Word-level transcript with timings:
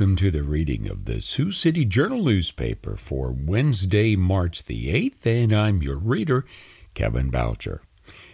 Welcome 0.00 0.16
to 0.16 0.30
the 0.30 0.42
reading 0.42 0.88
of 0.88 1.04
the 1.04 1.20
Sioux 1.20 1.50
City 1.50 1.84
Journal 1.84 2.24
newspaper 2.24 2.96
for 2.96 3.32
Wednesday, 3.32 4.16
March 4.16 4.64
the 4.64 4.90
8th, 4.90 5.26
and 5.26 5.52
I'm 5.52 5.82
your 5.82 5.98
reader, 5.98 6.46
Kevin 6.94 7.28
Boucher. 7.28 7.82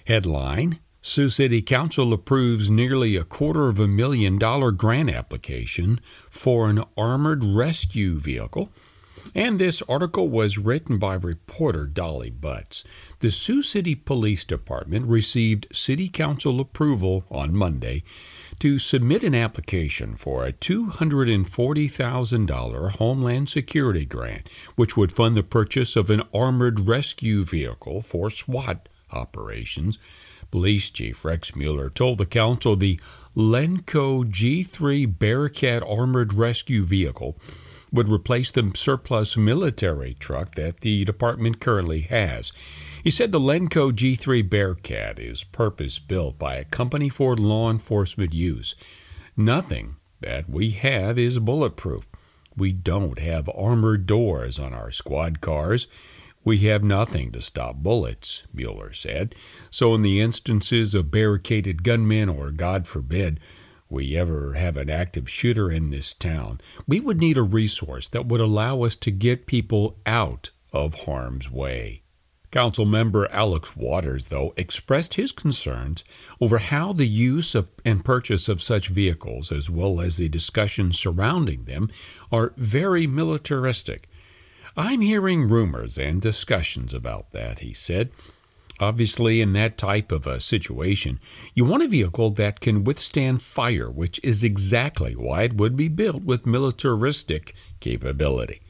Headline 0.06 0.78
Sioux 1.02 1.28
City 1.28 1.62
Council 1.62 2.12
approves 2.12 2.70
nearly 2.70 3.16
a 3.16 3.24
quarter 3.24 3.68
of 3.68 3.80
a 3.80 3.88
million 3.88 4.38
dollar 4.38 4.70
grant 4.70 5.10
application 5.10 5.98
for 6.30 6.70
an 6.70 6.84
armored 6.96 7.42
rescue 7.42 8.20
vehicle. 8.20 8.70
And 9.34 9.58
this 9.58 9.82
article 9.88 10.28
was 10.28 10.58
written 10.58 10.98
by 10.98 11.14
reporter 11.14 11.86
Dolly 11.86 12.30
Butz. 12.30 12.84
The 13.18 13.32
Sioux 13.32 13.60
City 13.60 13.96
Police 13.96 14.44
Department 14.44 15.06
received 15.06 15.66
City 15.72 16.08
Council 16.08 16.60
approval 16.60 17.24
on 17.28 17.56
Monday 17.56 18.04
to 18.60 18.78
submit 18.78 19.22
an 19.22 19.34
application 19.34 20.16
for 20.16 20.44
a 20.44 20.52
$240,000 20.52 22.90
Homeland 22.92 23.48
Security 23.48 24.04
grant, 24.04 24.48
which 24.76 24.96
would 24.96 25.12
fund 25.12 25.36
the 25.36 25.42
purchase 25.42 25.96
of 25.96 26.10
an 26.10 26.22
armored 26.32 26.88
rescue 26.88 27.44
vehicle 27.44 28.02
for 28.02 28.30
SWAT 28.30 28.88
operations. 29.12 29.98
Police 30.50 30.90
Chief 30.90 31.24
Rex 31.24 31.56
Mueller 31.56 31.90
told 31.90 32.18
the 32.18 32.26
council 32.26 32.76
the 32.76 33.00
Lenco 33.36 34.24
G3 34.24 35.18
Bearcat 35.18 35.82
armored 35.82 36.32
rescue 36.32 36.84
vehicle 36.84 37.36
would 37.92 38.08
replace 38.08 38.50
the 38.50 38.72
surplus 38.74 39.36
military 39.36 40.14
truck 40.14 40.54
that 40.54 40.80
the 40.80 41.04
department 41.04 41.60
currently 41.60 42.02
has. 42.02 42.52
He 43.06 43.12
said 43.12 43.30
the 43.30 43.38
Lenco 43.38 43.92
G3 43.92 44.50
Bearcat 44.50 45.20
is 45.20 45.44
purpose 45.44 46.00
built 46.00 46.40
by 46.40 46.56
a 46.56 46.64
company 46.64 47.08
for 47.08 47.36
law 47.36 47.70
enforcement 47.70 48.34
use. 48.34 48.74
Nothing 49.36 49.94
that 50.18 50.50
we 50.50 50.72
have 50.72 51.16
is 51.16 51.38
bulletproof. 51.38 52.08
We 52.56 52.72
don't 52.72 53.20
have 53.20 53.48
armored 53.56 54.06
doors 54.06 54.58
on 54.58 54.74
our 54.74 54.90
squad 54.90 55.40
cars. 55.40 55.86
We 56.42 56.58
have 56.66 56.82
nothing 56.82 57.30
to 57.30 57.40
stop 57.40 57.76
bullets, 57.76 58.42
Mueller 58.52 58.92
said. 58.92 59.36
So, 59.70 59.94
in 59.94 60.02
the 60.02 60.20
instances 60.20 60.92
of 60.92 61.12
barricaded 61.12 61.84
gunmen, 61.84 62.28
or 62.28 62.50
God 62.50 62.88
forbid, 62.88 63.38
we 63.88 64.16
ever 64.16 64.54
have 64.54 64.76
an 64.76 64.90
active 64.90 65.30
shooter 65.30 65.70
in 65.70 65.90
this 65.90 66.12
town, 66.12 66.60
we 66.88 66.98
would 66.98 67.20
need 67.20 67.38
a 67.38 67.44
resource 67.44 68.08
that 68.08 68.26
would 68.26 68.40
allow 68.40 68.82
us 68.82 68.96
to 68.96 69.12
get 69.12 69.46
people 69.46 69.96
out 70.06 70.50
of 70.72 71.02
harm's 71.04 71.48
way. 71.48 72.02
Council 72.50 72.86
member 72.86 73.28
Alex 73.30 73.76
Watters, 73.76 74.28
though, 74.28 74.54
expressed 74.56 75.14
his 75.14 75.32
concerns 75.32 76.04
over 76.40 76.58
how 76.58 76.92
the 76.92 77.06
use 77.06 77.54
of 77.54 77.68
and 77.84 78.04
purchase 78.04 78.48
of 78.48 78.62
such 78.62 78.88
vehicles, 78.88 79.50
as 79.50 79.68
well 79.68 80.00
as 80.00 80.16
the 80.16 80.28
discussions 80.28 80.98
surrounding 80.98 81.64
them, 81.64 81.90
are 82.30 82.54
very 82.56 83.06
militaristic. 83.06 84.08
I'm 84.76 85.00
hearing 85.00 85.48
rumors 85.48 85.98
and 85.98 86.20
discussions 86.20 86.92
about 86.94 87.32
that, 87.32 87.60
he 87.60 87.72
said. 87.72 88.10
Obviously, 88.78 89.40
in 89.40 89.54
that 89.54 89.78
type 89.78 90.12
of 90.12 90.26
a 90.26 90.38
situation, 90.38 91.18
you 91.54 91.64
want 91.64 91.82
a 91.82 91.88
vehicle 91.88 92.30
that 92.30 92.60
can 92.60 92.84
withstand 92.84 93.40
fire, 93.40 93.90
which 93.90 94.20
is 94.22 94.44
exactly 94.44 95.14
why 95.14 95.44
it 95.44 95.54
would 95.54 95.76
be 95.76 95.88
built 95.88 96.22
with 96.22 96.44
militaristic 96.44 97.54
capability. 97.80 98.60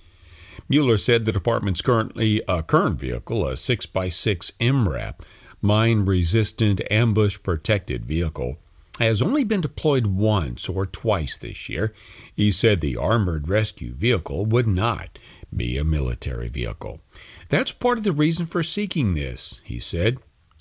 Mueller 0.69 0.99
said 0.99 1.25
the 1.25 1.33
department's 1.33 1.81
currently 1.81 2.45
uh, 2.47 2.63
current 2.63 2.99
vehicle, 2.99 3.47
a 3.47 3.53
6x6 3.53 4.53
MRAP, 4.59 5.21
mine 5.63 6.05
resistant 6.05 6.81
ambush 6.91 7.39
protected 7.43 8.05
vehicle, 8.05 8.59
has 8.99 9.21
only 9.21 9.45
been 9.45 9.61
deployed 9.61 10.07
once 10.07 10.69
or 10.69 10.87
twice 10.87 11.37
this 11.37 11.69
year. 11.69 11.93
He 12.35 12.51
said 12.51 12.81
the 12.81 12.97
armored 12.97 13.49
rescue 13.49 13.93
vehicle 13.93 14.47
would 14.47 14.67
not 14.67 15.19
be 15.55 15.77
a 15.77 15.85
military 15.85 16.49
vehicle. 16.49 17.01
That's 17.49 17.73
part 17.73 17.99
of 17.99 18.05
the 18.05 18.13
reason 18.13 18.47
for 18.47 18.63
seeking 18.63 19.15
this, 19.15 19.61
he 19.65 19.79
said. 19.79 20.19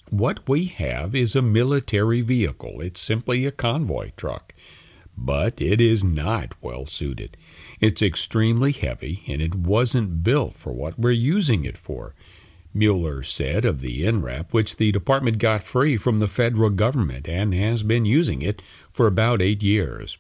What 0.10 0.48
we 0.48 0.66
have 0.66 1.16
is 1.16 1.36
a 1.36 1.42
military 1.42 2.22
vehicle. 2.22 2.80
It's 2.82 3.02
simply 3.02 3.46
a 3.46 3.52
convoy 3.52 4.12
truck. 4.16 4.54
But 5.18 5.62
it 5.62 5.82
is 5.82 6.04
not 6.04 6.54
well 6.62 6.86
suited. 6.86 7.38
It's 7.80 8.02
extremely 8.02 8.72
heavy, 8.72 9.24
and 9.28 9.42
it 9.42 9.56
wasn't 9.56 10.24
built 10.24 10.54
for 10.54 10.74
what 10.74 10.98
we're 11.00 11.12
using 11.12 11.66
it 11.66 11.78
for. 11.78 12.14
Mueller 12.74 13.24
said 13.24 13.64
of 13.64 13.80
the 13.80 14.04
MRAP, 14.04 14.52
which 14.52 14.76
the 14.76 14.92
department 14.92 15.38
got 15.38 15.64
free 15.64 15.96
from 15.96 16.20
the 16.20 16.28
federal 16.28 16.70
government 16.70 17.28
and 17.28 17.54
has 17.54 17.84
been 17.84 18.04
using 18.06 18.42
it 18.42 18.62
for 18.92 19.08
about 19.08 19.42
eight 19.42 19.64
years. 19.64 20.18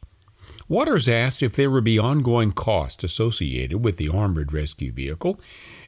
Watters 0.67 1.07
asked 1.07 1.43
if 1.43 1.55
there 1.55 1.69
would 1.69 1.83
be 1.83 1.99
ongoing 1.99 2.51
costs 2.51 3.03
associated 3.03 3.83
with 3.83 3.97
the 3.97 4.09
armored 4.09 4.51
rescue 4.51 4.91
vehicle, 4.91 5.39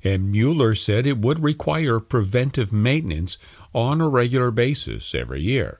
and 0.03 0.31
Mueller 0.31 0.75
said 0.75 1.07
it 1.07 1.17
would 1.17 1.41
require 1.41 1.99
preventive 1.99 2.71
maintenance 2.71 3.37
on 3.73 4.01
a 4.01 4.07
regular 4.07 4.51
basis 4.51 5.15
every 5.15 5.41
year. 5.41 5.79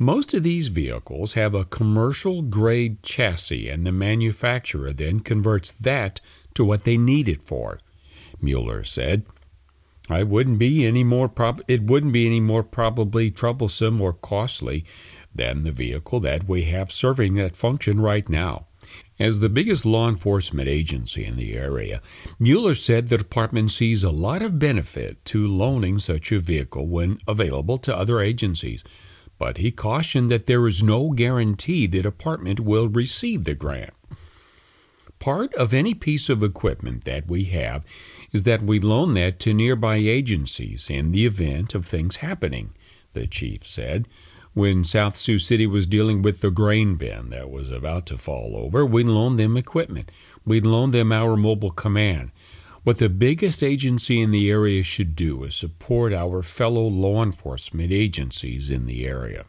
Most 0.00 0.32
of 0.32 0.44
these 0.44 0.68
vehicles 0.68 1.32
have 1.32 1.54
a 1.54 1.64
commercial 1.64 2.42
grade 2.42 3.02
chassis, 3.02 3.68
and 3.68 3.84
the 3.84 3.90
manufacturer 3.90 4.92
then 4.92 5.18
converts 5.18 5.72
that 5.72 6.20
to 6.54 6.64
what 6.64 6.84
they 6.84 6.96
need 6.96 7.28
it 7.28 7.42
for. 7.42 7.80
Mueller 8.40 8.84
said, 8.84 9.26
"I 10.08 10.22
wouldn't 10.22 10.60
be 10.60 10.86
any 10.86 11.02
more 11.02 11.28
prob- 11.28 11.62
it 11.66 11.82
wouldn't 11.82 12.12
be 12.12 12.26
any 12.26 12.38
more 12.38 12.62
probably 12.62 13.32
troublesome 13.32 14.00
or 14.00 14.12
costly 14.12 14.84
than 15.34 15.64
the 15.64 15.72
vehicle 15.72 16.20
that 16.20 16.48
we 16.48 16.62
have 16.62 16.92
serving 16.92 17.34
that 17.34 17.56
function 17.56 18.00
right 18.00 18.28
now." 18.28 18.68
As 19.18 19.40
the 19.40 19.48
biggest 19.48 19.84
law 19.84 20.08
enforcement 20.08 20.68
agency 20.68 21.24
in 21.24 21.34
the 21.34 21.54
area, 21.54 22.00
Mueller 22.38 22.76
said 22.76 23.08
the 23.08 23.18
department 23.18 23.72
sees 23.72 24.04
a 24.04 24.10
lot 24.10 24.42
of 24.42 24.60
benefit 24.60 25.24
to 25.24 25.48
loaning 25.48 25.98
such 25.98 26.30
a 26.30 26.38
vehicle 26.38 26.86
when 26.86 27.18
available 27.26 27.78
to 27.78 27.96
other 27.96 28.20
agencies 28.20 28.84
but 29.38 29.58
he 29.58 29.70
cautioned 29.70 30.30
that 30.30 30.46
there 30.46 30.66
is 30.66 30.82
no 30.82 31.10
guarantee 31.10 31.86
the 31.86 32.02
department 32.02 32.60
will 32.60 32.88
receive 32.88 33.44
the 33.44 33.54
grant. 33.54 33.94
Part 35.18 35.52
of 35.54 35.74
any 35.74 35.94
piece 35.94 36.28
of 36.28 36.42
equipment 36.42 37.04
that 37.04 37.26
we 37.26 37.44
have 37.44 37.84
is 38.32 38.44
that 38.44 38.62
we 38.62 38.78
loan 38.78 39.14
that 39.14 39.38
to 39.40 39.54
nearby 39.54 39.96
agencies 39.96 40.88
in 40.90 41.12
the 41.12 41.26
event 41.26 41.74
of 41.74 41.86
things 41.86 42.16
happening, 42.16 42.70
the 43.12 43.26
chief 43.26 43.66
said. 43.66 44.06
When 44.54 44.82
South 44.82 45.16
Sioux 45.16 45.38
City 45.38 45.66
was 45.66 45.86
dealing 45.86 46.22
with 46.22 46.40
the 46.40 46.50
grain 46.50 46.96
bin 46.96 47.30
that 47.30 47.50
was 47.50 47.70
about 47.70 48.06
to 48.06 48.16
fall 48.16 48.56
over, 48.56 48.84
we 48.84 49.04
loaned 49.04 49.38
them 49.38 49.56
equipment. 49.56 50.10
We 50.44 50.60
loaned 50.60 50.94
them 50.94 51.12
our 51.12 51.36
mobile 51.36 51.70
command. 51.70 52.32
What 52.88 52.96
the 52.96 53.10
biggest 53.10 53.62
agency 53.62 54.18
in 54.18 54.30
the 54.30 54.50
area 54.50 54.82
should 54.82 55.14
do 55.14 55.44
is 55.44 55.54
support 55.54 56.14
our 56.14 56.42
fellow 56.42 56.86
law 56.86 57.22
enforcement 57.22 57.92
agencies 57.92 58.70
in 58.70 58.86
the 58.86 59.06
area. 59.06 59.44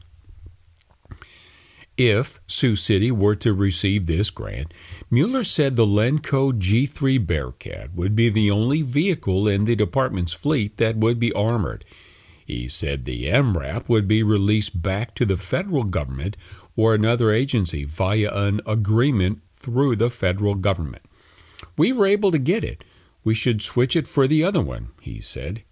If 1.96 2.42
Sioux 2.48 2.76
City 2.76 3.14
were 3.14 3.36
to 3.36 3.54
receive 3.54 4.08
this 4.08 4.30
grant, 4.30 4.74
Mueller 5.10 5.46
said 5.46 5.78
the 5.78 5.86
Lenco 5.86 6.52
G3 6.52 7.26
Bearcat 7.26 7.94
would 7.96 8.14
be 8.14 8.30
the 8.30 8.52
only 8.52 8.82
vehicle 8.82 9.48
in 9.48 9.64
the 9.64 9.78
department's 9.78 10.34
fleet 10.34 10.76
that 10.76 10.98
would 10.98 11.18
be 11.18 11.32
armored. 11.32 11.86
He 12.46 12.68
said 12.68 13.06
the 13.06 13.28
MRAP 13.28 13.88
would 13.88 14.06
be 14.06 14.22
released 14.22 14.82
back 14.82 15.16
to 15.16 15.26
the 15.26 15.38
federal 15.38 15.86
government 15.86 16.36
or 16.76 16.94
another 16.94 17.32
agency 17.32 17.86
via 17.86 18.34
an 18.34 18.60
agreement 18.66 19.42
through 19.54 19.96
the 19.96 20.10
federal 20.10 20.56
government. 20.56 21.04
We 21.78 21.94
were 21.94 22.06
able 22.06 22.32
to 22.32 22.38
get 22.38 22.66
it 22.66 22.84
we 23.24 23.36
should 23.36 23.62
switch 23.62 23.96
it 23.96 24.08
for 24.08 24.28
the 24.28 24.44
other 24.44 24.62
one, 24.62 24.90
he 25.02 25.20
said. 25.20 25.64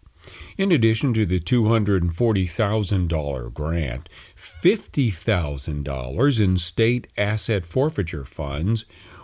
In 0.58 0.72
addition 0.72 1.14
to 1.14 1.26
the 1.26 1.40
$240,000 1.40 3.54
grant, 3.54 4.10
$50,000 4.36 6.44
in 6.44 6.58
state 6.58 7.08
asset 7.18 7.66
forfeiture 7.66 8.26
funds 8.26 8.84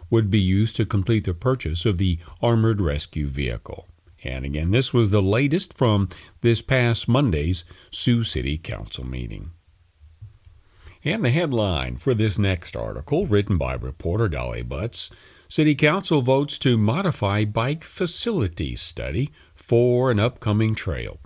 would 0.10 0.30
be 0.30 0.40
used 0.40 0.78
to 0.78 0.86
complete 0.86 1.26
the 1.26 1.34
purchase 1.34 1.86
of 1.86 1.98
the 1.98 2.20
armored 2.42 2.80
rescue 2.80 3.28
vehicle. 3.28 3.90
And 4.24 4.46
again, 4.46 4.72
this 4.72 4.94
was 4.94 5.10
the 5.10 5.22
latest 5.22 5.78
from 5.78 6.08
this 6.42 6.62
past 6.62 7.10
Monday's 7.10 7.66
Sioux 7.92 8.24
City 8.24 8.58
Council 8.58 9.06
meeting. 9.06 9.52
And 11.04 11.26
the 11.26 11.32
headline 11.32 11.98
for 11.98 12.14
this 12.14 12.40
next 12.40 12.78
article, 12.78 13.26
written 13.26 13.58
by 13.58 13.74
reporter 13.74 14.30
Dolly 14.30 14.64
Butz, 14.64 15.12
City 15.54 15.76
Council 15.76 16.20
votes 16.22 16.58
to 16.58 16.80
modify 16.80 17.46
bike 17.46 17.84
facility 17.84 18.76
study 18.76 19.30
for 19.54 20.10
an 20.10 20.20
upcoming 20.20 20.74
trail. 20.74 21.20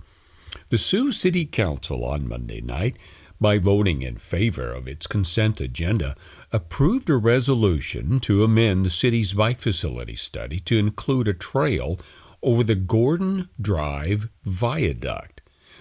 The 0.68 0.76
Sioux 0.76 1.12
City 1.12 1.46
Council 1.46 2.04
on 2.04 2.28
Monday 2.28 2.60
night, 2.60 2.98
by 3.40 3.56
voting 3.56 4.02
in 4.02 4.18
favor 4.18 4.70
of 4.70 4.86
its 4.86 5.06
consent 5.06 5.62
agenda, 5.62 6.14
approved 6.52 7.08
a 7.08 7.16
resolution 7.16 8.20
to 8.20 8.44
amend 8.44 8.84
the 8.84 8.90
city's 8.90 9.32
bike 9.32 9.60
facility 9.60 10.14
study 10.14 10.58
to 10.60 10.78
include 10.78 11.26
a 11.26 11.32
trail 11.32 11.98
over 12.42 12.62
the 12.62 12.74
Gordon 12.74 13.48
Drive 13.58 14.28
Viaduct. 14.44 15.37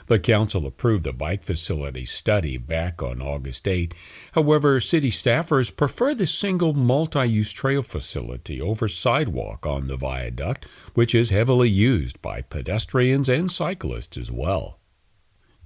The 0.07 0.19
council 0.19 0.65
approved 0.65 1.03
the 1.03 1.11
bike 1.11 1.43
facility 1.43 2.05
study 2.05 2.57
back 2.57 3.03
on 3.03 3.21
August 3.21 3.67
8. 3.67 3.93
However, 4.31 4.79
city 4.79 5.11
staffers 5.11 5.75
prefer 5.75 6.15
the 6.15 6.25
single 6.25 6.73
multi 6.73 7.25
use 7.25 7.51
trail 7.51 7.81
facility 7.81 8.61
over 8.61 8.87
sidewalk 8.87 9.65
on 9.65 9.87
the 9.87 9.97
viaduct, 9.97 10.65
which 10.93 11.13
is 11.13 11.29
heavily 11.29 11.69
used 11.69 12.21
by 12.21 12.41
pedestrians 12.41 13.27
and 13.27 13.51
cyclists 13.51 14.17
as 14.17 14.31
well. 14.31 14.79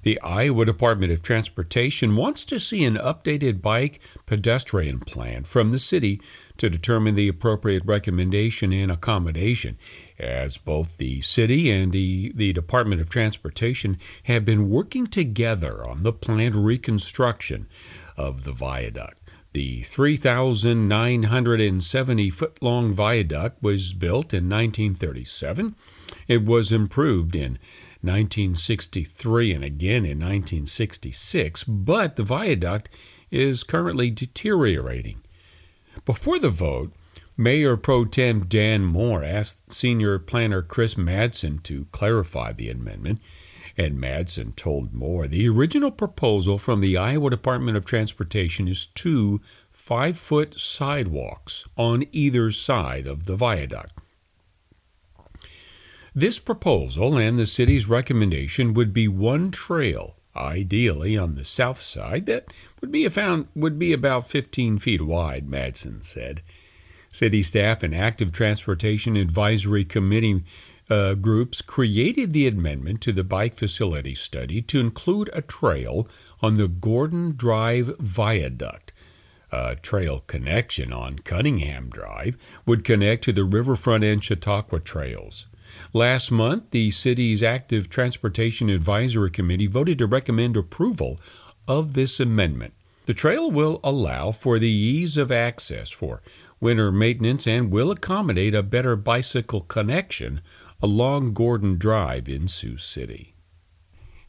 The 0.03 0.19
Iowa 0.21 0.65
Department 0.65 1.11
of 1.11 1.21
Transportation 1.21 2.15
wants 2.15 2.43
to 2.45 2.59
see 2.59 2.83
an 2.85 2.95
updated 2.95 3.61
bike 3.61 4.01
pedestrian 4.25 4.99
plan 4.99 5.43
from 5.43 5.71
the 5.71 5.77
city 5.77 6.19
to 6.57 6.71
determine 6.71 7.13
the 7.13 7.27
appropriate 7.27 7.83
recommendation 7.85 8.73
and 8.73 8.91
accommodation, 8.91 9.77
as 10.21 10.57
both 10.57 10.97
the 10.97 11.21
city 11.21 11.71
and 11.71 11.91
the, 11.91 12.31
the 12.35 12.53
Department 12.53 13.01
of 13.01 13.09
Transportation 13.09 13.97
have 14.23 14.45
been 14.45 14.69
working 14.69 15.07
together 15.07 15.83
on 15.85 16.03
the 16.03 16.13
planned 16.13 16.55
reconstruction 16.55 17.67
of 18.15 18.43
the 18.43 18.51
viaduct. 18.51 19.19
The 19.53 19.81
3,970 19.81 22.29
foot 22.29 22.61
long 22.61 22.93
viaduct 22.93 23.61
was 23.61 23.93
built 23.93 24.33
in 24.33 24.47
1937. 24.47 25.75
It 26.27 26.45
was 26.45 26.71
improved 26.71 27.35
in 27.35 27.59
1963 28.01 29.51
and 29.51 29.63
again 29.63 30.05
in 30.05 30.19
1966, 30.19 31.63
but 31.65 32.15
the 32.15 32.23
viaduct 32.23 32.89
is 33.29 33.63
currently 33.63 34.09
deteriorating. 34.09 35.21
Before 36.05 36.39
the 36.39 36.49
vote, 36.49 36.93
Mayor 37.37 37.77
Pro 37.77 38.05
Tem 38.05 38.45
Dan 38.45 38.83
Moore 38.83 39.23
asked 39.23 39.71
Senior 39.71 40.19
Planner 40.19 40.61
Chris 40.61 40.95
Madsen 40.95 41.63
to 41.63 41.85
clarify 41.85 42.51
the 42.51 42.69
amendment, 42.69 43.21
and 43.77 43.97
Madsen 43.97 44.55
told 44.55 44.93
Moore 44.93 45.27
the 45.27 45.47
original 45.47 45.91
proposal 45.91 46.57
from 46.57 46.81
the 46.81 46.97
Iowa 46.97 47.29
Department 47.29 47.77
of 47.77 47.85
Transportation 47.85 48.67
is 48.67 48.85
two 48.85 49.39
five 49.69 50.17
foot 50.17 50.59
sidewalks 50.59 51.65
on 51.77 52.05
either 52.11 52.51
side 52.51 53.07
of 53.07 53.25
the 53.25 53.35
viaduct. 53.35 53.93
This 56.13 56.39
proposal 56.39 57.17
and 57.17 57.37
the 57.37 57.45
city's 57.45 57.87
recommendation 57.87 58.73
would 58.73 58.91
be 58.91 59.07
one 59.07 59.49
trail, 59.49 60.17
ideally 60.35 61.17
on 61.17 61.35
the 61.35 61.45
south 61.45 61.79
side, 61.79 62.25
that 62.25 62.51
would 62.81 62.91
be, 62.91 63.07
found, 63.07 63.47
would 63.55 63.79
be 63.79 63.93
about 63.93 64.27
15 64.27 64.77
feet 64.77 65.01
wide, 65.01 65.47
Madsen 65.49 66.03
said. 66.03 66.41
City 67.11 67.41
staff 67.41 67.83
and 67.83 67.93
active 67.93 68.31
transportation 68.31 69.17
advisory 69.17 69.83
committee 69.83 70.43
uh, 70.89 71.13
groups 71.13 71.61
created 71.61 72.31
the 72.31 72.47
amendment 72.47 73.01
to 73.01 73.11
the 73.11 73.23
bike 73.23 73.55
facility 73.55 74.15
study 74.15 74.61
to 74.61 74.79
include 74.79 75.29
a 75.33 75.41
trail 75.41 76.07
on 76.41 76.55
the 76.55 76.67
Gordon 76.67 77.35
Drive 77.35 77.95
Viaduct. 77.99 78.93
A 79.51 79.75
trail 79.75 80.23
connection 80.27 80.93
on 80.93 81.19
Cunningham 81.19 81.89
Drive 81.89 82.61
would 82.65 82.85
connect 82.85 83.25
to 83.25 83.33
the 83.33 83.43
riverfront 83.43 84.05
and 84.05 84.23
Chautauqua 84.23 84.79
trails. 84.79 85.47
Last 85.93 86.31
month, 86.31 86.71
the 86.71 86.91
city's 86.91 87.43
Active 87.43 87.89
Transportation 87.89 88.69
Advisory 88.69 89.31
Committee 89.31 89.67
voted 89.67 89.97
to 89.99 90.05
recommend 90.05 90.55
approval 90.55 91.19
of 91.67 91.93
this 91.93 92.19
amendment. 92.21 92.73
The 93.05 93.13
trail 93.13 93.51
will 93.51 93.79
allow 93.83 94.31
for 94.31 94.59
the 94.59 94.69
ease 94.69 95.17
of 95.17 95.31
access 95.31 95.91
for 95.91 96.21
winter 96.61 96.91
maintenance 96.91 97.45
and 97.47 97.71
will 97.71 97.91
accommodate 97.91 98.55
a 98.55 98.63
better 98.63 98.95
bicycle 98.95 99.61
connection 99.61 100.39
along 100.81 101.33
Gordon 101.33 101.77
Drive 101.77 102.29
in 102.29 102.47
Sioux 102.47 102.77
City. 102.77 103.35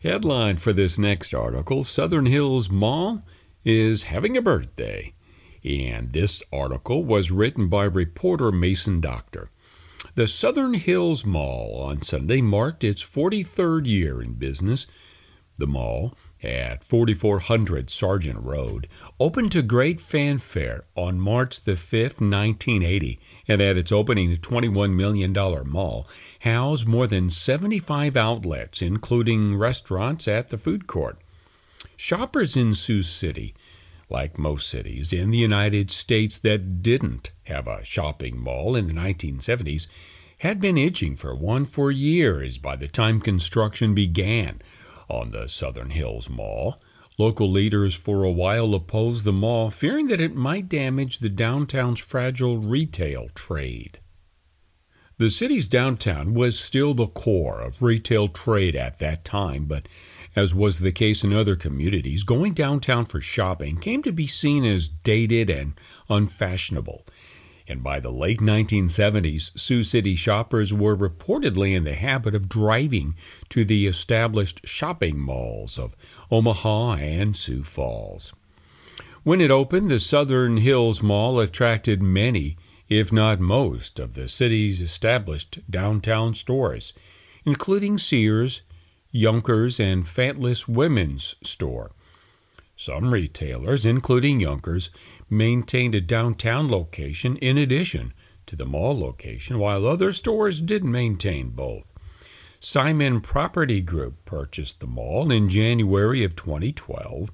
Headline 0.02 0.56
for 0.56 0.72
this 0.72 0.98
next 0.98 1.32
article 1.32 1.84
Southern 1.84 2.26
Hills 2.26 2.68
Mall 2.68 3.20
is 3.64 4.04
having 4.04 4.36
a 4.36 4.42
birthday. 4.42 5.14
And 5.62 6.12
this 6.12 6.42
article 6.52 7.04
was 7.04 7.30
written 7.30 7.68
by 7.68 7.84
reporter 7.84 8.50
Mason 8.50 9.00
Dockter. 9.00 9.50
The 10.16 10.26
Southern 10.26 10.74
Hills 10.74 11.24
Mall 11.24 11.80
on 11.80 12.02
Sunday 12.02 12.40
marked 12.40 12.82
its 12.82 13.04
43rd 13.04 13.86
year 13.86 14.20
in 14.20 14.32
business. 14.34 14.88
The 15.58 15.68
mall, 15.68 16.16
at 16.44 16.84
4400 16.84 17.90
Sergeant 17.90 18.38
Road, 18.40 18.88
opened 19.20 19.52
to 19.52 19.62
great 19.62 20.00
fanfare 20.00 20.84
on 20.94 21.20
March 21.20 21.62
the 21.62 21.72
5th, 21.72 22.20
1980, 22.20 23.18
and 23.48 23.60
at 23.60 23.76
its 23.76 23.92
opening, 23.92 24.30
the 24.30 24.36
$21 24.36 24.94
million 24.94 25.32
mall 25.68 26.08
housed 26.40 26.86
more 26.86 27.06
than 27.06 27.30
75 27.30 28.16
outlets, 28.16 28.82
including 28.82 29.56
restaurants 29.56 30.26
at 30.26 30.50
the 30.50 30.58
food 30.58 30.86
court. 30.86 31.18
Shoppers 31.96 32.56
in 32.56 32.74
Sioux 32.74 33.02
City 33.02 33.54
like 34.12 34.38
most 34.38 34.68
cities 34.68 35.12
in 35.12 35.30
the 35.30 35.38
United 35.38 35.90
States 35.90 36.38
that 36.38 36.82
didn't 36.82 37.32
have 37.44 37.66
a 37.66 37.84
shopping 37.84 38.38
mall 38.38 38.76
in 38.76 38.86
the 38.86 38.92
1970s, 38.92 39.88
had 40.38 40.60
been 40.60 40.76
itching 40.76 41.16
for 41.16 41.34
one 41.34 41.64
for 41.64 41.90
years 41.90 42.58
by 42.58 42.76
the 42.76 42.88
time 42.88 43.20
construction 43.20 43.94
began 43.94 44.60
on 45.08 45.30
the 45.30 45.48
Southern 45.48 45.90
Hills 45.90 46.28
Mall. 46.28 46.80
Local 47.18 47.48
leaders 47.48 47.94
for 47.94 48.24
a 48.24 48.30
while 48.30 48.74
opposed 48.74 49.24
the 49.24 49.32
mall, 49.32 49.70
fearing 49.70 50.08
that 50.08 50.20
it 50.20 50.34
might 50.34 50.68
damage 50.68 51.18
the 51.18 51.28
downtown's 51.28 52.00
fragile 52.00 52.58
retail 52.58 53.28
trade. 53.34 53.98
The 55.18 55.30
city's 55.30 55.68
downtown 55.68 56.34
was 56.34 56.58
still 56.58 56.94
the 56.94 57.06
core 57.06 57.60
of 57.60 57.82
retail 57.82 58.28
trade 58.28 58.74
at 58.74 58.98
that 58.98 59.24
time, 59.24 59.66
but 59.66 59.86
as 60.34 60.54
was 60.54 60.80
the 60.80 60.90
case 60.90 61.22
in 61.22 61.32
other 61.32 61.54
communities, 61.54 62.24
going 62.24 62.54
downtown 62.54 63.04
for 63.04 63.20
shopping 63.20 63.76
came 63.76 64.02
to 64.02 64.12
be 64.12 64.26
seen 64.26 64.64
as 64.64 64.88
dated 64.88 65.50
and 65.50 65.74
unfashionable. 66.08 67.04
And 67.68 67.82
by 67.82 68.00
the 68.00 68.10
late 68.10 68.40
1970s, 68.40 69.58
Sioux 69.58 69.84
City 69.84 70.16
shoppers 70.16 70.72
were 70.74 70.96
reportedly 70.96 71.74
in 71.74 71.84
the 71.84 71.94
habit 71.94 72.34
of 72.34 72.48
driving 72.48 73.14
to 73.50 73.64
the 73.64 73.86
established 73.86 74.66
shopping 74.66 75.18
malls 75.18 75.78
of 75.78 75.96
Omaha 76.30 76.94
and 76.94 77.36
Sioux 77.36 77.62
Falls. 77.62 78.32
When 79.22 79.40
it 79.40 79.52
opened, 79.52 79.90
the 79.90 80.00
Southern 80.00 80.56
Hills 80.56 81.02
Mall 81.02 81.38
attracted 81.38 82.02
many, 82.02 82.56
if 82.88 83.12
not 83.12 83.38
most, 83.38 84.00
of 84.00 84.14
the 84.14 84.28
city's 84.28 84.80
established 84.80 85.60
downtown 85.70 86.34
stores, 86.34 86.92
including 87.44 87.98
Sears, 87.98 88.62
Younkers, 89.14 89.78
and 89.78 90.06
Fatless 90.06 90.66
Women's 90.66 91.36
Store. 91.44 91.92
Some 92.84 93.14
retailers, 93.14 93.86
including 93.86 94.40
Younkers, 94.40 94.90
maintained 95.30 95.94
a 95.94 96.00
downtown 96.00 96.66
location 96.68 97.36
in 97.36 97.56
addition 97.56 98.12
to 98.46 98.56
the 98.56 98.66
mall 98.66 98.98
location, 98.98 99.60
while 99.60 99.86
other 99.86 100.12
stores 100.12 100.60
didn't 100.60 100.90
maintain 100.90 101.50
both. 101.50 101.92
Simon 102.58 103.20
Property 103.20 103.80
Group 103.82 104.24
purchased 104.24 104.80
the 104.80 104.88
mall 104.88 105.30
in 105.30 105.48
January 105.48 106.24
of 106.24 106.34
2012, 106.34 107.30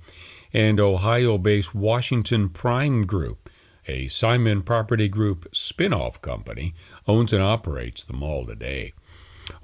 and 0.53 0.79
Ohio 0.79 1.39
based 1.39 1.75
Washington 1.75 2.51
Prime 2.51 3.07
Group, 3.07 3.49
a 3.87 4.09
Simon 4.09 4.61
Property 4.61 5.09
Group 5.09 5.49
spin 5.53 5.95
off 5.95 6.21
company, 6.21 6.75
owns 7.07 7.33
and 7.33 7.43
operates 7.43 8.05
the 8.05 8.13
mall 8.13 8.45
today. 8.45 8.93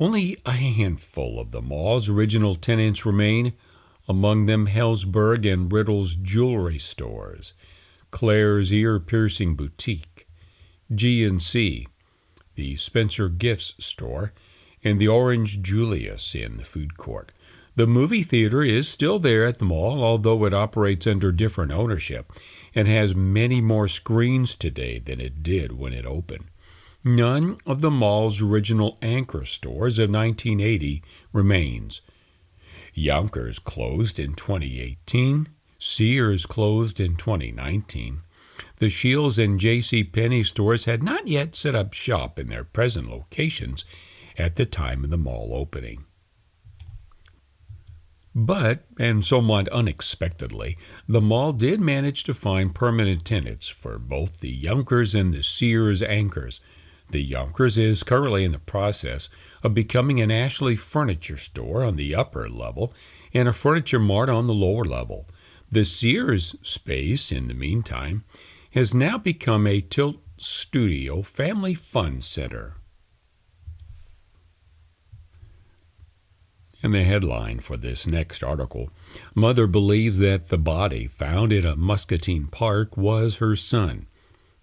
Only 0.01 0.39
a 0.47 0.53
handful 0.53 1.39
of 1.39 1.51
the 1.51 1.61
mall's 1.61 2.09
original 2.09 2.55
tenants 2.55 3.05
remain, 3.05 3.53
among 4.09 4.47
them 4.47 4.67
Helzberg 4.67 5.51
and 5.51 5.73
Riddle's 5.73 6.17
jewelry 6.17 6.79
stores, 6.79 7.53
Claire's 8.11 8.73
ear-piercing 8.73 9.57
boutique, 9.57 10.29
G&C, 10.95 11.89
the 12.55 12.77
Spencer 12.77 13.29
Gifts 13.29 13.75
store, 13.79 14.33
and 14.83 15.01
the 15.01 15.09
Orange 15.09 15.63
Julius 15.63 16.35
in 16.35 16.59
the 16.59 16.65
food 16.65 16.97
court. 16.97 17.33
The 17.77 17.87
movie 17.89 18.23
theater 18.23 18.63
is 18.63 18.89
still 18.89 19.19
there 19.19 19.45
at 19.45 19.59
the 19.59 19.65
mall, 19.65 20.05
although 20.05 20.45
it 20.45 20.55
operates 20.55 21.09
under 21.09 21.33
different 21.33 21.73
ownership 21.73 22.33
and 22.73 22.87
has 22.87 23.17
many 23.17 23.61
more 23.61 23.89
screens 23.89 24.55
today 24.55 25.01
than 25.01 25.21
it 25.21 25.43
did 25.43 25.73
when 25.73 25.93
it 25.93 26.07
opened. 26.07 26.45
None 27.03 27.59
of 27.67 27.81
the 27.81 27.91
mall's 27.91 28.41
original 28.41 28.97
anchor 29.03 29.45
stores 29.45 29.99
of 29.99 30.09
1980 30.09 31.03
remains. 31.33 32.01
Younkers 32.95 33.63
closed 33.63 34.19
in 34.19 34.35
2018. 34.35 35.49
Sears 35.79 36.47
closed 36.47 37.01
in 37.01 37.17
2019. 37.17 38.21
The 38.77 38.89
Scheels 38.89 39.39
and 39.39 39.59
J.C. 39.59 40.05
Penney 40.05 40.45
stores 40.45 40.85
had 40.85 41.03
not 41.03 41.27
yet 41.27 41.55
set 41.55 41.75
up 41.75 41.93
shop 41.93 42.39
in 42.39 42.49
their 42.49 42.65
present 42.65 43.11
locations 43.11 43.85
at 44.39 44.57
the 44.57 44.67
time 44.67 45.05
of 45.05 45.11
the 45.11 45.19
mall 45.19 45.51
opening. 45.53 46.05
But, 48.35 48.85
and 48.99 49.25
somewhat 49.25 49.69
unexpectedly, 49.69 50.77
the 51.09 51.21
mall 51.21 51.53
did 51.53 51.81
manage 51.81 52.25
to 52.25 52.35
find 52.35 52.75
permanent 52.75 53.25
tenants 53.25 53.69
for 53.69 53.99
both 53.99 54.41
the 54.41 54.57
Younkers 54.57 55.19
and 55.19 55.33
the 55.33 55.43
Sears 55.43 56.03
anchors 56.03 56.61
The 57.11 57.31
Younkers 57.31 57.79
is 57.79 58.03
currently 58.03 58.45
in 58.45 58.53
the 58.53 58.59
process 58.59 59.29
of 59.63 59.75
becoming 59.75 60.21
an 60.21 60.31
Ashley 60.31 60.75
furniture 60.75 61.37
store 61.37 61.85
on 61.85 61.97
the 61.97 62.15
upper 62.15 62.49
level 62.49 62.93
and 63.33 63.49
a 63.49 63.53
furniture 63.53 63.99
mart 63.99 64.29
on 64.29 64.47
the 64.47 64.55
lower 64.55 64.85
level. 64.85 65.27
The 65.71 65.85
Sears 65.85 66.57
space, 66.63 67.31
in 67.31 67.49
the 67.49 67.55
meantime, 67.55 68.25
has 68.73 68.95
now 68.95 69.19
become 69.19 69.67
a 69.67 69.81
Tilt 69.81 70.17
Studio 70.37 71.23
Family 71.23 71.75
Fun 71.75 72.21
Center. 72.21 72.77
And 76.83 76.93
the 76.93 77.03
headline 77.03 77.61
for 77.61 77.77
this 77.77 78.07
next 78.07 78.45
article 78.45 78.91
Mother 79.35 79.67
believes 79.67 80.19
that 80.19 80.49
the 80.49 80.59
body 80.59 81.07
found 81.07 81.53
in 81.53 81.65
a 81.65 81.77
Muscatine 81.77 82.47
park 82.49 82.97
was 82.97 83.37
her 83.37 83.57
son. 83.57 84.07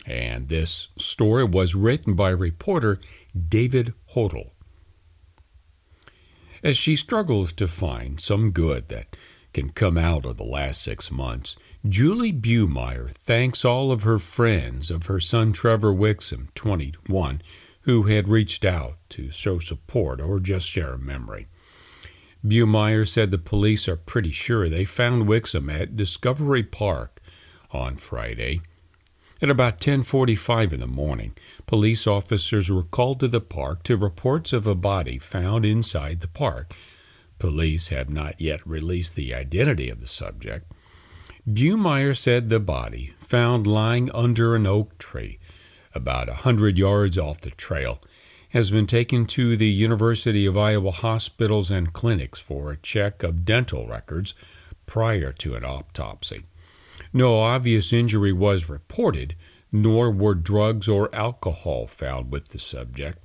And 0.06 0.48
this 0.48 0.90
story 0.98 1.44
was 1.44 1.76
written 1.76 2.16
by 2.16 2.30
reporter 2.30 3.00
David 3.50 3.94
Hodel. 4.16 4.52
As 6.64 6.78
she 6.78 6.96
struggles 6.96 7.54
to 7.54 7.68
find 7.68 8.20
some 8.20 8.52
good 8.52 8.88
that 8.90 9.16
can 9.54 9.70
come 9.72 9.98
out 9.98 10.26
of 10.26 10.38
the 10.38 10.44
last 10.44 10.82
six 10.82 11.12
months, 11.12 11.56
Julie 11.88 12.32
Bumeyer 12.32 13.12
thanks 13.12 13.66
all 13.66 13.92
of 13.92 14.04
her 14.04 14.20
friends 14.20 14.92
of 14.92 15.08
her 15.08 15.20
son 15.20 15.52
Trevor 15.52 15.94
Wixom, 15.94 16.54
21, 16.54 17.42
who 17.82 18.04
had 18.04 18.30
reached 18.30 18.64
out 18.64 18.98
to 19.10 19.30
show 19.32 19.60
support 19.60 20.22
or 20.22 20.40
just 20.40 20.68
share 20.68 20.94
a 20.94 21.00
memory. 21.00 21.48
Bumeyer 22.46 23.08
said 23.08 23.30
the 23.32 23.38
police 23.38 23.88
are 23.88 23.98
pretty 23.98 24.32
sure 24.32 24.68
they 24.70 24.86
found 24.86 25.28
Wixom 25.28 25.72
at 25.72 25.96
Discovery 25.96 26.64
Park 26.64 27.22
on 27.72 27.98
Friday. 27.98 28.62
At 29.42 29.50
about 29.50 29.80
10:45 29.80 30.72
in 30.72 30.80
the 30.82 30.86
morning, 30.86 31.36
police 31.66 32.06
officers 32.06 32.70
were 32.70 32.84
called 32.84 33.20
to 33.22 33.28
the 33.28 33.42
park 33.42 33.82
to 33.84 33.98
reports 33.98 34.54
of 34.54 34.68
a 34.68 34.76
body 34.76 35.18
found 35.18 35.66
inside 35.66 36.20
the 36.20 36.28
park. 36.28 36.76
Police 37.40 37.88
have 37.88 38.08
not 38.08 38.40
yet 38.40 38.66
released 38.68 39.16
the 39.16 39.34
identity 39.34 39.90
of 39.90 40.00
the 40.00 40.08
subject. 40.08 40.72
Bumeyer 41.52 42.16
said 42.16 42.50
the 42.50 42.60
body, 42.60 43.14
found 43.20 43.66
lying 43.66 44.12
under 44.12 44.56
an 44.56 44.68
oak 44.68 45.00
tree 45.00 45.40
about 45.96 46.30
a 46.30 46.44
hundred 46.46 46.78
yards 46.78 47.18
off 47.18 47.42
the 47.42 47.50
trail, 47.50 48.00
has 48.50 48.70
been 48.70 48.86
taken 48.86 49.26
to 49.26 49.58
the 49.58 49.66
University 49.66 50.46
of 50.46 50.56
Iowa 50.56 50.92
hospitals 50.92 51.72
and 51.72 51.94
clinics 51.94 52.40
for 52.40 52.72
a 52.72 52.78
check 52.78 53.24
of 53.24 53.44
dental 53.44 53.88
records 53.88 54.36
prior 54.86 55.32
to 55.32 55.56
an 55.56 55.66
autopsy. 55.66 56.44
No 57.14 57.40
obvious 57.40 57.92
injury 57.92 58.32
was 58.32 58.70
reported, 58.70 59.36
nor 59.72 60.12
were 60.12 60.36
drugs 60.36 60.88
or 60.88 61.14
alcohol 61.14 61.88
found 61.88 62.32
with 62.32 62.50
the 62.50 62.60
subject. 62.60 63.20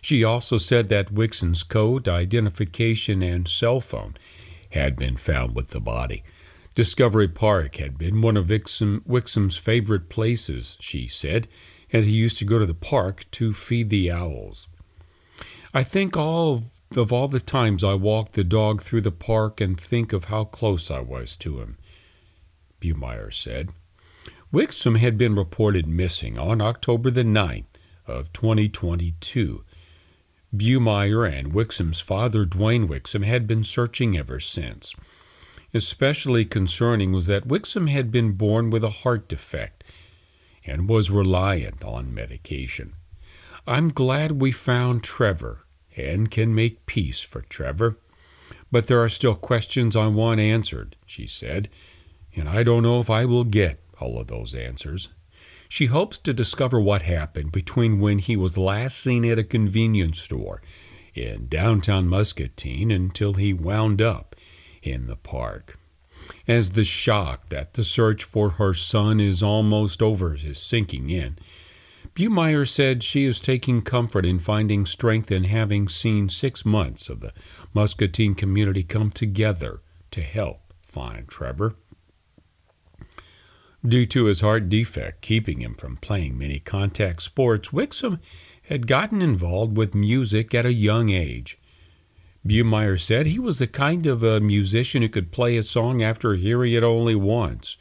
She 0.00 0.22
also 0.22 0.56
said 0.56 0.88
that 0.88 1.12
Wixom's 1.12 1.62
coat, 1.62 2.06
identification, 2.06 3.22
and 3.22 3.48
cell 3.48 3.80
phone 3.80 4.16
had 4.70 4.96
been 4.96 5.16
found 5.16 5.56
with 5.56 5.68
the 5.68 5.80
body. 5.80 6.22
Discovery 6.74 7.28
Park 7.28 7.76
had 7.76 7.96
been 7.96 8.20
one 8.20 8.36
of 8.36 8.48
Wixom, 8.48 9.00
Wixom's 9.06 9.56
favorite 9.56 10.08
places, 10.08 10.76
she 10.80 11.08
said, 11.08 11.48
and 11.90 12.04
he 12.04 12.12
used 12.12 12.36
to 12.38 12.44
go 12.44 12.58
to 12.58 12.66
the 12.66 12.74
park 12.74 13.24
to 13.32 13.52
feed 13.52 13.88
the 13.90 14.10
owls. 14.10 14.68
I 15.72 15.82
think 15.82 16.16
all 16.16 16.64
of 16.94 17.12
all 17.12 17.28
the 17.28 17.40
times 17.40 17.82
I 17.82 17.94
walked 17.94 18.34
the 18.34 18.44
dog 18.44 18.82
through 18.82 19.00
the 19.00 19.10
park 19.10 19.60
and 19.60 19.78
think 19.78 20.12
of 20.12 20.26
how 20.26 20.44
close 20.44 20.90
I 20.90 21.00
was 21.00 21.34
to 21.36 21.58
him, 21.60 21.78
Bumeyer 22.80 23.32
said. 23.32 23.70
Wixom 24.52 24.98
had 24.98 25.18
been 25.18 25.34
reported 25.34 25.86
missing 25.86 26.38
on 26.38 26.60
October 26.60 27.10
the 27.10 27.24
9th 27.24 27.64
of 28.06 28.32
2022. 28.32 29.64
Bumeyer 30.54 31.26
and 31.26 31.52
Wixom's 31.52 32.00
father, 32.00 32.46
Dwayne 32.46 32.88
Wixom, 32.88 33.24
had 33.24 33.46
been 33.46 33.64
searching 33.64 34.16
ever 34.16 34.40
since. 34.40 34.94
Especially 35.74 36.44
concerning 36.44 37.12
was 37.12 37.26
that 37.26 37.48
Wixom 37.48 37.88
had 37.88 38.10
been 38.10 38.32
born 38.32 38.70
with 38.70 38.84
a 38.84 38.90
heart 38.90 39.28
defect 39.28 39.84
and 40.64 40.88
was 40.88 41.10
reliant 41.10 41.84
on 41.84 42.14
medication. 42.14 42.94
I'm 43.66 43.88
glad 43.88 44.40
we 44.40 44.52
found 44.52 45.02
Trevor 45.02 45.66
and 45.96 46.30
can 46.30 46.54
make 46.54 46.86
peace 46.86 47.20
for 47.20 47.40
Trevor. 47.42 47.98
But 48.70 48.86
there 48.86 49.02
are 49.02 49.08
still 49.08 49.34
questions 49.34 49.96
I 49.96 50.06
want 50.06 50.40
answered, 50.40 50.96
she 51.04 51.26
said, 51.26 51.68
and 52.36 52.48
I 52.48 52.62
don't 52.62 52.82
know 52.82 53.00
if 53.00 53.10
I 53.10 53.24
will 53.24 53.44
get 53.44 53.80
all 54.00 54.20
of 54.20 54.28
those 54.28 54.54
answers. 54.54 55.08
She 55.68 55.86
hopes 55.86 56.18
to 56.18 56.32
discover 56.32 56.78
what 56.78 57.02
happened 57.02 57.50
between 57.50 57.98
when 57.98 58.20
he 58.20 58.36
was 58.36 58.56
last 58.56 58.98
seen 58.98 59.24
at 59.24 59.38
a 59.38 59.44
convenience 59.44 60.20
store 60.20 60.62
in 61.14 61.48
downtown 61.48 62.06
Muscatine 62.06 62.90
until 62.90 63.34
he 63.34 63.52
wound 63.52 64.00
up 64.00 64.36
in 64.82 65.06
the 65.06 65.16
park 65.16 65.78
as 66.46 66.72
the 66.72 66.84
shock 66.84 67.48
that 67.48 67.74
the 67.74 67.84
search 67.84 68.24
for 68.24 68.50
her 68.50 68.74
son 68.74 69.20
is 69.20 69.42
almost 69.42 70.02
over 70.02 70.34
is 70.34 70.58
sinking 70.60 71.10
in. 71.10 71.38
Bumeyer 72.14 72.66
said 72.66 73.02
she 73.02 73.24
is 73.24 73.40
taking 73.40 73.82
comfort 73.82 74.24
in 74.24 74.38
finding 74.38 74.86
strength 74.86 75.30
in 75.30 75.44
having 75.44 75.86
seen 75.88 76.28
six 76.28 76.64
months 76.64 77.08
of 77.08 77.20
the 77.20 77.32
Muscatine 77.74 78.34
community 78.34 78.82
come 78.82 79.10
together 79.10 79.80
to 80.10 80.22
help 80.22 80.72
find 80.82 81.28
Trevor. 81.28 81.76
Due 83.86 84.06
to 84.06 84.24
his 84.24 84.40
heart 84.40 84.68
defect 84.68 85.20
keeping 85.20 85.60
him 85.60 85.74
from 85.74 85.96
playing 85.96 86.36
many 86.36 86.58
contact 86.58 87.22
sports, 87.22 87.68
Wixom 87.68 88.18
had 88.62 88.86
gotten 88.86 89.22
involved 89.22 89.76
with 89.76 89.94
music 89.94 90.54
at 90.54 90.66
a 90.66 90.72
young 90.72 91.10
age. 91.10 91.58
Bumeyer 92.44 92.98
said 92.98 93.26
he 93.26 93.38
was 93.38 93.58
the 93.58 93.66
kind 93.66 94.06
of 94.06 94.22
a 94.22 94.40
musician 94.40 95.02
who 95.02 95.08
could 95.08 95.30
play 95.30 95.56
a 95.56 95.62
song 95.62 96.02
after 96.02 96.34
hearing 96.34 96.72
it 96.72 96.82
only 96.82 97.14
once. 97.14 97.76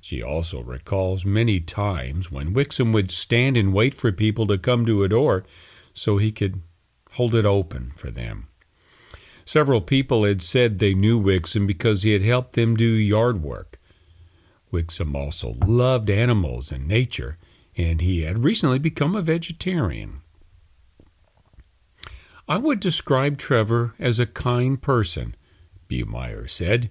She 0.00 0.22
also 0.22 0.60
recalls 0.62 1.24
many 1.24 1.60
times 1.60 2.30
when 2.30 2.54
Wixom 2.54 2.92
would 2.92 3.10
stand 3.10 3.56
and 3.56 3.72
wait 3.72 3.94
for 3.94 4.10
people 4.10 4.46
to 4.48 4.58
come 4.58 4.84
to 4.86 5.04
a 5.04 5.08
door 5.08 5.44
so 5.94 6.16
he 6.16 6.32
could 6.32 6.62
hold 7.12 7.34
it 7.34 7.44
open 7.44 7.92
for 7.96 8.10
them. 8.10 8.48
Several 9.44 9.80
people 9.80 10.24
had 10.24 10.42
said 10.42 10.78
they 10.78 10.94
knew 10.94 11.20
Wixom 11.20 11.66
because 11.66 12.02
he 12.02 12.12
had 12.12 12.22
helped 12.22 12.54
them 12.54 12.74
do 12.74 12.84
yard 12.84 13.42
work. 13.42 13.78
Wixom 14.72 15.14
also 15.14 15.56
loved 15.64 16.08
animals 16.08 16.72
and 16.72 16.88
nature, 16.88 17.36
and 17.76 18.00
he 18.00 18.22
had 18.22 18.44
recently 18.44 18.78
become 18.78 19.14
a 19.14 19.22
vegetarian. 19.22 20.22
I 22.48 22.56
would 22.56 22.80
describe 22.80 23.38
Trevor 23.38 23.94
as 23.98 24.18
a 24.18 24.26
kind 24.26 24.80
person, 24.80 25.36
Bumeyer 25.88 26.48
said. 26.48 26.90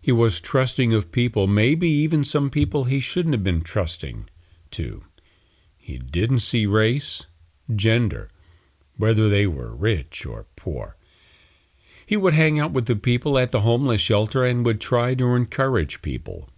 He 0.00 0.12
was 0.12 0.40
trusting 0.40 0.92
of 0.92 1.12
people, 1.12 1.46
maybe 1.46 1.88
even 1.88 2.24
some 2.24 2.50
people 2.50 2.84
he 2.84 3.00
shouldn't 3.00 3.34
have 3.34 3.44
been 3.44 3.62
trusting 3.62 4.28
to. 4.72 5.04
He 5.76 5.98
didn't 5.98 6.40
see 6.40 6.66
race, 6.66 7.26
gender, 7.74 8.28
whether 8.96 9.28
they 9.28 9.46
were 9.46 9.74
rich 9.74 10.26
or 10.26 10.46
poor. 10.56 10.96
He 12.04 12.16
would 12.16 12.34
hang 12.34 12.60
out 12.60 12.72
with 12.72 12.86
the 12.86 12.96
people 12.96 13.38
at 13.38 13.50
the 13.50 13.62
homeless 13.62 14.00
shelter 14.00 14.44
and 14.44 14.64
would 14.64 14.80
try 14.80 15.14
to 15.14 15.34
encourage 15.34 16.02
people. 16.02 16.48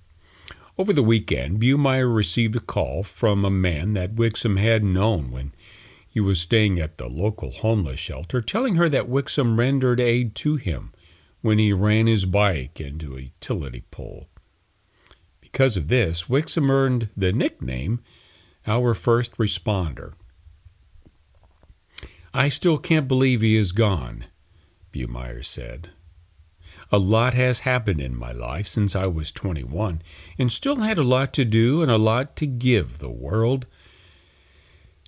Over 0.79 0.93
the 0.93 1.03
weekend, 1.03 1.61
Bumeyer 1.61 2.09
received 2.15 2.55
a 2.55 2.61
call 2.61 3.03
from 3.03 3.45
a 3.45 3.51
man 3.51 3.95
that 3.95 4.15
Wixom 4.15 4.61
had 4.61 4.85
known 4.85 5.33
when 5.33 5.53
he 6.09 6.21
was 6.21 6.41
staying 6.41 6.79
at 6.79 6.99
the 6.99 7.09
local 7.09 7.51
homeless 7.51 7.99
shelter, 7.99 8.41
telling 8.41 8.77
her 8.77 8.89
that 8.89 9.09
Wixom 9.09 9.59
rendered 9.59 9.99
aid 9.99 10.37
to 10.37 10.55
him 10.55 10.93
when 11.41 11.59
he 11.59 11.73
ran 11.73 12.07
his 12.07 12.27
bike 12.27 12.81
into 12.81 13.17
a 13.17 13.23
utility 13.23 13.85
pole. 13.91 14.29
Because 15.41 15.77
of 15.77 15.89
this, 15.89 16.25
Wixom 16.29 16.71
earned 16.71 17.09
the 17.17 17.33
nickname 17.33 17.99
Our 18.65 18.95
First 18.95 19.37
Responder. 19.37 20.13
I 22.33 22.49
still 22.49 22.79
can't 22.79 23.09
believe 23.09 23.41
he 23.41 23.57
is 23.57 23.73
gone, 23.73 24.27
Bumeyer 24.93 25.45
said. 25.45 25.91
A 26.91 26.99
lot 26.99 27.35
has 27.35 27.61
happened 27.61 28.01
in 28.01 28.17
my 28.17 28.33
life 28.33 28.67
since 28.67 28.97
I 28.97 29.07
was 29.07 29.31
21, 29.31 30.01
and 30.39 30.51
still 30.51 30.77
had 30.77 30.99
a 30.99 31.03
lot 31.03 31.33
to 31.35 31.45
do 31.45 31.83
and 31.83 31.91
a 31.91 31.99
lot 31.99 32.35
to 32.37 32.47
give 32.47 32.99
the 32.99 33.11
world. 33.11 33.67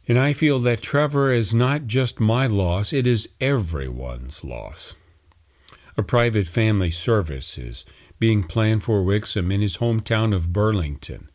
And 0.07 0.19
I 0.19 0.33
feel 0.33 0.59
that 0.61 0.83
Trevor 0.83 1.33
is 1.33 1.55
not 1.55 1.87
just 1.87 2.21
my 2.21 2.47
loss, 2.47 2.93
it 2.93 3.07
is 3.07 3.29
everyone's 3.41 4.45
loss. 4.45 4.97
A 5.97 6.03
private 6.03 6.49
family 6.49 6.91
service 6.91 7.57
is 7.57 7.85
being 8.19 8.45
planned 8.45 8.83
for 8.83 9.03
Wixom 9.03 9.53
in 9.53 9.61
his 9.61 9.79
hometown 9.79 10.35
of 10.35 10.53
Burlington, 10.53 11.31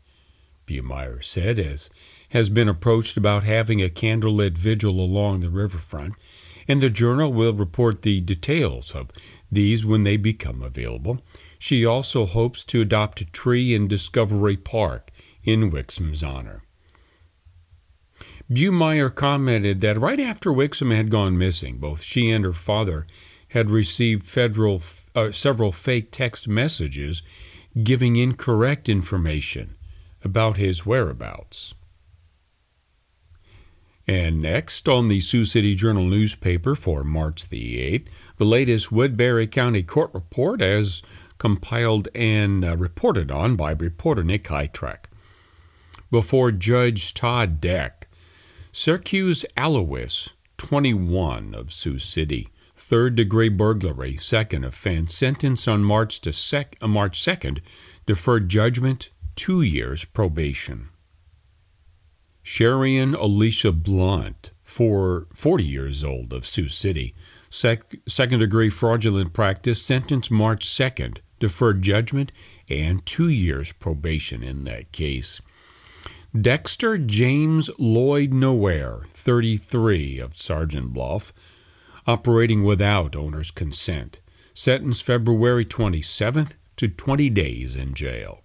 Bumeyer 0.68 1.24
said, 1.24 1.58
as 1.58 1.90
has 2.30 2.50
been 2.50 2.70
approached 2.70 3.18
about 3.18 3.44
having 3.44 3.82
a 3.82 3.90
candlelit 3.90 4.58
vigil 4.58 5.00
along 5.00 5.40
the 5.40 5.50
riverfront, 5.50 6.14
and 6.68 6.82
the 6.82 6.90
journal 6.90 7.32
will 7.32 7.54
report 7.54 8.02
the 8.02 8.22
details 8.22 8.96
of 8.96 9.12
these 9.52 9.86
when 9.86 10.04
they 10.04 10.18
become 10.18 10.62
available. 10.62 11.22
She 11.60 11.86
also 11.86 12.26
hopes 12.26 12.64
to 12.66 12.82
adopt 12.82 13.22
a 13.22 13.26
tree 13.26 13.74
in 13.74 13.88
Discovery 13.88 14.58
Park 14.58 15.12
in 15.44 15.72
Wixom's 15.72 16.24
honor. 16.24 16.64
Bumeyer 18.52 19.14
commented 19.14 19.82
that 19.82 19.98
right 19.98 20.20
after 20.20 20.52
Wixom 20.52 20.96
had 20.96 21.10
gone 21.10 21.38
missing, 21.38 21.78
both 21.78 22.02
she 22.02 22.30
and 22.30 22.46
her 22.46 22.54
father 22.54 23.08
had 23.50 23.72
received 23.72 24.28
federal, 24.28 24.82
uh, 25.16 25.32
several 25.32 25.72
fake 25.72 26.12
text 26.12 26.48
messages 26.48 27.24
giving 27.84 28.16
incorrect 28.16 28.88
information 28.88 29.76
about 30.24 30.58
his 30.58 30.86
whereabouts. 30.86 31.74
And 34.08 34.42
next, 34.42 34.88
on 34.88 35.08
the 35.08 35.20
Sioux 35.20 35.46
City 35.46 35.74
Journal 35.74 36.06
newspaper 36.06 36.76
for 36.76 37.04
March 37.04 37.50
the 37.50 37.78
8th, 37.78 38.08
the 38.38 38.46
latest 38.46 38.92
Woodbury 38.92 39.48
County 39.48 39.84
Court 39.84 40.12
report 40.14 40.62
as 40.62 41.02
compiled 41.38 42.08
and 42.14 42.64
uh, 42.64 42.78
reported 42.78 43.32
on 43.32 43.56
by 43.56 43.72
reporter 43.72 44.24
Nick 44.24 44.46
Hytrek. 44.46 45.06
Before 46.12 46.52
Judge 46.52 47.14
Todd 47.14 47.60
Deck, 47.60 48.08
Syracuse 48.72 49.46
Alois, 49.58 50.34
21 50.58 51.54
of 51.56 51.72
Sioux 51.72 52.00
City, 52.00 52.50
third 52.76 53.16
degree 53.16 53.50
burglary, 53.50 54.18
second 54.18 54.64
offense, 54.64 55.16
sentence 55.16 55.68
on 55.68 55.84
March, 55.84 56.22
to 56.22 56.32
sec- 56.32 56.78
uh, 56.82 56.88
March 56.88 57.20
2nd, 57.20 57.62
deferred 58.06 58.50
judgment, 58.50 59.10
two 59.36 59.62
years 59.62 60.06
probation. 60.06 60.90
Sharian 62.44 63.18
Alicia 63.18 63.72
Blunt, 63.72 64.52
for 64.62 65.28
40 65.34 65.64
years 65.64 66.04
old 66.04 66.32
of 66.32 66.46
Sioux 66.46 66.70
City, 66.70 67.16
sec- 67.56 67.96
second 68.08 68.40
degree 68.40 68.70
fraudulent 68.70 69.34
practice, 69.34 69.82
sentence 69.82 70.30
March 70.30 70.66
2nd, 70.66 71.20
deferred 71.40 71.82
judgment, 71.82 72.32
and 72.70 73.06
two 73.06 73.30
years 73.30 73.72
probation 73.72 74.44
in 74.44 74.66
that 74.66 74.92
case. 74.92 75.42
Dexter 76.40 76.98
James 76.98 77.70
Lloyd 77.80 78.34
Nowhere, 78.34 79.04
33 79.10 80.20
of 80.20 80.38
Sergeant 80.38 80.92
Bluff, 80.92 81.32
operating 82.06 82.64
without 82.64 83.16
owner's 83.16 83.52
consent, 83.52 84.20
sentenced 84.54 85.04
February 85.04 85.64
27th 85.64 86.56
to 86.76 86.90
20 86.90 87.30
days 87.30 87.76
in 87.76 87.94
jail. 87.94 88.42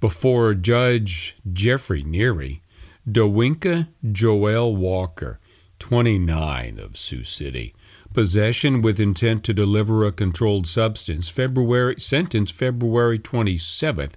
Before 0.00 0.54
Judge 0.54 1.36
Jeffrey 1.52 2.02
Neary, 2.02 2.60
Dowinka 3.06 3.88
Joel 4.10 4.74
Walker, 4.74 5.38
29 5.78 6.78
of 6.78 6.96
Sioux 6.96 7.24
City, 7.24 7.74
possession 8.12 8.82
with 8.82 9.00
intent 9.00 9.44
to 9.44 9.54
deliver 9.54 10.04
a 10.04 10.12
controlled 10.12 10.66
substance, 10.66 11.28
February 11.28 11.96
sentence 11.98 12.50
February 12.50 13.18
27th 13.18 14.14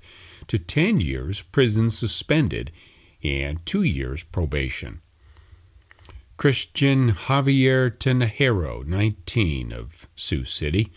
to 0.47 0.57
10 0.57 0.99
years 0.99 1.41
prison 1.41 1.89
suspended 1.89 2.71
and 3.23 3.65
2 3.65 3.83
years 3.83 4.23
probation. 4.23 5.01
Christian 6.35 7.11
Javier 7.11 7.95
Tenajero, 7.95 8.85
19 8.85 9.71
of 9.71 10.07
Sioux 10.15 10.45
City, 10.45 10.91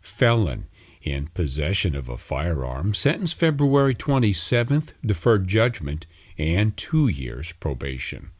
felon 0.00 0.66
in 1.02 1.26
possession 1.28 1.96
of 1.96 2.08
a 2.08 2.16
firearm, 2.16 2.94
sentenced 2.94 3.38
February 3.38 3.94
27th, 3.94 4.92
deferred 5.04 5.48
judgment 5.48 6.06
and 6.38 6.76
two 6.76 7.08
years 7.08 7.52
probation. 7.52 8.30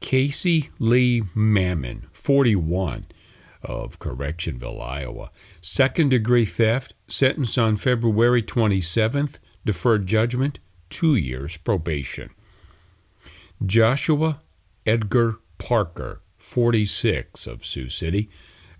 Casey 0.00 0.70
Lee 0.78 1.22
Mammon, 1.34 2.07
41, 2.18 3.06
of 3.62 3.98
Correctionville, 3.98 4.80
Iowa, 4.80 5.30
second 5.60 6.10
degree 6.10 6.44
theft, 6.44 6.94
sentenced 7.06 7.58
on 7.58 7.76
February 7.76 8.42
27th, 8.42 9.38
deferred 9.64 10.06
judgment, 10.06 10.58
two 10.90 11.16
years 11.16 11.56
probation. 11.56 12.30
Joshua 13.64 14.40
Edgar 14.86 15.38
Parker, 15.58 16.20
46, 16.36 17.46
of 17.46 17.64
Sioux 17.64 17.88
City, 17.88 18.28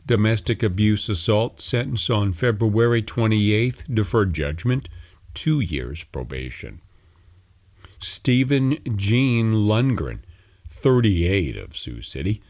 domestic 0.07 0.63
abuse 0.63 1.09
assault, 1.09 1.61
sentenced 1.61 2.11
on 2.11 2.33
February 2.33 3.03
28th, 3.03 3.93
deferred 3.93 4.33
judgment, 4.33 4.89
two 5.35 5.61
years 5.61 6.05
probation. 6.05 6.81
Stephen 7.99 8.79
Jean 8.97 9.53
Lundgren, 9.53 10.21
38 10.67 11.57
of 11.57 11.77
Sioux 11.77 12.01
City, 12.01 12.41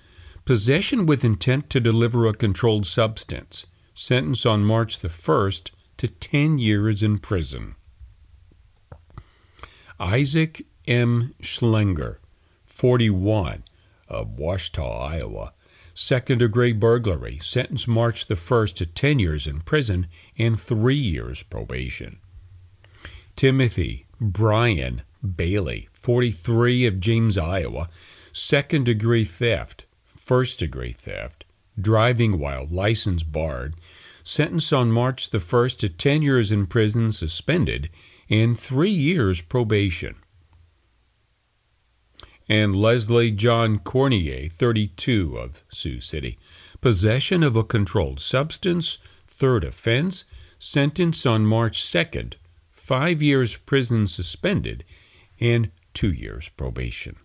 possession 0.48 1.04
with 1.04 1.26
intent 1.26 1.68
to 1.68 1.78
deliver 1.78 2.26
a 2.26 2.32
controlled 2.32 2.86
substance, 2.86 3.66
sentence 3.92 4.46
on 4.46 4.64
March 4.64 5.00
the 5.00 5.08
1st 5.08 5.72
to 5.98 6.08
10 6.08 6.56
years 6.56 7.02
in 7.02 7.18
prison. 7.18 7.74
Isaac 10.00 10.64
M. 10.86 11.34
Schlenger, 11.42 12.16
41 12.64 13.62
of 14.08 14.38
Washta, 14.38 15.10
Iowa, 15.12 15.52
second 15.92 16.38
degree 16.38 16.72
burglary, 16.72 17.38
sentenced 17.42 17.86
March 17.86 18.26
the 18.26 18.34
1st 18.34 18.74
to 18.76 18.86
10 18.86 19.18
years 19.18 19.46
in 19.46 19.60
prison 19.60 20.06
and 20.38 20.58
3 20.58 20.94
years 20.94 21.42
probation. 21.42 22.20
Timothy 23.36 24.06
Brian 24.18 25.02
Bailey, 25.22 25.90
43 25.92 26.86
of 26.86 27.00
James, 27.00 27.36
Iowa, 27.36 27.90
second 28.32 28.84
degree 28.84 29.24
theft, 29.24 29.84
first 30.28 30.58
degree 30.58 30.92
theft, 30.92 31.46
driving 31.80 32.38
while 32.38 32.66
license 32.66 33.22
barred, 33.22 33.74
sentenced 34.22 34.74
on 34.74 34.92
March 34.92 35.30
the 35.30 35.38
1st 35.38 35.78
to 35.78 35.88
10 35.88 36.20
years 36.20 36.52
in 36.52 36.66
prison 36.66 37.10
suspended 37.10 37.88
and 38.28 38.58
3 38.58 38.90
years 38.90 39.40
probation. 39.40 40.16
And 42.46 42.76
Leslie 42.76 43.30
John 43.30 43.78
Cornier, 43.78 44.52
32 44.52 45.38
of 45.38 45.62
Sioux 45.70 46.02
City, 46.02 46.38
possession 46.82 47.42
of 47.42 47.56
a 47.56 47.64
controlled 47.64 48.20
substance, 48.20 48.98
third 49.26 49.64
offense, 49.64 50.26
sentenced 50.58 51.26
on 51.26 51.46
March 51.46 51.80
2nd, 51.80 52.34
5 52.70 53.22
years 53.22 53.56
prison 53.56 54.06
suspended 54.06 54.84
and 55.40 55.70
two 55.94 56.12
years 56.12 56.50
probation. 56.50 57.16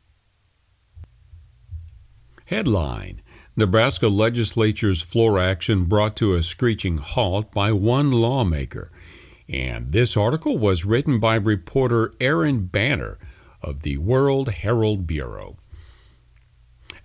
Headline 2.46 3.22
Nebraska 3.56 4.08
legislature's 4.08 5.02
floor 5.02 5.40
action 5.40 5.86
brought 5.86 6.16
to 6.18 6.36
a 6.36 6.42
screeching 6.42 6.98
halt 6.98 7.52
by 7.52 7.72
one 7.72 8.12
lawmaker. 8.12 8.92
And 9.48 9.92
this 9.92 10.18
article 10.18 10.58
was 10.58 10.86
written 10.86 11.20
by 11.20 11.36
reporter 11.36 12.14
Erin 12.20 12.68
Bamer 12.68 13.20
of 13.62 13.82
the 13.82 13.98
World 13.98 14.50
Herald 14.50 15.06
Bureau. 15.06 15.58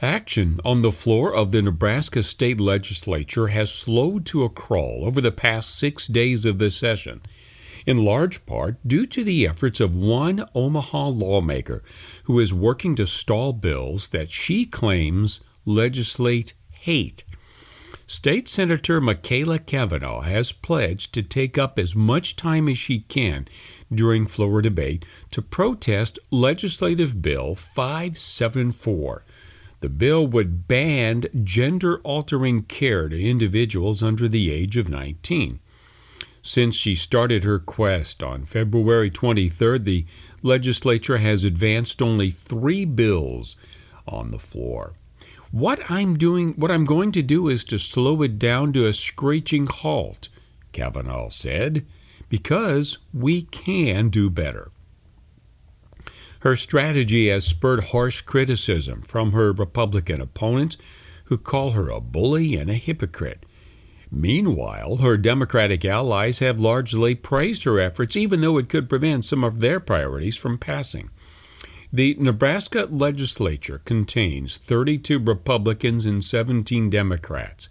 Action 0.00 0.60
on 0.64 0.82
the 0.82 0.92
floor 0.92 1.34
of 1.34 1.52
the 1.52 1.60
Nebraska 1.60 2.22
state 2.22 2.60
legislature 2.60 3.48
has 3.48 3.72
slowed 3.72 4.24
to 4.26 4.44
a 4.44 4.48
crawl 4.48 5.02
over 5.04 5.20
the 5.20 5.32
past 5.32 5.76
six 5.76 6.06
days 6.06 6.46
of 6.46 6.58
the 6.58 6.70
session 6.70 7.20
in 7.88 7.96
large 7.96 8.44
part 8.44 8.76
due 8.86 9.06
to 9.06 9.24
the 9.24 9.46
efforts 9.48 9.80
of 9.80 9.96
one 9.96 10.44
Omaha 10.54 11.08
lawmaker 11.08 11.82
who 12.24 12.38
is 12.38 12.52
working 12.52 12.94
to 12.94 13.06
stall 13.06 13.54
bills 13.54 14.10
that 14.10 14.30
she 14.30 14.66
claims 14.66 15.40
legislate 15.64 16.52
hate. 16.72 17.24
State 18.06 18.46
Senator 18.46 19.00
Machaela 19.00 19.64
Cavanaugh 19.64 20.20
has 20.20 20.52
pledged 20.52 21.14
to 21.14 21.22
take 21.22 21.56
up 21.56 21.78
as 21.78 21.96
much 21.96 22.36
time 22.36 22.68
as 22.68 22.76
she 22.76 23.00
can 23.00 23.48
during 23.90 24.26
floor 24.26 24.60
debate 24.60 25.06
to 25.30 25.40
protest 25.40 26.18
Legislative 26.30 27.22
Bill 27.22 27.54
574. 27.54 29.24
The 29.80 29.88
bill 29.88 30.26
would 30.26 30.68
ban 30.68 31.24
gender 31.42 32.00
altering 32.00 32.64
care 32.64 33.08
to 33.08 33.18
individuals 33.18 34.02
under 34.02 34.28
the 34.28 34.50
age 34.50 34.76
of 34.76 34.90
19. 34.90 35.60
Since 36.42 36.76
she 36.76 36.94
started 36.94 37.44
her 37.44 37.58
quest 37.58 38.22
on 38.22 38.44
February 38.44 39.10
23rd, 39.10 39.84
the 39.84 40.06
legislature 40.42 41.18
has 41.18 41.44
advanced 41.44 42.00
only 42.00 42.30
three 42.30 42.84
bills 42.84 43.56
on 44.06 44.30
the 44.30 44.38
floor. 44.38 44.94
What 45.50 45.90
I'm 45.90 46.16
doing, 46.16 46.52
what 46.54 46.70
I'm 46.70 46.84
going 46.84 47.12
to 47.12 47.22
do 47.22 47.48
is 47.48 47.64
to 47.64 47.78
slow 47.78 48.22
it 48.22 48.38
down 48.38 48.72
to 48.74 48.86
a 48.86 48.92
screeching 48.92 49.66
halt, 49.66 50.28
Cavanaugh 50.72 51.30
said, 51.30 51.86
because 52.28 52.98
we 53.14 53.42
can 53.42 54.10
do 54.10 54.28
better. 54.28 54.70
Her 56.40 56.54
strategy 56.54 57.28
has 57.28 57.44
spurred 57.44 57.84
harsh 57.86 58.20
criticism 58.20 59.02
from 59.02 59.32
her 59.32 59.52
Republican 59.52 60.20
opponents 60.20 60.76
who 61.24 61.36
call 61.38 61.72
her 61.72 61.88
a 61.88 62.00
bully 62.00 62.54
and 62.54 62.70
a 62.70 62.74
hypocrite. 62.74 63.44
Meanwhile, 64.10 64.96
her 64.96 65.16
Democratic 65.16 65.84
allies 65.84 66.38
have 66.38 66.58
largely 66.58 67.14
praised 67.14 67.64
her 67.64 67.78
efforts, 67.78 68.16
even 68.16 68.40
though 68.40 68.58
it 68.58 68.68
could 68.68 68.88
prevent 68.88 69.24
some 69.24 69.44
of 69.44 69.60
their 69.60 69.80
priorities 69.80 70.36
from 70.36 70.58
passing. 70.58 71.10
The 71.92 72.16
Nebraska 72.18 72.86
legislature 72.90 73.80
contains 73.84 74.58
32 74.58 75.18
Republicans 75.18 76.04
and 76.04 76.22
17 76.22 76.90
Democrats, 76.90 77.68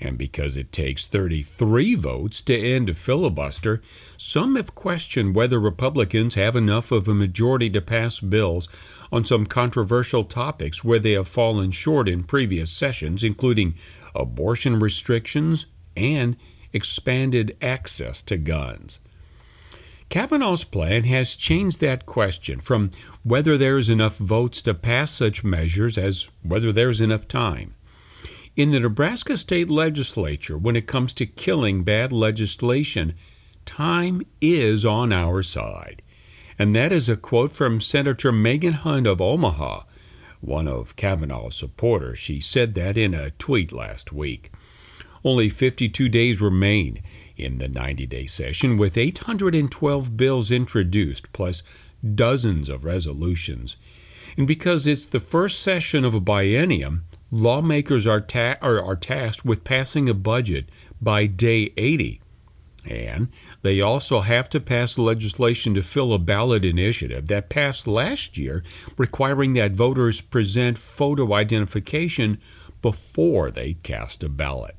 And 0.00 0.18
because 0.18 0.56
it 0.56 0.72
takes 0.72 1.06
33 1.06 1.94
votes 1.94 2.42
to 2.42 2.56
end 2.56 2.90
a 2.90 2.94
filibuster, 2.94 3.80
some 4.16 4.56
have 4.56 4.74
questioned 4.74 5.34
whether 5.34 5.58
Republicans 5.60 6.34
have 6.34 6.56
enough 6.56 6.90
of 6.90 7.08
a 7.08 7.14
majority 7.14 7.70
to 7.70 7.80
pass 7.80 8.20
bills 8.20 8.68
on 9.12 9.24
some 9.24 9.46
controversial 9.46 10.24
topics 10.24 10.82
where 10.82 10.98
they 10.98 11.12
have 11.12 11.28
fallen 11.28 11.70
short 11.70 12.08
in 12.08 12.24
previous 12.24 12.70
sessions, 12.70 13.22
including 13.22 13.74
abortion 14.14 14.78
restrictions 14.78 15.66
and 15.96 16.36
expanded 16.72 17.56
access 17.62 18.20
to 18.22 18.36
guns. 18.36 19.00
Cavanaugh's 20.08 20.64
plan 20.64 21.04
has 21.04 21.34
changed 21.34 21.80
that 21.80 22.06
question 22.06 22.60
from 22.60 22.90
whether 23.22 23.56
there 23.56 23.78
is 23.78 23.88
enough 23.88 24.16
votes 24.16 24.60
to 24.62 24.74
pass 24.74 25.10
such 25.10 25.42
measures 25.42 25.96
as 25.96 26.28
whether 26.42 26.72
there 26.72 26.90
is 26.90 27.00
enough 27.00 27.26
time. 27.26 27.74
In 28.56 28.70
the 28.70 28.78
Nebraska 28.78 29.36
state 29.36 29.68
legislature, 29.68 30.56
when 30.56 30.76
it 30.76 30.86
comes 30.86 31.12
to 31.14 31.26
killing 31.26 31.82
bad 31.82 32.12
legislation, 32.12 33.14
time 33.64 34.22
is 34.40 34.86
on 34.86 35.12
our 35.12 35.42
side. 35.42 36.02
And 36.56 36.72
that 36.72 36.92
is 36.92 37.08
a 37.08 37.16
quote 37.16 37.50
from 37.50 37.80
Senator 37.80 38.30
Megan 38.30 38.74
Hunt 38.74 39.08
of 39.08 39.20
Omaha, 39.20 39.82
one 40.40 40.68
of 40.68 40.94
Cavanaugh's 40.94 41.56
supporters. 41.56 42.20
She 42.20 42.38
said 42.38 42.74
that 42.74 42.96
in 42.96 43.12
a 43.12 43.32
tweet 43.32 43.72
last 43.72 44.12
week. 44.12 44.52
Only 45.24 45.48
52 45.48 46.08
days 46.08 46.40
remain 46.40 47.02
in 47.36 47.58
the 47.58 47.68
90 47.68 48.06
day 48.06 48.26
session, 48.26 48.76
with 48.76 48.96
812 48.96 50.16
bills 50.16 50.52
introduced, 50.52 51.32
plus 51.32 51.64
dozens 52.14 52.68
of 52.68 52.84
resolutions. 52.84 53.76
And 54.36 54.46
because 54.46 54.86
it's 54.86 55.06
the 55.06 55.18
first 55.18 55.60
session 55.60 56.04
of 56.04 56.14
a 56.14 56.20
biennium, 56.20 57.02
lawmakers 57.30 58.06
are, 58.06 58.20
ta- 58.20 58.56
are, 58.62 58.96
tasked 58.96 59.44
with 59.44 59.64
passing 59.64 60.08
a 60.08 60.14
budget 60.14 60.68
by 61.00 61.26
day 61.26 61.72
80. 61.76 62.20
And 62.86 63.28
they 63.62 63.80
also 63.80 64.20
have 64.20 64.48
to 64.50 64.60
pass 64.60 64.98
legislation 64.98 65.74
to 65.74 65.82
fill 65.82 66.12
a 66.12 66.18
ballot 66.18 66.64
initiative 66.64 67.28
that 67.28 67.48
passed 67.48 67.86
last 67.86 68.36
year, 68.36 68.62
requiring 68.98 69.54
that 69.54 69.72
voters 69.72 70.20
present 70.20 70.76
photo 70.76 71.32
identification 71.32 72.38
before 72.82 73.50
they 73.50 73.74
cast 73.82 74.22
a 74.22 74.28
ballot. 74.28 74.76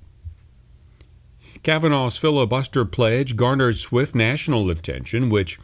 Cavanaugh's 1.63 2.17
filibuster 2.17 2.85
pledge 2.85 3.35
garnered 3.35 3.75
swift 3.75 4.13
national 4.13 4.69
attention, 4.69 5.29
which 5.29 5.57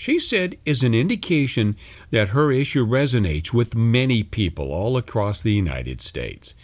she 0.00 0.18
said 0.18 0.56
is 0.64 0.82
an 0.82 0.94
indication 0.94 1.76
that 2.10 2.30
her 2.30 2.50
issue 2.50 2.86
resonates 2.86 3.52
with 3.52 3.74
many 3.76 4.22
people 4.22 4.72
all 4.72 4.96
across 4.96 5.42
the 5.42 5.52
United 5.52 6.00
States. 6.00 6.54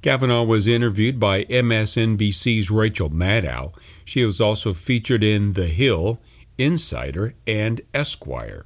Cavanaugh 0.00 0.42
was 0.42 0.66
interviewed 0.66 1.20
by 1.20 1.44
MSNBC's 1.44 2.70
Rachel 2.70 3.10
Maddow. 3.10 3.74
She 4.06 4.24
was 4.24 4.40
also 4.40 4.72
featured 4.72 5.22
in 5.22 5.52
The 5.52 5.66
Hill, 5.66 6.18
Insider, 6.56 7.34
and 7.46 7.82
Esquire. 7.92 8.64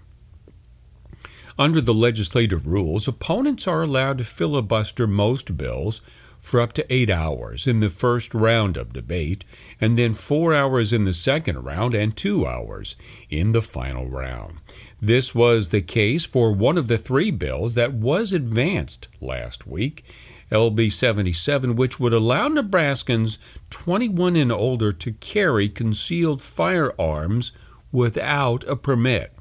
Under 1.59 1.81
the 1.81 1.93
legislative 1.93 2.69
rules, 2.69 3.09
opponents 3.09 3.67
are 3.67 3.83
allowed 3.83 4.19
to 4.19 4.25
filibuster 4.25 5.09
most 5.09 5.57
bills 5.57 6.01
for 6.43 6.61
up 6.61 6.73
to 6.73 6.93
eight 6.93 7.09
hours 7.09 7.69
in 7.69 7.79
the 7.79 7.89
first 7.89 8.35
round 8.35 8.77
of 8.77 8.93
debate, 8.93 9.45
and 9.81 9.97
then 9.97 10.13
four 10.13 10.53
hours 10.53 10.93
in 10.93 11.05
the 11.05 11.13
second 11.13 11.63
round 11.63 11.95
and 11.95 12.17
two 12.17 12.45
hours 12.45 12.97
in 13.31 13.53
the 13.53 13.63
final 13.63 14.09
round. 14.09 14.59
This 15.01 15.35
was 15.35 15.69
the 15.69 15.81
case 15.81 16.25
for 16.25 16.53
one 16.53 16.77
of 16.77 16.89
the 16.89 16.99
three 16.99 17.31
bills 17.31 17.75
that 17.75 17.95
was 17.95 18.33
advanced 18.33 19.09
last 19.21 19.67
week. 19.67 20.05
LB 20.51 20.93
77, 20.93 21.77
which 21.77 21.99
would 21.99 22.13
allow 22.13 22.49
Nebraskans 22.49 23.39
21 23.71 24.37
and 24.37 24.53
older 24.53 24.93
to 24.93 25.13
carry 25.13 25.69
concealed 25.69 26.43
firearms 26.43 27.53
without 27.91 28.65
a 28.69 28.77
permit. 28.77 29.33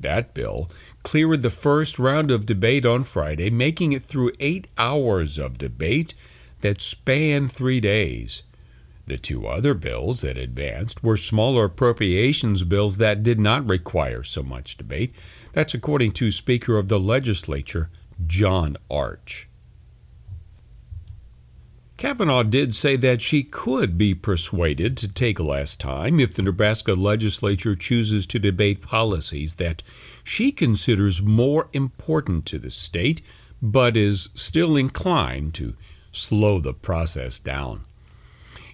That 0.00 0.32
bill 0.32 0.70
cleared 1.04 1.42
the 1.42 1.50
first 1.50 2.00
round 2.00 2.32
of 2.32 2.46
debate 2.46 2.84
on 2.84 3.04
Friday, 3.04 3.50
making 3.50 3.92
it 3.92 4.02
through 4.02 4.32
eight 4.40 4.66
hours 4.76 5.38
of 5.38 5.58
debate 5.58 6.14
that 6.60 6.80
spanned 6.80 7.52
three 7.52 7.78
days. 7.78 8.42
The 9.06 9.18
two 9.18 9.46
other 9.46 9.74
bills 9.74 10.22
that 10.22 10.38
advanced 10.38 11.04
were 11.04 11.18
smaller 11.18 11.66
appropriations 11.66 12.64
bills 12.64 12.96
that 12.96 13.22
did 13.22 13.38
not 13.38 13.68
require 13.68 14.22
so 14.22 14.42
much 14.42 14.78
debate. 14.78 15.14
That's 15.52 15.74
according 15.74 16.12
to 16.12 16.32
Speaker 16.32 16.78
of 16.78 16.88
the 16.88 16.98
Legislature, 16.98 17.90
John 18.26 18.78
Arch. 18.90 19.48
Cavanaugh 21.96 22.42
did 22.42 22.74
say 22.74 22.96
that 22.96 23.20
she 23.20 23.44
could 23.44 23.96
be 23.96 24.14
persuaded 24.14 24.96
to 24.96 25.08
take 25.08 25.38
less 25.38 25.76
time 25.76 26.18
if 26.18 26.34
the 26.34 26.42
Nebraska 26.42 26.92
legislature 26.92 27.76
chooses 27.76 28.26
to 28.26 28.38
debate 28.40 28.82
policies 28.82 29.54
that 29.54 29.82
she 30.24 30.50
considers 30.50 31.22
more 31.22 31.68
important 31.72 32.46
to 32.46 32.58
the 32.58 32.70
state, 32.70 33.22
but 33.62 33.96
is 33.96 34.30
still 34.34 34.76
inclined 34.76 35.54
to 35.54 35.76
slow 36.10 36.58
the 36.58 36.74
process 36.74 37.38
down. 37.38 37.84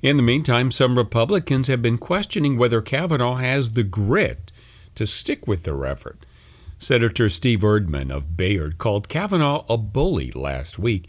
In 0.01 0.17
the 0.17 0.23
meantime, 0.23 0.71
some 0.71 0.97
Republicans 0.97 1.69
have 1.69 1.83
been 1.83 1.99
questioning 1.99 2.57
whether 2.57 2.81
Cavanaugh 2.81 3.35
has 3.35 3.73
the 3.73 3.83
grit 3.83 4.51
to 4.95 5.07
stick 5.07 5.47
with 5.47 5.65
their 5.65 5.85
effort. 5.85 6.25
Senator 6.79 7.29
Steve 7.29 7.61
Erdman 7.61 8.11
of 8.11 8.39
Bayard 8.39 8.79
called 8.79 9.11
Cavanaugh 9.11 9.67
a 9.69 9.77
bully 9.77 10.31
last 10.31 10.79
week 10.79 11.07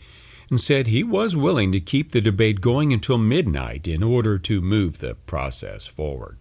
and 0.52 0.62
said 0.62 0.88
he 0.88 1.02
was 1.02 1.36
willing 1.36 1.72
to 1.72 1.80
keep 1.80 2.12
the 2.12 2.22
debate 2.22 2.60
going 2.60 2.92
until 2.92 3.18
midnight 3.18 3.88
in 3.88 4.04
order 4.04 4.38
to 4.38 4.62
move 4.62 5.00
the 5.00 5.16
process 5.16 5.88
forward. 5.88 6.38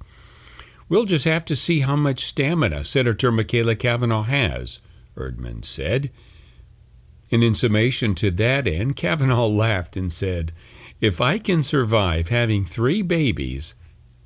We'll 0.89 1.05
just 1.05 1.25
have 1.25 1.45
to 1.45 1.55
see 1.55 1.81
how 1.81 1.95
much 1.95 2.25
stamina 2.25 2.85
Senator 2.85 3.31
Machaela 3.31 3.79
Cavanaugh 3.79 4.25
has, 4.25 4.81
Erdman 5.17 5.65
said. 5.65 6.11
And 7.31 7.45
in 7.45 7.55
summation 7.55 8.17
to 8.17 8.33
that 8.33 8.67
end, 8.67 8.97
Cavanaugh 8.97 9.47
laughed 9.47 9.97
and 9.97 10.13
said, 10.13 10.53
If 11.01 11.21
I 11.21 11.39
can 11.39 11.63
survive 11.63 12.29
having 12.29 12.65
three 12.65 13.03
babies, 13.03 13.77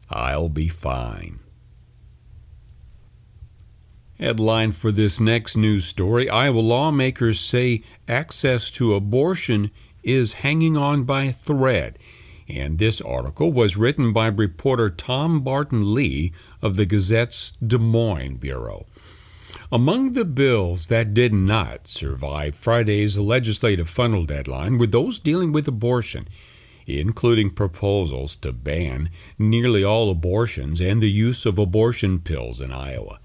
I'll 0.09 0.49
be 0.49 0.68
fine. 0.68 1.40
Headline 4.25 4.73
for 4.73 4.91
this 4.91 5.21
next 5.21 5.55
news 5.55 5.85
story 5.85 6.31
Iowa 6.31 6.61
lawmakers 6.61 7.39
say 7.39 7.83
access 8.09 8.71
to 8.71 8.95
abortion 8.95 9.71
is 10.03 10.41
hanging 10.41 10.79
on 10.79 11.05
by 11.05 11.25
a 11.25 11.33
thread. 11.33 11.99
And 12.49 12.79
this 12.79 13.03
article 13.03 13.53
was 13.53 13.77
written 13.77 14.15
by 14.15 14.29
reporter 14.29 14.89
Tom 14.89 15.43
Barton 15.43 15.93
Lee 15.93 16.33
of 16.63 16.77
the 16.77 16.87
Gazette's 16.87 17.53
Des 17.57 17.77
Moines 17.77 18.39
Bureau. 18.39 18.87
Among 19.71 20.15
the 20.15 20.25
bills 20.25 20.87
that 20.87 21.13
did 21.13 21.35
not 21.35 21.87
survive 21.87 22.57
Friday's 22.57 23.19
legislative 23.19 23.91
funnel 23.91 24.25
deadline 24.25 24.79
were 24.79 24.87
those 24.87 25.19
dealing 25.19 25.53
with 25.53 25.69
abortion, 25.69 26.29
including 26.87 27.51
proposals 27.51 28.37
to 28.37 28.55
ban 28.55 29.11
nearly 29.39 29.85
all 29.85 30.09
abortions 30.09 30.81
and 30.81 31.03
the 31.03 31.11
use 31.11 31.45
of 31.45 31.59
abortion 31.59 32.21
pills 32.21 32.63
in 32.63 32.73
Iowa. 32.73 33.19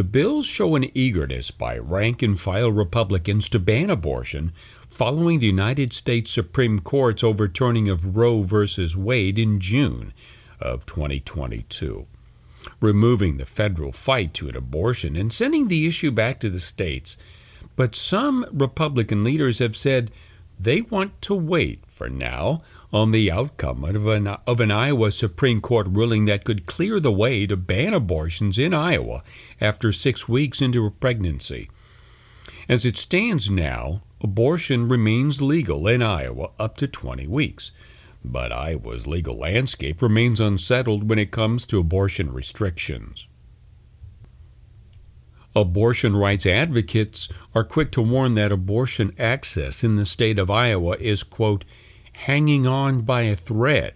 The 0.00 0.04
bills 0.04 0.46
show 0.46 0.76
an 0.76 0.90
eagerness 0.96 1.50
by 1.50 1.76
rank 1.76 2.22
and 2.22 2.40
file 2.40 2.72
Republicans 2.72 3.50
to 3.50 3.58
ban 3.58 3.90
abortion 3.90 4.54
following 4.88 5.40
the 5.40 5.46
United 5.46 5.92
States 5.92 6.30
Supreme 6.30 6.78
Court's 6.78 7.22
overturning 7.22 7.90
of 7.90 8.16
Roe 8.16 8.40
v. 8.40 8.66
Wade 8.96 9.38
in 9.38 9.60
June 9.60 10.14
of 10.58 10.86
2022, 10.86 12.06
removing 12.80 13.36
the 13.36 13.44
federal 13.44 13.92
fight 13.92 14.32
to 14.32 14.48
an 14.48 14.56
abortion 14.56 15.16
and 15.16 15.30
sending 15.30 15.68
the 15.68 15.86
issue 15.86 16.10
back 16.10 16.40
to 16.40 16.48
the 16.48 16.60
states. 16.60 17.18
But 17.76 17.94
some 17.94 18.46
Republican 18.54 19.22
leaders 19.22 19.58
have 19.58 19.76
said 19.76 20.10
they 20.58 20.80
want 20.80 21.20
to 21.20 21.34
wait 21.34 21.84
for 22.00 22.08
now 22.08 22.58
on 22.94 23.10
the 23.10 23.30
outcome 23.30 23.84
of 23.84 24.06
an, 24.06 24.26
of 24.26 24.58
an 24.58 24.70
Iowa 24.70 25.10
Supreme 25.10 25.60
Court 25.60 25.86
ruling 25.90 26.24
that 26.24 26.44
could 26.44 26.64
clear 26.64 26.98
the 26.98 27.12
way 27.12 27.46
to 27.46 27.58
ban 27.58 27.92
abortions 27.92 28.56
in 28.56 28.72
Iowa 28.72 29.22
after 29.60 29.92
six 29.92 30.26
weeks 30.26 30.62
into 30.62 30.86
a 30.86 30.90
pregnancy. 30.90 31.68
As 32.70 32.86
it 32.86 32.96
stands 32.96 33.50
now, 33.50 34.00
abortion 34.22 34.88
remains 34.88 35.42
legal 35.42 35.86
in 35.86 36.00
Iowa 36.00 36.52
up 36.58 36.78
to 36.78 36.88
20 36.88 37.26
weeks. 37.26 37.70
But 38.24 38.50
Iowa's 38.50 39.06
legal 39.06 39.36
landscape 39.36 40.00
remains 40.00 40.40
unsettled 40.40 41.06
when 41.06 41.18
it 41.18 41.30
comes 41.30 41.66
to 41.66 41.80
abortion 41.80 42.32
restrictions. 42.32 43.28
Abortion 45.54 46.16
rights 46.16 46.46
advocates 46.46 47.28
are 47.54 47.64
quick 47.64 47.90
to 47.92 48.00
warn 48.00 48.36
that 48.36 48.52
abortion 48.52 49.12
access 49.18 49.82
in 49.82 49.96
the 49.96 50.06
state 50.06 50.38
of 50.38 50.48
Iowa 50.48 50.96
is, 50.98 51.24
quote, 51.24 51.66
hanging 52.24 52.66
on 52.66 53.00
by 53.00 53.22
a 53.22 53.34
thread, 53.34 53.94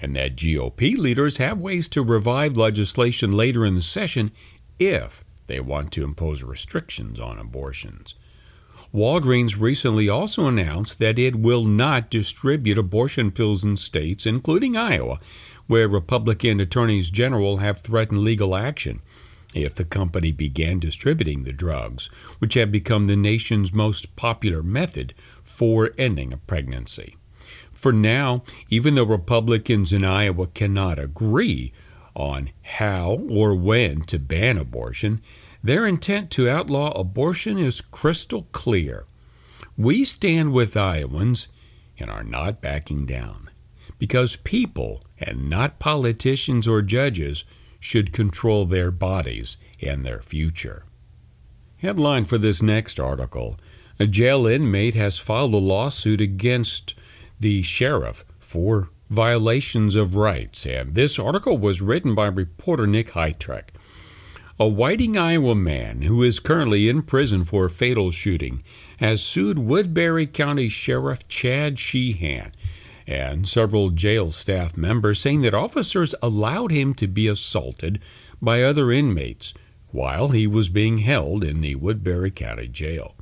and 0.00 0.14
that 0.14 0.36
GOP 0.36 0.96
leaders 0.96 1.38
have 1.38 1.58
ways 1.58 1.88
to 1.88 2.02
revive 2.02 2.56
legislation 2.56 3.32
later 3.32 3.66
in 3.66 3.74
the 3.74 3.82
session 3.82 4.30
if 4.78 5.24
they 5.48 5.58
want 5.58 5.90
to 5.92 6.04
impose 6.04 6.44
restrictions 6.44 7.18
on 7.18 7.38
abortions. 7.38 8.14
Walgreens 8.94 9.60
recently 9.60 10.08
also 10.08 10.46
announced 10.46 10.98
that 11.00 11.18
it 11.18 11.36
will 11.36 11.64
not 11.64 12.10
distribute 12.10 12.78
abortion 12.78 13.30
pills 13.32 13.64
in 13.64 13.76
states, 13.76 14.26
including 14.26 14.76
Iowa, 14.76 15.18
where 15.66 15.88
Republican 15.88 16.60
attorneys 16.60 17.10
general 17.10 17.58
have 17.58 17.80
threatened 17.80 18.20
legal 18.20 18.56
action 18.56 19.00
if 19.54 19.74
the 19.74 19.84
company 19.84 20.30
began 20.30 20.78
distributing 20.78 21.42
the 21.42 21.52
drugs, 21.52 22.06
which 22.38 22.54
have 22.54 22.70
become 22.70 23.06
the 23.08 23.16
nation's 23.16 23.72
most 23.72 24.14
popular 24.14 24.62
method 24.62 25.14
for 25.42 25.90
ending 25.98 26.32
a 26.32 26.36
pregnancy. 26.36 27.16
For 27.80 27.94
now, 27.94 28.42
even 28.68 28.94
though 28.94 29.04
Republicans 29.04 29.90
in 29.90 30.04
Iowa 30.04 30.48
cannot 30.48 30.98
agree 30.98 31.72
on 32.14 32.50
how 32.60 33.22
or 33.30 33.54
when 33.54 34.02
to 34.02 34.18
ban 34.18 34.58
abortion, 34.58 35.22
their 35.64 35.86
intent 35.86 36.30
to 36.32 36.46
outlaw 36.46 36.90
abortion 36.90 37.56
is 37.56 37.80
crystal 37.80 38.48
clear. 38.52 39.06
We 39.78 40.04
stand 40.04 40.52
with 40.52 40.76
Iowans 40.76 41.48
and 41.98 42.10
are 42.10 42.22
not 42.22 42.60
backing 42.60 43.06
down 43.06 43.48
because 43.98 44.36
people 44.36 45.02
and 45.18 45.48
not 45.48 45.78
politicians 45.78 46.68
or 46.68 46.82
judges 46.82 47.44
should 47.78 48.12
control 48.12 48.66
their 48.66 48.90
bodies 48.90 49.56
and 49.80 50.04
their 50.04 50.20
future. 50.20 50.84
Headline 51.78 52.26
for 52.26 52.36
this 52.36 52.60
next 52.60 53.00
article 53.00 53.56
A 53.98 54.06
jail 54.06 54.46
inmate 54.46 54.96
has 54.96 55.18
filed 55.18 55.54
a 55.54 55.56
lawsuit 55.56 56.20
against 56.20 56.94
the 57.40 57.62
sheriff 57.62 58.24
for 58.38 58.90
violations 59.08 59.96
of 59.96 60.14
rights, 60.14 60.66
and 60.66 60.94
this 60.94 61.18
article 61.18 61.58
was 61.58 61.82
written 61.82 62.14
by 62.14 62.26
reporter 62.26 62.86
Nick 62.86 63.10
Hytrek. 63.10 63.70
A 64.58 64.68
Whiting, 64.68 65.16
Iowa 65.16 65.54
man 65.54 66.02
who 66.02 66.22
is 66.22 66.38
currently 66.38 66.88
in 66.88 67.00
prison 67.00 67.44
for 67.44 67.64
a 67.64 67.70
fatal 67.70 68.10
shooting 68.10 68.62
has 68.98 69.22
sued 69.22 69.58
Woodbury 69.58 70.26
County 70.26 70.68
Sheriff 70.68 71.26
Chad 71.28 71.78
Sheehan 71.78 72.52
and 73.06 73.48
several 73.48 73.88
jail 73.88 74.30
staff 74.30 74.76
members, 74.76 75.18
saying 75.18 75.40
that 75.40 75.54
officers 75.54 76.14
allowed 76.22 76.70
him 76.70 76.92
to 76.94 77.08
be 77.08 77.26
assaulted 77.26 78.00
by 78.40 78.62
other 78.62 78.92
inmates 78.92 79.54
while 79.90 80.28
he 80.28 80.46
was 80.46 80.68
being 80.68 80.98
held 80.98 81.42
in 81.42 81.62
the 81.62 81.74
Woodbury 81.74 82.30
County 82.30 82.68
Jail. 82.68 83.16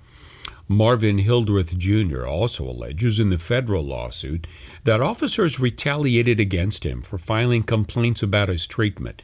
Marvin 0.68 1.18
Hildreth 1.18 1.76
Jr. 1.78 2.26
also 2.26 2.68
alleges 2.68 3.18
in 3.18 3.30
the 3.30 3.38
federal 3.38 3.84
lawsuit 3.84 4.46
that 4.84 5.00
officers 5.00 5.58
retaliated 5.58 6.38
against 6.38 6.84
him 6.84 7.02
for 7.02 7.16
filing 7.16 7.62
complaints 7.62 8.22
about 8.22 8.50
his 8.50 8.66
treatment 8.66 9.22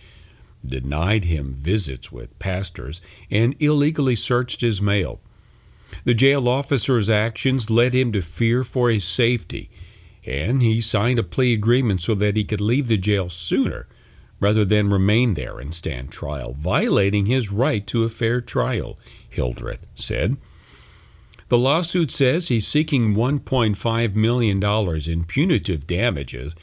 denied 0.67 1.25
him 1.25 1.55
visits 1.55 2.11
with 2.11 2.39
pastors, 2.39 3.01
and 3.31 3.55
illegally 3.61 4.17
searched 4.17 4.61
his 4.61 4.81
mail. 4.81 5.21
The 6.05 6.15
jail 6.15 6.49
officer's 6.49 7.11
actions 7.11 7.71
led 7.71 7.95
him 7.95 8.13
to 8.13 8.23
fear 8.23 8.65
for 8.65 8.91
his 8.91 9.05
safety, 9.05 9.71
and 10.27 10.63
he 10.63 10.81
signed 10.81 11.19
a 11.19 11.23
plea 11.23 11.53
agreement 11.53 12.01
so 12.01 12.15
that 12.17 12.37
he 12.37 12.45
could 12.45 12.61
leave 12.61 12.89
the 12.89 12.97
jail 12.97 13.29
sooner 13.29 13.87
rather 14.41 14.65
than 14.65 14.91
remain 14.91 15.35
there 15.35 15.59
and 15.59 15.73
stand 15.73 16.11
trial, 16.11 16.55
violating 16.55 17.27
his 17.27 17.53
right 17.53 17.87
to 17.87 18.05
a 18.05 18.09
fair 18.09 18.41
trial, 18.41 18.99
Hildreth 19.31 19.87
said. 19.95 20.37
The 21.55 21.59
lawsuit 21.59 22.11
says 22.11 22.49
he's 22.49 22.67
seeking 22.67 23.14
$1.5 23.14 24.17
million 24.17 24.61
in 25.09 25.25
punitive 25.25 25.87
damages 25.87 26.57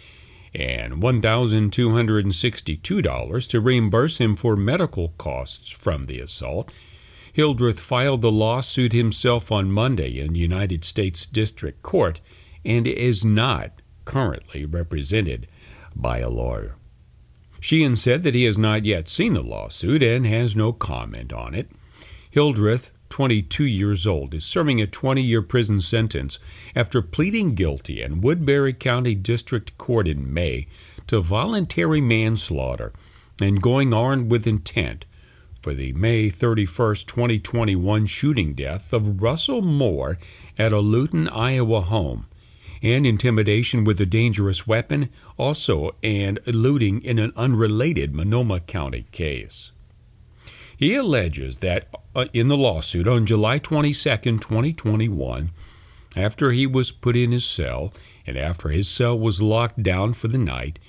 and 0.54 1.02
$1,262 1.02 3.48
to 3.48 3.62
reimburse 3.62 4.18
him 4.18 4.36
for 4.36 4.58
medical 4.58 5.14
costs 5.18 5.72
from 5.72 6.08
the 6.08 6.20
assault. 6.20 6.74
Hildreth 7.32 7.80
filed 7.80 8.22
the 8.22 8.34
lawsuit 8.34 8.92
himself 8.92 9.50
on 9.50 9.72
Monday 9.72 10.20
in 10.20 10.36
United 10.36 10.84
States 10.84 11.26
District 11.26 11.82
Court 11.82 12.20
and 12.66 12.86
is 12.86 13.24
not 13.24 13.82
currently 14.04 14.66
represented 14.66 15.48
by 15.96 16.20
a 16.20 16.28
lawyer. 16.28 16.76
Sheehan 17.62 17.96
said 17.96 18.24
that 18.24 18.36
he 18.36 18.44
has 18.44 18.58
not 18.58 18.84
yet 18.84 19.08
seen 19.08 19.36
the 19.36 19.42
lawsuit 19.42 20.04
and 20.04 20.28
has 20.28 20.54
no 20.54 20.74
comment 20.74 21.32
on 21.32 21.56
it. 21.56 21.72
Hildreth 22.30 22.92
22 23.12 23.66
years 23.66 24.08
old, 24.08 24.34
is 24.34 24.46
serving 24.46 24.82
a 24.82 24.88
20 24.88 25.22
year 25.22 25.42
prison 25.42 25.80
sentence 25.80 26.40
after 26.76 27.02
pleading 27.02 27.54
guilty 27.54 28.02
in 28.02 28.22
Woodbury 28.22 28.74
County 28.74 29.14
District 29.14 29.78
Court 29.78 30.08
in 30.08 30.34
May 30.34 30.66
to 31.08 31.20
voluntary 31.20 32.02
manslaughter 32.02 32.94
and 33.42 33.62
going 33.62 33.94
armed 33.94 34.32
with 34.32 34.48
intent 34.48 35.06
for 35.62 35.74
the 35.74 35.94
May 35.94 36.30
31, 36.30 36.96
2021 37.06 38.06
shooting 38.06 38.54
death 38.54 38.94
of 38.94 39.22
Russell 39.22 39.62
Moore 39.62 40.18
at 40.58 40.74
a 40.74 40.80
Luton, 40.80 41.28
Iowa 41.28 41.82
home, 41.82 42.28
and 42.82 43.06
intimidation 43.06 43.84
with 43.84 44.02
a 44.02 44.06
dangerous 44.06 44.66
weapon, 44.66 45.10
also, 45.38 45.96
and 46.02 46.40
looting 46.48 47.02
in 47.04 47.20
an 47.20 47.34
unrelated 47.36 48.16
Monona 48.16 48.60
County 48.62 49.06
case. 49.12 49.72
He 50.82 50.96
alleges 50.96 51.58
that 51.58 51.88
uh, 52.16 52.26
in 52.34 52.48
the 52.48 52.58
lawsuit 52.58 53.08
on 53.08 53.28
July 53.28 53.60
22, 53.60 53.94
2021, 53.94 55.52
after 56.16 56.52
he 56.52 56.66
was 56.66 56.92
put 56.92 57.16
in 57.16 57.32
his 57.32 57.46
cell 57.46 57.94
and 58.26 58.36
after 58.36 58.70
his 58.70 58.88
cell 58.88 59.18
was 59.18 59.44
locked 59.44 59.84
down 59.84 60.14
for 60.14 60.28
the 60.28 60.40
night, 60.40 60.80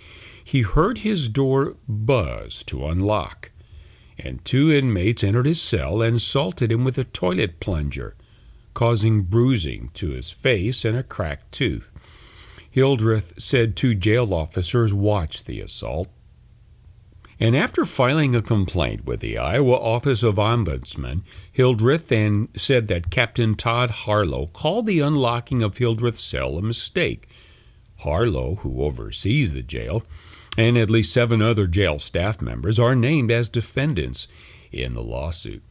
he 0.42 0.62
heard 0.62 0.98
his 0.98 1.28
door 1.28 1.76
buzz 1.86 2.62
to 2.62 2.86
unlock, 2.86 3.50
and 4.18 4.42
two 4.46 4.72
inmates 4.72 5.22
entered 5.22 5.44
his 5.44 5.60
cell 5.60 6.00
and 6.00 6.16
assaulted 6.16 6.72
him 6.72 6.84
with 6.84 6.96
a 6.96 7.04
toilet 7.04 7.60
plunger, 7.60 8.16
causing 8.72 9.20
bruising 9.20 9.90
to 9.92 10.12
his 10.12 10.30
face 10.30 10.86
and 10.86 10.96
a 10.96 11.02
cracked 11.02 11.52
tooth. 11.52 11.92
Hildreth 12.70 13.34
said 13.36 13.76
two 13.76 13.94
jail 13.94 14.32
officers 14.32 14.94
watched 14.94 15.44
the 15.44 15.60
assault. 15.60 16.08
And 17.42 17.56
after 17.56 17.84
filing 17.84 18.36
a 18.36 18.40
complaint 18.40 19.04
with 19.04 19.18
the 19.18 19.36
Iowa 19.36 19.72
Office 19.74 20.22
of 20.22 20.36
Ombudsman, 20.36 21.22
Hildreth 21.50 22.06
then 22.06 22.46
said 22.56 22.86
that 22.86 23.10
Captain 23.10 23.56
Todd 23.56 23.90
Harlow 23.90 24.46
called 24.46 24.86
the 24.86 25.00
unlocking 25.00 25.60
of 25.60 25.78
Hildreth's 25.78 26.20
cell 26.20 26.56
a 26.56 26.62
mistake. 26.62 27.28
Harlow, 27.96 28.60
who 28.60 28.84
oversees 28.84 29.54
the 29.54 29.62
jail, 29.62 30.04
and 30.56 30.78
at 30.78 30.88
least 30.88 31.12
seven 31.12 31.42
other 31.42 31.66
jail 31.66 31.98
staff 31.98 32.40
members 32.40 32.78
are 32.78 32.94
named 32.94 33.32
as 33.32 33.48
defendants 33.48 34.28
in 34.70 34.92
the 34.92 35.02
lawsuit. 35.02 35.64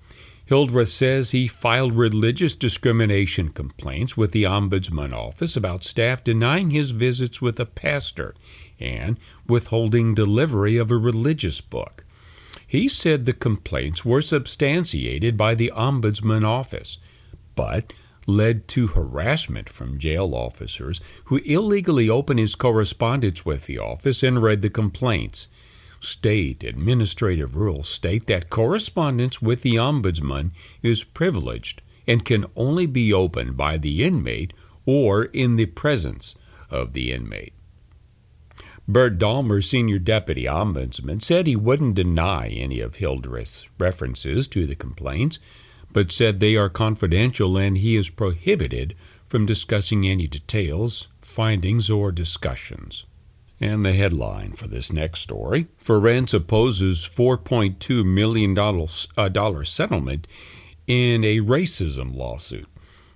Hildreth 0.43 0.89
says 0.89 1.31
he 1.31 1.47
filed 1.47 1.93
religious 1.93 2.53
discrimination 2.53 3.53
complaints 3.53 4.17
with 4.17 4.33
the 4.33 4.43
Ombudsman 4.43 5.13
Office 5.13 5.55
about 5.55 5.85
staff 5.85 6.21
denying 6.21 6.71
his 6.71 6.91
visits 6.91 7.41
with 7.41 7.57
a 7.61 7.65
pastor 7.65 8.35
and 8.81 9.17
withholding 9.47 10.13
delivery 10.13 10.77
of 10.77 10.91
a 10.91 10.97
religious 10.97 11.61
book. 11.61 12.03
He 12.65 12.87
said 12.87 13.25
the 13.25 13.33
complaints 13.33 14.05
were 14.05 14.21
substantiated 14.21 15.35
by 15.37 15.55
the 15.55 15.71
Ombudsman 15.75 16.45
Office, 16.45 16.97
but 17.55 17.93
led 18.27 18.67
to 18.69 18.87
harassment 18.87 19.67
from 19.67 19.97
jail 19.97 20.33
officers 20.33 21.01
who 21.25 21.37
illegally 21.37 22.09
opened 22.09 22.39
his 22.39 22.55
correspondence 22.55 23.45
with 23.45 23.65
the 23.65 23.77
office 23.77 24.23
and 24.23 24.41
read 24.41 24.61
the 24.61 24.69
complaints. 24.69 25.47
State 25.99 26.63
administrative 26.63 27.55
rules 27.55 27.87
state 27.87 28.25
that 28.27 28.49
correspondence 28.49 29.41
with 29.41 29.61
the 29.61 29.75
Ombudsman 29.75 30.51
is 30.81 31.03
privileged 31.03 31.81
and 32.07 32.25
can 32.25 32.45
only 32.55 32.85
be 32.85 33.13
opened 33.13 33.55
by 33.55 33.77
the 33.77 34.03
inmate 34.03 34.53
or 34.85 35.25
in 35.25 35.57
the 35.57 35.67
presence 35.67 36.35
of 36.69 36.93
the 36.93 37.11
inmate. 37.11 37.53
Bert 38.87 39.17
Dalmer, 39.17 39.63
senior 39.63 39.99
deputy 39.99 40.45
ombudsman, 40.45 41.21
said 41.21 41.47
he 41.47 41.55
wouldn't 41.55 41.95
deny 41.95 42.47
any 42.47 42.79
of 42.79 42.95
Hildreth's 42.95 43.69
references 43.77 44.47
to 44.49 44.65
the 44.65 44.75
complaints, 44.75 45.39
but 45.93 46.11
said 46.11 46.39
they 46.39 46.55
are 46.55 46.69
confidential 46.69 47.57
and 47.57 47.77
he 47.77 47.95
is 47.95 48.09
prohibited 48.09 48.95
from 49.27 49.45
discussing 49.45 50.07
any 50.07 50.27
details, 50.27 51.07
findings, 51.19 51.89
or 51.89 52.11
discussions. 52.11 53.05
And 53.61 53.85
the 53.85 53.93
headline 53.93 54.53
for 54.53 54.67
this 54.67 54.91
next 54.91 55.21
story 55.21 55.67
Ferentz 55.79 56.33
opposes 56.33 57.09
$4.2 57.15 58.03
million 58.03 58.57
uh, 59.17 59.29
dollar 59.29 59.63
settlement 59.63 60.27
in 60.87 61.23
a 61.23 61.39
racism 61.39 62.15
lawsuit. 62.15 62.67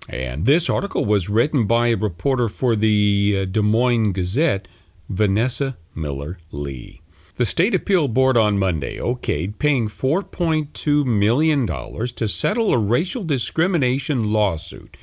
And 0.07 0.45
this 0.45 0.69
article 0.69 1.03
was 1.03 1.29
written 1.29 1.65
by 1.65 1.87
a 1.87 1.95
reporter 1.95 2.47
for 2.47 2.75
the 2.75 3.39
uh, 3.41 3.45
Des 3.45 3.63
Moines 3.63 4.13
Gazette, 4.13 4.67
Vanessa 5.09 5.77
Miller 5.93 6.37
Lee. 6.51 7.01
The 7.37 7.45
State 7.45 7.75
Appeal 7.75 8.07
Board 8.07 8.37
on 8.37 8.57
Monday 8.57 8.97
okayed 8.97 9.59
paying 9.59 9.87
$4.2 9.87 11.05
million 11.05 11.67
to 11.67 12.27
settle 12.27 12.73
a 12.73 12.77
racial 12.77 13.23
discrimination 13.25 14.31
lawsuit 14.31 14.95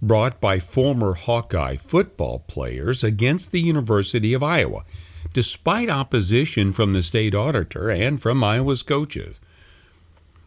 brought 0.00 0.40
by 0.40 0.58
former 0.58 1.14
Hawkeye 1.14 1.76
football 1.76 2.40
players 2.40 3.02
against 3.02 3.50
the 3.50 3.60
University 3.60 4.32
of 4.32 4.42
Iowa, 4.42 4.84
despite 5.32 5.90
opposition 5.90 6.72
from 6.72 6.92
the 6.92 7.02
state 7.02 7.34
auditor 7.34 7.90
and 7.90 8.22
from 8.22 8.44
Iowa's 8.44 8.82
coaches. 8.82 9.40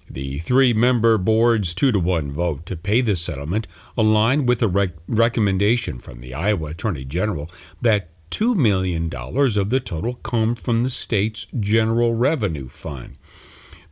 The 0.10 0.38
three 0.40 0.74
member 0.74 1.18
board's 1.18 1.74
two 1.74 1.92
to 1.92 2.00
one 2.00 2.32
vote 2.32 2.66
to 2.68 2.78
pay 2.78 3.02
the 3.02 3.16
settlement 3.16 3.68
aligned 3.98 4.48
with 4.48 4.62
a 4.62 4.68
rec- 4.68 4.92
recommendation 5.08 6.00
from 6.00 6.22
the 6.22 6.34
Iowa 6.34 6.70
Attorney 6.70 7.06
General 7.06 7.50
that 7.82 8.10
$2 8.36 8.54
million 8.54 9.10
of 9.14 9.70
the 9.70 9.80
total 9.80 10.16
come 10.16 10.56
from 10.56 10.84
the 10.84 10.90
state's 10.90 11.48
general 11.58 12.14
revenue 12.14 12.68
fund. 12.68 13.18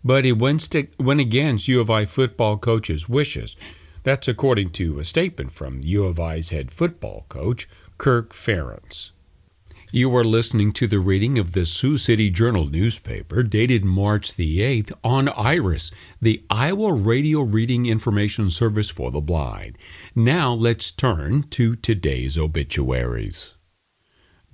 But 0.03 0.25
it 0.25 0.33
went, 0.33 0.63
st- 0.63 0.99
went 0.99 1.21
against 1.21 1.69
U 1.69 1.79
of 1.79 1.89
I 1.89 2.03
football 2.03 2.57
coach's 2.57 3.07
wishes. 3.07 3.55
That's 4.03 4.27
according 4.27 4.71
to 4.71 4.99
a 4.99 5.05
statement 5.05 5.53
from 5.53 5.79
U 5.83 6.03
of 6.03 6.19
I's 6.19 6.49
head 6.49 6.71
football 6.71 7.25
coach, 7.29 7.69
Kirk 7.97 8.33
Ferentz. 8.33 9.11
You 9.93 10.13
are 10.13 10.25
listening 10.25 10.73
to 10.73 10.87
the 10.87 10.99
reading 10.99 11.39
of 11.39 11.53
the 11.53 11.65
Sioux 11.65 11.97
City 11.97 12.29
Journal 12.29 12.65
newspaper 12.65 13.43
dated 13.43 13.85
March 13.85 14.35
the 14.35 14.59
8th 14.59 14.91
on 15.05 15.29
IRIS, 15.29 15.89
the 16.21 16.43
Iowa 16.49 16.91
Radio 16.91 17.39
Reading 17.43 17.85
Information 17.85 18.49
Service 18.49 18.89
for 18.89 19.09
the 19.09 19.21
Blind. 19.21 19.77
Now 20.13 20.51
let's 20.51 20.91
turn 20.91 21.43
to 21.51 21.77
today's 21.77 22.37
obituaries. 22.37 23.55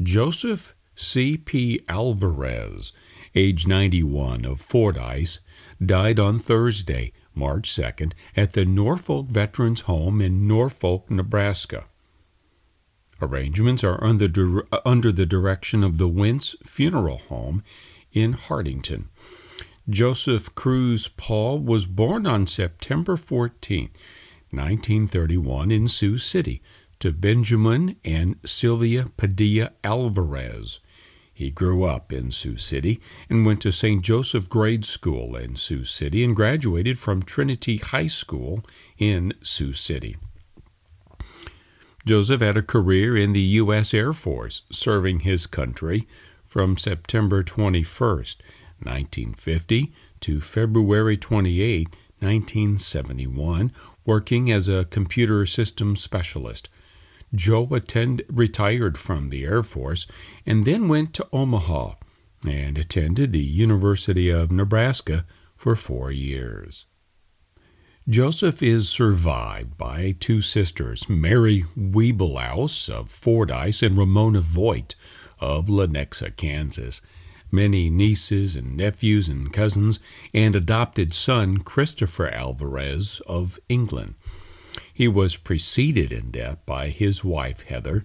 Joseph 0.01 0.75
C.P. 0.95 1.81
Alvarez, 1.89 2.93
age 3.35 3.67
91, 3.67 4.45
of 4.45 4.61
Fordyce, 4.61 5.39
died 5.85 6.19
on 6.19 6.39
Thursday, 6.39 7.11
March 7.35 7.69
2nd, 7.69 8.13
at 8.35 8.53
the 8.53 8.65
Norfolk 8.65 9.27
Veterans 9.27 9.81
Home 9.81 10.21
in 10.21 10.47
Norfolk, 10.47 11.09
Nebraska. 11.11 11.85
Arrangements 13.21 13.83
are 13.83 14.01
under, 14.01 14.63
uh, 14.71 14.79
under 14.85 15.11
the 15.11 15.25
direction 15.25 15.83
of 15.83 15.97
the 15.97 16.07
Wintz 16.07 16.55
Funeral 16.65 17.17
Home 17.27 17.61
in 18.13 18.33
Hartington. 18.33 19.09
Joseph 19.89 20.55
Cruz 20.55 21.09
Paul 21.09 21.59
was 21.59 21.85
born 21.85 22.25
on 22.25 22.47
September 22.47 23.17
14, 23.17 23.89
1931, 24.51 25.71
in 25.71 25.87
Sioux 25.89 26.17
City 26.17 26.61
to 26.99 27.11
Benjamin 27.11 27.95
and 28.03 28.35
Sylvia 28.45 29.11
Padilla 29.15 29.71
Alvarez. 29.83 30.79
He 31.33 31.51
grew 31.51 31.85
up 31.85 32.11
in 32.11 32.31
Sioux 32.31 32.57
City 32.57 32.99
and 33.29 33.45
went 33.45 33.61
to 33.61 33.71
St. 33.71 34.03
Joseph 34.03 34.49
Grade 34.49 34.83
School 34.83 35.37
in 35.37 35.55
Sioux 35.55 35.85
City 35.85 36.23
and 36.23 36.35
graduated 36.35 36.99
from 36.99 37.23
Trinity 37.23 37.77
High 37.77 38.07
School 38.07 38.65
in 38.97 39.33
Sioux 39.41 39.71
City. 39.71 40.17
Joseph 42.05 42.41
had 42.41 42.57
a 42.57 42.61
career 42.61 43.15
in 43.15 43.31
the 43.31 43.39
U.S. 43.39 43.93
Air 43.93 44.11
Force, 44.11 44.63
serving 44.69 45.21
his 45.21 45.47
country 45.47 46.07
from 46.43 46.75
September 46.75 47.43
21, 47.43 47.85
1950 48.81 49.93
to 50.19 50.41
February 50.41 51.15
28, 51.15 51.87
1971, 52.19 53.71
working 54.05 54.51
as 54.51 54.67
a 54.67 54.85
computer 54.85 55.45
systems 55.45 56.01
specialist. 56.01 56.67
Joe 57.33 57.67
attend, 57.71 58.23
retired 58.29 58.97
from 58.97 59.29
the 59.29 59.43
Air 59.45 59.63
Force 59.63 60.07
and 60.45 60.63
then 60.63 60.87
went 60.87 61.13
to 61.15 61.27
Omaha 61.31 61.93
and 62.47 62.77
attended 62.77 63.31
the 63.31 63.43
University 63.43 64.29
of 64.29 64.51
Nebraska 64.51 65.25
for 65.55 65.75
four 65.75 66.11
years. 66.11 66.85
Joseph 68.07 68.63
is 68.63 68.89
survived 68.89 69.77
by 69.77 70.15
two 70.19 70.41
sisters, 70.41 71.07
Mary 71.07 71.65
Wiebelaus 71.77 72.89
of 72.89 73.11
Fordyce 73.11 73.83
and 73.83 73.95
Ramona 73.95 74.41
Voigt 74.41 74.95
of 75.39 75.67
Lenexa, 75.67 76.35
Kansas, 76.35 77.01
many 77.51 77.89
nieces 77.89 78.55
and 78.55 78.75
nephews 78.75 79.29
and 79.29 79.53
cousins, 79.53 79.99
and 80.33 80.55
adopted 80.55 81.13
son 81.13 81.59
Christopher 81.59 82.29
Alvarez 82.29 83.21
of 83.27 83.59
England. 83.69 84.15
He 84.99 85.07
was 85.07 85.37
preceded 85.37 86.11
in 86.11 86.29
death 86.29 86.57
by 86.65 86.89
his 86.89 87.23
wife 87.23 87.61
Heather, 87.61 88.03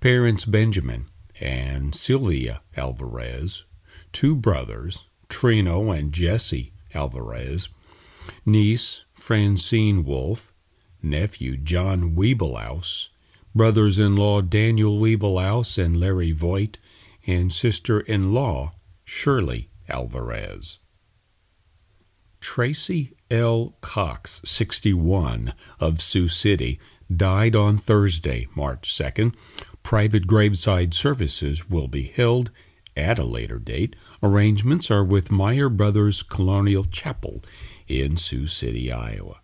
parents 0.00 0.44
Benjamin 0.44 1.06
and 1.40 1.94
Sylvia 1.94 2.60
Alvarez, 2.76 3.66
two 4.10 4.34
brothers, 4.34 5.06
Trino 5.28 5.96
and 5.96 6.12
Jesse 6.12 6.72
Alvarez, 6.92 7.68
niece 8.44 9.04
Francine 9.14 10.04
Wolf, 10.04 10.52
nephew 11.00 11.56
John 11.56 12.16
Wiebelaus, 12.16 13.10
brothers 13.54 14.00
in 14.00 14.16
law 14.16 14.40
Daniel 14.40 14.98
Wiebelaus 14.98 15.78
and 15.78 16.00
Larry 16.00 16.32
Voigt, 16.32 16.80
and 17.28 17.52
sister 17.52 18.00
in 18.00 18.34
law 18.34 18.72
Shirley 19.04 19.70
Alvarez. 19.88 20.80
Tracy 22.40 23.13
L. 23.30 23.74
Cox, 23.80 24.40
61, 24.44 25.52
of 25.80 26.00
Sioux 26.00 26.28
City, 26.28 26.78
died 27.14 27.56
on 27.56 27.76
Thursday, 27.76 28.48
March 28.54 28.92
2nd. 28.92 29.34
Private 29.82 30.26
graveside 30.26 30.94
services 30.94 31.68
will 31.68 31.88
be 31.88 32.04
held 32.04 32.50
at 32.96 33.18
a 33.18 33.24
later 33.24 33.58
date. 33.58 33.96
Arrangements 34.22 34.90
are 34.90 35.04
with 35.04 35.30
Meyer 35.30 35.68
Brothers 35.68 36.22
Colonial 36.22 36.84
Chapel 36.84 37.42
in 37.88 38.16
Sioux 38.16 38.46
City, 38.46 38.90
Iowa. 38.92 39.40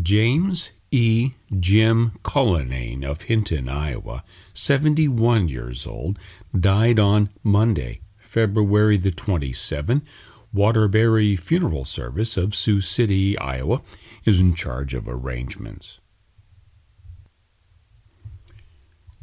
James 0.00 0.72
E. 0.90 1.32
Jim 1.58 2.12
Cullinane 2.22 3.02
of 3.02 3.22
Hinton, 3.22 3.68
Iowa, 3.68 4.24
71 4.52 5.48
years 5.48 5.86
old, 5.86 6.18
died 6.58 6.98
on 6.98 7.30
Monday, 7.42 8.00
February 8.18 8.98
the 8.98 9.10
27th. 9.10 10.02
Waterbury 10.52 11.34
Funeral 11.36 11.84
Service 11.84 12.36
of 12.36 12.54
Sioux 12.54 12.80
City, 12.80 13.38
Iowa, 13.38 13.80
is 14.24 14.40
in 14.40 14.54
charge 14.54 14.92
of 14.92 15.08
arrangements. 15.08 15.98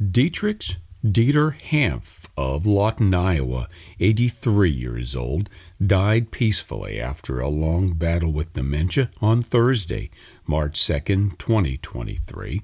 Dietrich 0.00 0.76
Dieter 1.04 1.58
Hanf 1.58 2.26
of 2.36 2.66
Lawton, 2.66 3.14
Iowa, 3.14 3.68
83 4.00 4.70
years 4.70 5.16
old, 5.16 5.48
died 5.84 6.30
peacefully 6.30 7.00
after 7.00 7.40
a 7.40 7.48
long 7.48 7.92
battle 7.92 8.32
with 8.32 8.52
dementia 8.52 9.08
on 9.22 9.40
Thursday, 9.40 10.10
March 10.46 10.84
2, 10.86 11.36
2023. 11.38 12.60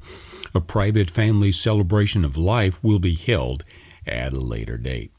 A 0.54 0.60
private 0.60 1.08
family 1.08 1.50
celebration 1.50 2.26
of 2.26 2.36
life 2.36 2.82
will 2.84 2.98
be 2.98 3.14
held 3.14 3.62
at 4.06 4.34
a 4.34 4.40
later 4.40 4.76
date. 4.76 5.12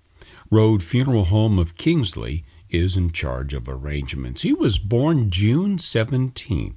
Road 0.51 0.83
Funeral 0.83 1.25
Home 1.25 1.57
of 1.57 1.75
Kingsley 1.75 2.43
is 2.69 2.97
in 2.97 3.11
charge 3.11 3.53
of 3.53 3.69
arrangements. 3.69 4.41
He 4.41 4.53
was 4.53 4.79
born 4.79 5.29
June 5.29 5.77
17 5.77 6.75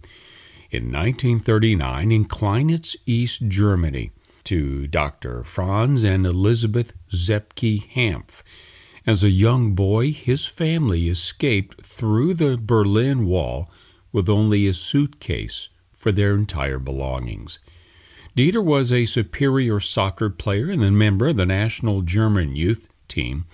in 0.70 0.92
1939 0.92 2.12
in 2.12 2.24
Kleinitz, 2.26 2.96
East 3.06 3.48
Germany 3.48 4.12
to 4.44 4.86
Dr. 4.86 5.42
Franz 5.42 6.04
and 6.04 6.26
Elizabeth 6.26 6.92
Zepke 7.10 7.90
Hampf. 7.92 8.42
As 9.06 9.24
a 9.24 9.30
young 9.30 9.74
boy, 9.74 10.12
his 10.12 10.46
family 10.46 11.08
escaped 11.08 11.82
through 11.82 12.34
the 12.34 12.56
Berlin 12.56 13.26
Wall 13.26 13.70
with 14.12 14.28
only 14.28 14.66
a 14.66 14.74
suitcase 14.74 15.68
for 15.90 16.12
their 16.12 16.34
entire 16.34 16.78
belongings. 16.78 17.58
Dieter 18.36 18.64
was 18.64 18.92
a 18.92 19.04
superior 19.04 19.80
soccer 19.80 20.30
player 20.30 20.70
and 20.70 20.84
a 20.84 20.90
member 20.90 21.28
of 21.28 21.36
the 21.36 21.46
national 21.46 22.02
German 22.02 22.54
youth 22.54 22.88
team. 23.08 23.46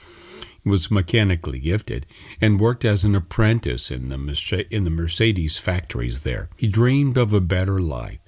Was 0.66 0.90
mechanically 0.90 1.60
gifted 1.60 2.04
and 2.40 2.60
worked 2.60 2.84
as 2.84 3.04
an 3.04 3.14
apprentice 3.14 3.90
in 3.90 4.08
the, 4.08 4.66
in 4.68 4.84
the 4.84 4.90
Mercedes 4.90 5.58
factories 5.58 6.24
there. 6.24 6.50
He 6.56 6.66
dreamed 6.66 7.16
of 7.16 7.32
a 7.32 7.40
better 7.40 7.78
life 7.78 8.18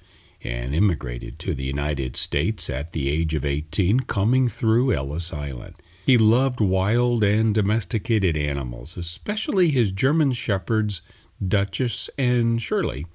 and 0.41 0.73
immigrated 0.73 1.37
to 1.39 1.53
the 1.53 1.65
United 1.65 2.15
States 2.15 2.69
at 2.69 2.93
the 2.93 3.09
age 3.09 3.35
of 3.35 3.43
18, 3.43 4.01
coming 4.01 4.47
through 4.47 4.93
Ellis 4.93 5.33
Island. 5.33 5.75
He 6.05 6.17
loved 6.17 6.61
wild 6.61 7.23
and 7.23 7.53
domesticated 7.53 8.37
animals, 8.37 8.95
especially 8.95 9.69
his 9.69 9.91
German 9.91 10.31
shepherds, 10.31 11.01
Duchess 11.45 12.09
and 12.17 12.61
Shirley, 12.61 13.05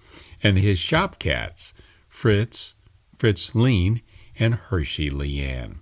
and 0.42 0.58
his 0.58 0.78
shop 0.78 1.18
cats, 1.18 1.72
Fritz, 2.08 2.74
Fritz 3.14 3.54
Lean, 3.54 4.02
and 4.38 4.54
Hershey 4.54 5.10
Leanne. 5.10 5.78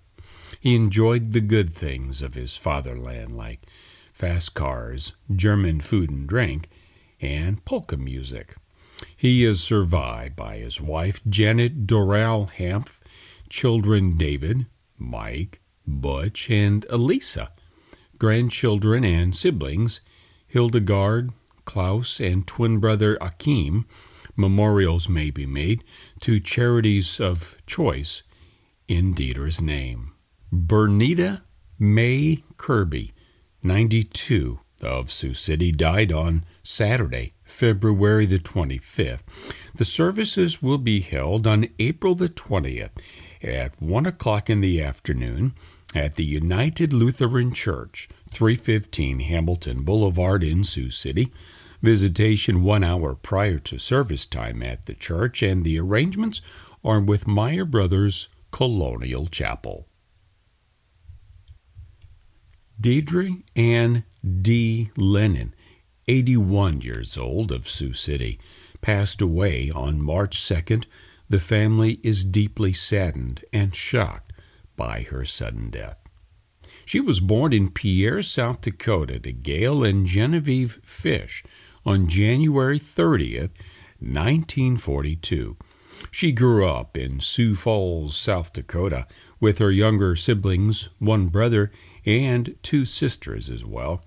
He 0.63 0.77
enjoyed 0.77 1.33
the 1.33 1.41
good 1.41 1.71
things 1.71 2.23
of 2.23 2.35
his 2.35 2.57
fatherland, 2.57 3.37
like 3.37 3.67
fast 4.13 4.55
cars, 4.55 5.13
German 5.35 5.81
food 5.81 6.09
and 6.09 6.29
drink, 6.29 6.69
and 7.21 7.65
polka 7.65 7.97
music. 7.97 8.55
He 9.17 9.45
is 9.45 9.61
survived 9.61 10.37
by 10.37 10.59
his 10.59 10.81
wife, 10.81 11.21
Janet 11.29 11.89
Doral 11.89 12.49
Hanf, 12.49 13.01
children 13.49 14.17
David, 14.17 14.67
Mike, 14.97 15.61
Butch, 15.85 16.49
and 16.49 16.87
Elisa, 16.89 17.51
grandchildren 18.17 19.05
and 19.05 19.35
siblings, 19.35 20.01
Hildegard, 20.47 21.33
Klaus, 21.65 22.21
and 22.21 22.47
twin 22.47 22.79
brother 22.79 23.19
Akim. 23.21 23.85
Memorials 24.37 25.09
may 25.09 25.33
be 25.33 25.45
made 25.45 25.83
to 26.21 26.39
charities 26.39 27.19
of 27.19 27.57
choice 27.67 28.23
in 28.87 29.13
Dieter's 29.13 29.61
name. 29.61 30.13
Bernita 30.53 31.41
May 31.79 32.45
Kirby, 32.59 33.13
92, 33.63 34.59
of 34.83 35.11
Sioux 35.11 35.33
City 35.33 35.73
died 35.73 36.13
on 36.13 36.45
Saturday, 36.63 37.33
February 37.43 38.27
the 38.27 38.39
25th. 38.39 39.23
The 39.75 39.87
services 39.87 40.61
will 40.61 40.77
be 40.77 41.01
held 41.01 41.47
on 41.47 41.69
April 41.79 42.15
the 42.15 42.29
20th 42.29 42.91
at 43.43 43.81
1 43.81 44.05
o'clock 44.05 44.51
in 44.51 44.61
the 44.61 44.83
afternoon 44.83 45.55
at 45.95 46.17
the 46.17 46.25
United 46.25 46.93
Lutheran 46.93 47.55
Church, 47.55 48.11
315 48.29 49.21
Hamilton 49.21 49.85
Boulevard 49.85 50.45
in 50.45 50.65
Sioux 50.65 50.91
City. 50.91 51.33
Visitation 51.81 52.63
one 52.63 52.85
hour 52.85 53.15
prior 53.15 53.59
to 53.59 53.79
service 53.79 54.27
time 54.27 54.63
at 54.63 54.85
the 54.85 54.95
church, 54.95 55.43
and 55.43 55.65
the 55.65 55.81
arrangements 55.81 56.43
are 56.85 57.01
with 57.01 57.27
Meyer 57.27 57.65
Brothers 57.65 58.29
Colonial 58.51 59.27
Chapel. 59.27 59.89
Deirdre 62.83 63.37
Ann 63.55 64.03
D. 64.41 64.91
Lennon, 64.97 65.55
81 66.09 66.81
years 66.81 67.17
old 67.17 67.53
of 67.53 67.69
Sioux 67.69 67.93
City, 67.93 68.41
passed 68.81 69.23
away 69.23 69.71
on 69.73 70.03
March 70.03 70.37
2nd. 70.37 70.87
The 71.29 71.39
family 71.39 72.01
is 72.03 72.25
deeply 72.25 72.73
saddened 72.73 73.45
and 73.53 73.73
shocked 73.73 74.33
by 74.75 75.03
her 75.03 75.25
sudden 75.25 75.71
death. 75.71 75.99
She 76.85 76.99
was 76.99 77.21
born 77.21 77.53
in 77.53 77.71
Pierre, 77.71 78.21
South 78.21 78.63
Dakota, 78.63 79.21
to 79.21 79.31
Gail 79.31 79.85
and 79.85 80.05
Genevieve 80.05 80.81
Fish 80.85 81.45
on 81.87 82.09
January 82.09 82.81
30th, 82.81 83.53
1942. 84.01 85.57
She 86.11 86.33
grew 86.33 86.69
up 86.69 86.97
in 86.97 87.21
Sioux 87.21 87.55
Falls, 87.55 88.17
South 88.17 88.53
Dakota, 88.53 89.07
with 89.39 89.59
her 89.59 89.71
younger 89.71 90.17
siblings, 90.17 90.89
one 90.99 91.29
brother, 91.29 91.71
and 92.05 92.57
two 92.63 92.85
sisters 92.85 93.49
as 93.49 93.65
well. 93.65 94.05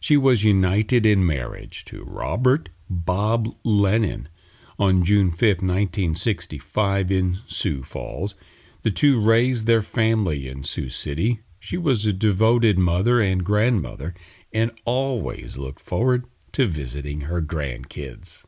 She 0.00 0.16
was 0.16 0.44
united 0.44 1.06
in 1.06 1.24
marriage 1.24 1.84
to 1.86 2.04
Robert 2.04 2.68
Bob 2.90 3.48
Lennon 3.64 4.28
on 4.78 5.04
June 5.04 5.30
5, 5.30 5.40
1965, 5.40 7.10
in 7.10 7.38
Sioux 7.46 7.82
Falls. 7.82 8.34
The 8.82 8.90
two 8.90 9.20
raised 9.20 9.66
their 9.66 9.82
family 9.82 10.46
in 10.46 10.62
Sioux 10.62 10.90
City. 10.90 11.40
She 11.58 11.78
was 11.78 12.04
a 12.04 12.12
devoted 12.12 12.78
mother 12.78 13.20
and 13.20 13.42
grandmother 13.42 14.14
and 14.52 14.72
always 14.84 15.56
looked 15.56 15.80
forward 15.80 16.26
to 16.52 16.66
visiting 16.66 17.22
her 17.22 17.40
grandkids. 17.40 18.44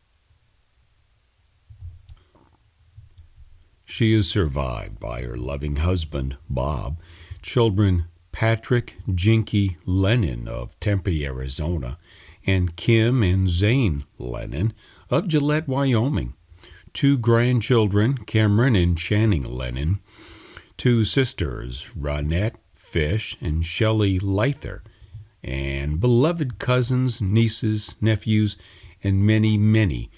She 3.84 4.12
is 4.12 4.28
survived 4.28 5.00
by 5.00 5.22
her 5.22 5.36
loving 5.36 5.76
husband, 5.76 6.36
Bob, 6.50 7.00
children 7.40 8.06
Patrick 8.36 8.98
Jinky 9.14 9.78
Lennon 9.86 10.46
of 10.46 10.78
Tempe, 10.78 11.24
Arizona, 11.24 11.96
and 12.46 12.76
Kim 12.76 13.22
and 13.22 13.48
Zane 13.48 14.04
Lennon 14.18 14.74
of 15.08 15.26
Gillette, 15.26 15.66
Wyoming, 15.66 16.34
two 16.92 17.16
grandchildren, 17.16 18.18
Cameron 18.18 18.76
and 18.76 18.98
Channing 18.98 19.42
Lennon, 19.42 20.00
two 20.76 21.02
sisters, 21.02 21.90
Ronette 21.98 22.56
Fish 22.74 23.38
and 23.40 23.64
Shelley 23.64 24.18
Lyther, 24.18 24.82
and 25.42 25.98
beloved 25.98 26.58
cousins, 26.58 27.22
nieces, 27.22 27.96
nephews, 28.02 28.58
and 29.02 29.26
many, 29.26 29.56
many 29.56 30.10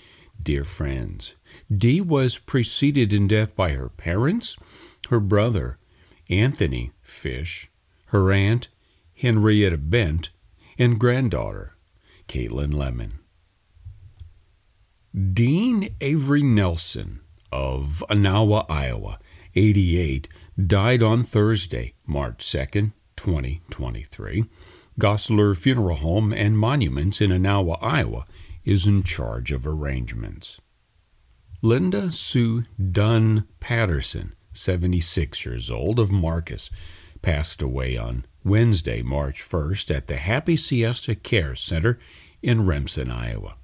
dear 0.42 0.64
friends. 0.64 1.36
Dee 1.72 2.00
was 2.00 2.36
preceded 2.36 3.12
in 3.12 3.28
death 3.28 3.54
by 3.54 3.74
her 3.74 3.88
parents, 3.88 4.56
her 5.08 5.20
brother, 5.20 5.78
Anthony 6.28 6.90
Fish, 7.00 7.70
her 8.08 8.32
aunt, 8.32 8.68
Henrietta 9.14 9.78
Bent, 9.78 10.30
and 10.78 10.98
granddaughter, 10.98 11.76
Caitlin 12.28 12.74
Lemon. 12.74 13.18
Dean 15.32 15.94
Avery 16.00 16.42
Nelson 16.42 17.20
of 17.50 18.04
Onawa, 18.10 18.66
Iowa, 18.68 19.18
88, 19.54 20.28
died 20.66 21.02
on 21.02 21.22
Thursday, 21.22 21.94
March 22.06 22.44
2nd, 22.44 22.92
2023. 23.16 24.44
Goslar 25.00 25.56
Funeral 25.56 25.96
Home 25.96 26.32
and 26.32 26.58
Monuments 26.58 27.20
in 27.20 27.30
Onawa, 27.30 27.78
Iowa, 27.82 28.24
is 28.64 28.86
in 28.86 29.02
charge 29.02 29.50
of 29.50 29.66
arrangements. 29.66 30.60
Linda 31.62 32.10
Sue 32.10 32.64
Dunn 32.92 33.48
Patterson, 33.60 34.34
76 34.52 35.46
years 35.46 35.70
old, 35.70 35.98
of 35.98 36.12
Marcus, 36.12 36.70
passed 37.28 37.60
away 37.60 37.94
on 37.94 38.24
Wednesday, 38.42 39.02
March 39.02 39.42
1st, 39.42 39.94
at 39.94 40.06
the 40.06 40.16
Happy 40.16 40.56
Siesta 40.56 41.14
Care 41.14 41.54
Center 41.54 41.98
in 42.40 42.64
Remsen, 42.64 43.10
Iowa. 43.10 43.56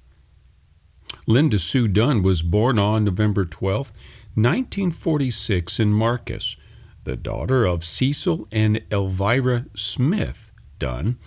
Linda 1.25 1.57
Sue 1.57 1.87
Dunn 1.87 2.21
was 2.21 2.43
born 2.43 2.77
on 2.77 3.05
November 3.05 3.43
12, 3.43 3.87
1946, 4.35 5.79
in 5.79 5.91
Marcus, 5.91 6.57
the 7.05 7.15
daughter 7.15 7.65
of 7.65 7.83
Cecil 7.83 8.47
and 8.51 8.83
Elvira 8.91 9.65
Smith 9.75 10.51
Dunn. 10.77 11.17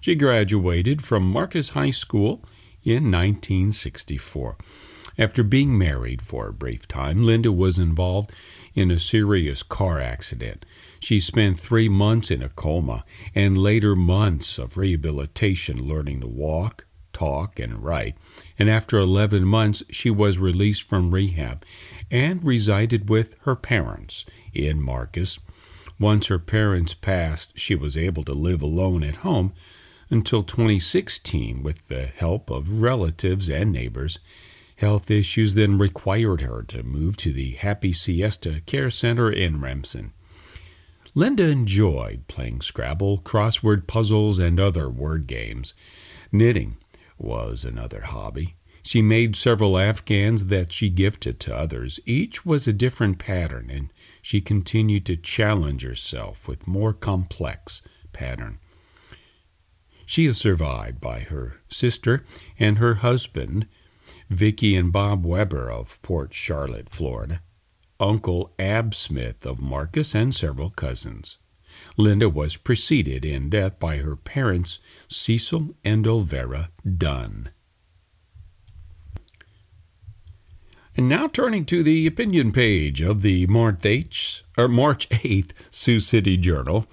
She 0.00 0.16
graduated 0.16 1.00
from 1.00 1.30
Marcus 1.30 1.70
High 1.70 1.92
School 1.92 2.44
in 2.82 3.12
1964. 3.12 4.56
After 5.16 5.44
being 5.44 5.78
married 5.78 6.20
for 6.20 6.48
a 6.48 6.52
brief 6.52 6.88
time, 6.88 7.22
Linda 7.22 7.52
was 7.52 7.78
involved 7.78 8.32
in 8.74 8.90
a 8.90 8.98
serious 8.98 9.62
car 9.62 10.00
accident. 10.00 10.66
She 11.04 11.20
spent 11.20 11.60
three 11.60 11.90
months 11.90 12.30
in 12.30 12.42
a 12.42 12.48
coma 12.48 13.04
and 13.34 13.58
later 13.58 13.94
months 13.94 14.56
of 14.56 14.78
rehabilitation 14.78 15.86
learning 15.86 16.22
to 16.22 16.26
walk, 16.26 16.86
talk, 17.12 17.60
and 17.60 17.84
write. 17.84 18.16
And 18.58 18.70
after 18.70 18.96
11 18.96 19.44
months, 19.44 19.82
she 19.90 20.08
was 20.08 20.38
released 20.38 20.88
from 20.88 21.12
rehab 21.12 21.62
and 22.10 22.42
resided 22.42 23.10
with 23.10 23.36
her 23.42 23.54
parents 23.54 24.24
in 24.54 24.80
Marcus. 24.80 25.38
Once 26.00 26.28
her 26.28 26.38
parents 26.38 26.94
passed, 26.94 27.52
she 27.58 27.74
was 27.74 27.98
able 27.98 28.24
to 28.24 28.32
live 28.32 28.62
alone 28.62 29.02
at 29.02 29.16
home 29.16 29.52
until 30.08 30.42
2016 30.42 31.62
with 31.62 31.86
the 31.88 32.06
help 32.06 32.48
of 32.48 32.80
relatives 32.80 33.50
and 33.50 33.70
neighbors. 33.70 34.20
Health 34.76 35.10
issues 35.10 35.52
then 35.52 35.76
required 35.76 36.40
her 36.40 36.62
to 36.68 36.82
move 36.82 37.18
to 37.18 37.30
the 37.30 37.50
Happy 37.56 37.92
Siesta 37.92 38.62
Care 38.64 38.88
Center 38.88 39.30
in 39.30 39.60
Remsen. 39.60 40.13
Linda 41.16 41.48
enjoyed 41.48 42.26
playing 42.26 42.60
Scrabble, 42.60 43.18
crossword 43.18 43.86
puzzles, 43.86 44.40
and 44.40 44.58
other 44.58 44.90
word 44.90 45.28
games. 45.28 45.72
Knitting 46.32 46.76
was 47.16 47.64
another 47.64 48.00
hobby. 48.00 48.56
She 48.82 49.00
made 49.00 49.36
several 49.36 49.78
Afghans 49.78 50.46
that 50.46 50.72
she 50.72 50.88
gifted 50.88 51.38
to 51.40 51.56
others. 51.56 52.00
Each 52.04 52.44
was 52.44 52.66
a 52.66 52.72
different 52.72 53.20
pattern, 53.20 53.70
and 53.72 53.92
she 54.20 54.40
continued 54.40 55.06
to 55.06 55.16
challenge 55.16 55.84
herself 55.84 56.48
with 56.48 56.66
more 56.66 56.92
complex 56.92 57.80
pattern. 58.12 58.58
She 60.04 60.26
is 60.26 60.36
survived 60.36 61.00
by 61.00 61.20
her 61.20 61.60
sister 61.68 62.24
and 62.58 62.78
her 62.78 62.96
husband, 62.96 63.68
Vicki 64.28 64.74
and 64.74 64.92
Bob 64.92 65.24
Weber 65.24 65.70
of 65.70 66.02
Port 66.02 66.34
Charlotte, 66.34 66.90
Florida. 66.90 67.40
Uncle 68.00 68.52
Ab 68.58 68.94
Smith 68.94 69.46
of 69.46 69.60
Marcus, 69.60 70.14
and 70.14 70.34
several 70.34 70.70
cousins. 70.70 71.38
Linda 71.96 72.28
was 72.28 72.56
preceded 72.56 73.24
in 73.24 73.50
death 73.50 73.78
by 73.78 73.98
her 73.98 74.16
parents, 74.16 74.80
Cecil 75.08 75.74
and 75.84 76.04
Olvera 76.04 76.68
Dunn. 76.86 77.50
And 80.96 81.08
now 81.08 81.26
turning 81.26 81.64
to 81.66 81.82
the 81.82 82.06
opinion 82.06 82.52
page 82.52 83.00
of 83.00 83.22
the 83.22 83.48
March 83.48 83.80
8th, 83.80 84.42
or 84.56 84.68
March 84.68 85.08
8th 85.08 85.50
Sioux 85.70 85.98
City 85.98 86.36
Journal, 86.36 86.86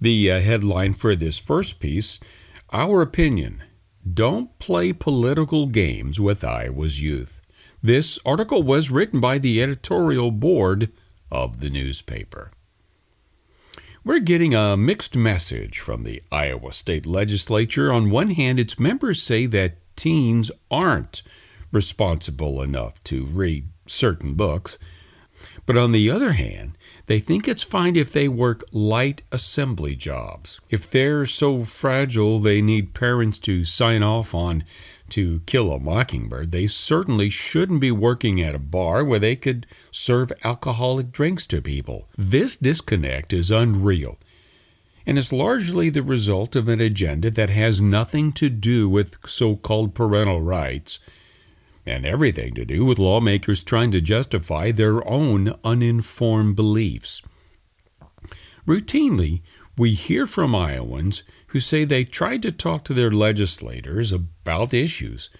the 0.00 0.32
uh, 0.32 0.40
headline 0.40 0.94
for 0.94 1.14
this 1.14 1.38
first 1.38 1.78
piece 1.78 2.18
Our 2.72 3.02
Opinion 3.02 3.62
Don't 4.10 4.58
Play 4.58 4.94
Political 4.94 5.66
Games 5.66 6.18
with 6.18 6.44
Iowa's 6.44 7.02
Youth. 7.02 7.41
This 7.84 8.20
article 8.24 8.62
was 8.62 8.92
written 8.92 9.18
by 9.18 9.38
the 9.38 9.60
editorial 9.60 10.30
board 10.30 10.92
of 11.32 11.58
the 11.58 11.68
newspaper. 11.68 12.52
We're 14.04 14.20
getting 14.20 14.54
a 14.54 14.76
mixed 14.76 15.16
message 15.16 15.80
from 15.80 16.04
the 16.04 16.22
Iowa 16.30 16.72
State 16.72 17.06
Legislature. 17.06 17.92
On 17.92 18.08
one 18.08 18.30
hand, 18.30 18.60
its 18.60 18.78
members 18.78 19.20
say 19.20 19.46
that 19.46 19.78
teens 19.96 20.52
aren't 20.70 21.24
responsible 21.72 22.62
enough 22.62 23.02
to 23.04 23.24
read 23.24 23.66
certain 23.86 24.34
books. 24.34 24.78
But 25.66 25.76
on 25.76 25.90
the 25.90 26.08
other 26.08 26.34
hand, 26.34 26.78
they 27.06 27.18
think 27.18 27.48
it's 27.48 27.64
fine 27.64 27.96
if 27.96 28.12
they 28.12 28.28
work 28.28 28.62
light 28.70 29.22
assembly 29.32 29.96
jobs. 29.96 30.60
If 30.70 30.88
they're 30.88 31.26
so 31.26 31.64
fragile 31.64 32.38
they 32.38 32.62
need 32.62 32.94
parents 32.94 33.40
to 33.40 33.64
sign 33.64 34.04
off 34.04 34.36
on 34.36 34.62
to 35.12 35.40
kill 35.46 35.72
a 35.72 35.78
mockingbird, 35.78 36.50
they 36.52 36.66
certainly 36.66 37.30
shouldn't 37.30 37.80
be 37.80 37.90
working 37.90 38.40
at 38.40 38.54
a 38.54 38.58
bar 38.58 39.04
where 39.04 39.18
they 39.18 39.36
could 39.36 39.66
serve 39.90 40.32
alcoholic 40.44 41.12
drinks 41.12 41.46
to 41.46 41.62
people. 41.62 42.08
This 42.18 42.56
disconnect 42.56 43.32
is 43.32 43.50
unreal. 43.50 44.18
and 45.06 45.18
is 45.18 45.32
largely 45.32 45.90
the 45.90 46.02
result 46.02 46.54
of 46.54 46.68
an 46.68 46.80
agenda 46.80 47.30
that 47.30 47.50
has 47.50 47.80
nothing 47.80 48.32
to 48.32 48.48
do 48.48 48.88
with 48.88 49.16
so 49.26 49.56
called 49.56 49.94
parental 49.94 50.40
rights 50.40 51.00
and 51.84 52.06
everything 52.06 52.54
to 52.54 52.64
do 52.64 52.84
with 52.84 52.98
lawmakers 52.98 53.64
trying 53.64 53.90
to 53.90 54.00
justify 54.00 54.70
their 54.70 55.06
own 55.08 55.52
uninformed 55.64 56.54
beliefs. 56.54 57.22
Routinely, 58.66 59.42
we 59.76 59.94
hear 59.94 60.26
from 60.26 60.54
Iowans 60.54 61.22
who 61.48 61.60
say 61.60 61.84
they 61.84 62.04
tried 62.04 62.42
to 62.42 62.52
talk 62.52 62.84
to 62.84 62.94
their 62.94 63.10
legislators 63.10 64.12
about 64.12 64.74
issues, 64.74 65.30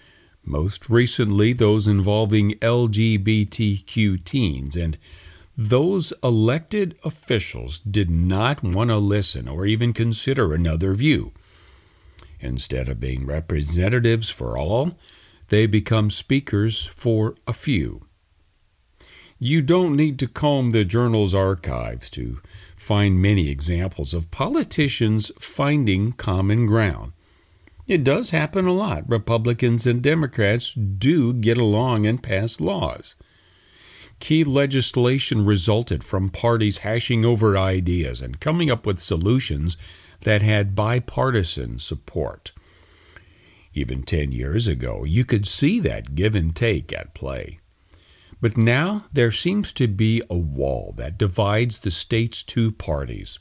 most 0.43 0.89
recently 0.89 1.53
those 1.53 1.87
involving 1.87 2.51
LGBTQ 2.59 4.23
teens, 4.23 4.75
and 4.75 4.97
those 5.55 6.13
elected 6.23 6.97
officials 7.03 7.79
did 7.79 8.09
not 8.09 8.63
want 8.63 8.89
to 8.89 8.97
listen 8.97 9.47
or 9.47 9.65
even 9.65 9.93
consider 9.93 10.53
another 10.53 10.93
view. 10.93 11.31
Instead 12.39 12.89
of 12.89 12.99
being 12.99 13.25
representatives 13.25 14.29
for 14.29 14.57
all, 14.57 14.97
they 15.49 15.67
become 15.67 16.09
speakers 16.09 16.85
for 16.85 17.35
a 17.47 17.53
few. 17.53 18.07
You 19.37 19.61
don't 19.61 19.95
need 19.95 20.19
to 20.19 20.27
comb 20.27 20.71
the 20.71 20.85
journal's 20.85 21.35
archives 21.35 22.09
to 22.11 22.41
find 22.83 23.21
many 23.21 23.49
examples 23.49 24.13
of 24.13 24.29
politicians 24.29 25.31
finding 25.39 26.11
common 26.11 26.65
ground. 26.65 27.13
It 27.87 28.03
does 28.03 28.29
happen 28.29 28.65
a 28.65 28.73
lot. 28.73 29.09
Republicans 29.09 29.87
and 29.87 30.01
Democrats 30.01 30.73
do 30.73 31.33
get 31.33 31.57
along 31.57 32.05
and 32.05 32.21
pass 32.21 32.59
laws. 32.59 33.15
Key 34.19 34.43
legislation 34.43 35.43
resulted 35.45 36.03
from 36.03 36.29
parties 36.29 36.79
hashing 36.79 37.25
over 37.25 37.57
ideas 37.57 38.21
and 38.21 38.39
coming 38.39 38.69
up 38.69 38.85
with 38.85 38.99
solutions 38.99 39.75
that 40.21 40.41
had 40.41 40.75
bipartisan 40.75 41.79
support. 41.79 42.51
Even 43.73 44.03
10 44.03 44.31
years 44.31 44.67
ago, 44.67 45.03
you 45.03 45.25
could 45.25 45.47
see 45.47 45.79
that 45.79 46.15
give 46.15 46.35
and 46.35 46.55
take 46.55 46.93
at 46.93 47.13
play. 47.13 47.59
But 48.43 48.57
now 48.57 49.05
there 49.13 49.31
seems 49.31 49.71
to 49.71 49.87
be 49.87 50.21
a 50.29 50.37
wall 50.37 50.93
that 50.97 51.17
divides 51.17 51.77
the 51.77 51.89
state's 51.89 52.43
two 52.43 52.73
parties. 52.73 53.39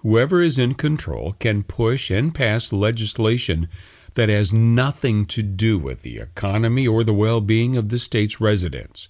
Whoever 0.00 0.42
is 0.42 0.58
in 0.58 0.74
control 0.74 1.32
can 1.32 1.62
push 1.62 2.10
and 2.10 2.34
pass 2.34 2.74
legislation 2.74 3.68
that 4.12 4.28
has 4.28 4.52
nothing 4.52 5.24
to 5.28 5.42
do 5.42 5.78
with 5.78 6.02
the 6.02 6.18
economy 6.18 6.86
or 6.86 7.04
the 7.04 7.14
well 7.14 7.40
being 7.40 7.74
of 7.74 7.88
the 7.88 7.98
state's 7.98 8.38
residents. 8.38 9.08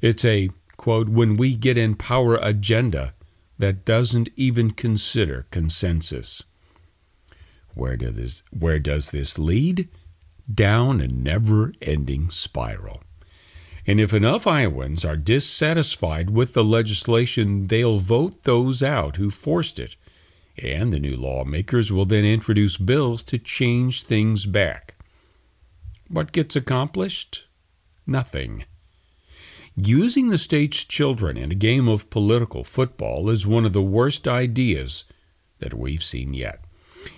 It's 0.00 0.24
a, 0.24 0.48
quote, 0.78 1.10
when 1.10 1.36
we 1.36 1.54
get 1.54 1.76
in 1.76 1.94
power 1.94 2.36
agenda 2.36 3.12
that 3.58 3.84
doesn't 3.84 4.30
even 4.36 4.70
consider 4.70 5.44
consensus. 5.50 6.42
Where 7.74 7.98
does 7.98 8.16
this, 8.16 8.42
where 8.58 8.78
does 8.78 9.10
this 9.10 9.38
lead? 9.38 9.90
Down 10.50 11.02
a 11.02 11.08
never 11.08 11.74
ending 11.82 12.30
spiral. 12.30 13.02
And 13.88 13.98
if 13.98 14.12
enough 14.12 14.46
Iowans 14.46 15.02
are 15.02 15.16
dissatisfied 15.16 16.28
with 16.28 16.52
the 16.52 16.62
legislation, 16.62 17.68
they'll 17.68 17.96
vote 17.96 18.42
those 18.42 18.82
out 18.82 19.16
who 19.16 19.30
forced 19.30 19.80
it. 19.80 19.96
And 20.62 20.92
the 20.92 21.00
new 21.00 21.16
lawmakers 21.16 21.90
will 21.90 22.04
then 22.04 22.26
introduce 22.26 22.76
bills 22.76 23.22
to 23.22 23.38
change 23.38 24.02
things 24.02 24.44
back. 24.44 24.96
What 26.06 26.32
gets 26.32 26.54
accomplished? 26.54 27.48
Nothing. 28.06 28.66
Using 29.74 30.28
the 30.28 30.36
state's 30.36 30.84
children 30.84 31.38
in 31.38 31.50
a 31.50 31.54
game 31.54 31.88
of 31.88 32.10
political 32.10 32.64
football 32.64 33.30
is 33.30 33.46
one 33.46 33.64
of 33.64 33.72
the 33.72 33.80
worst 33.80 34.28
ideas 34.28 35.06
that 35.60 35.72
we've 35.72 36.02
seen 36.02 36.34
yet. 36.34 36.62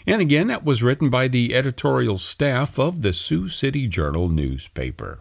And 0.07 0.23
again, 0.23 0.47
that 0.47 0.65
was 0.65 0.85
written 0.85 1.11
by 1.11 1.27
the 1.27 1.53
editorial 1.53 2.19
staff 2.19 2.79
of 2.79 3.03
the 3.03 3.13
Sioux 3.13 3.49
City 3.49 3.89
Journal 3.89 4.29
newspaper. 4.29 5.19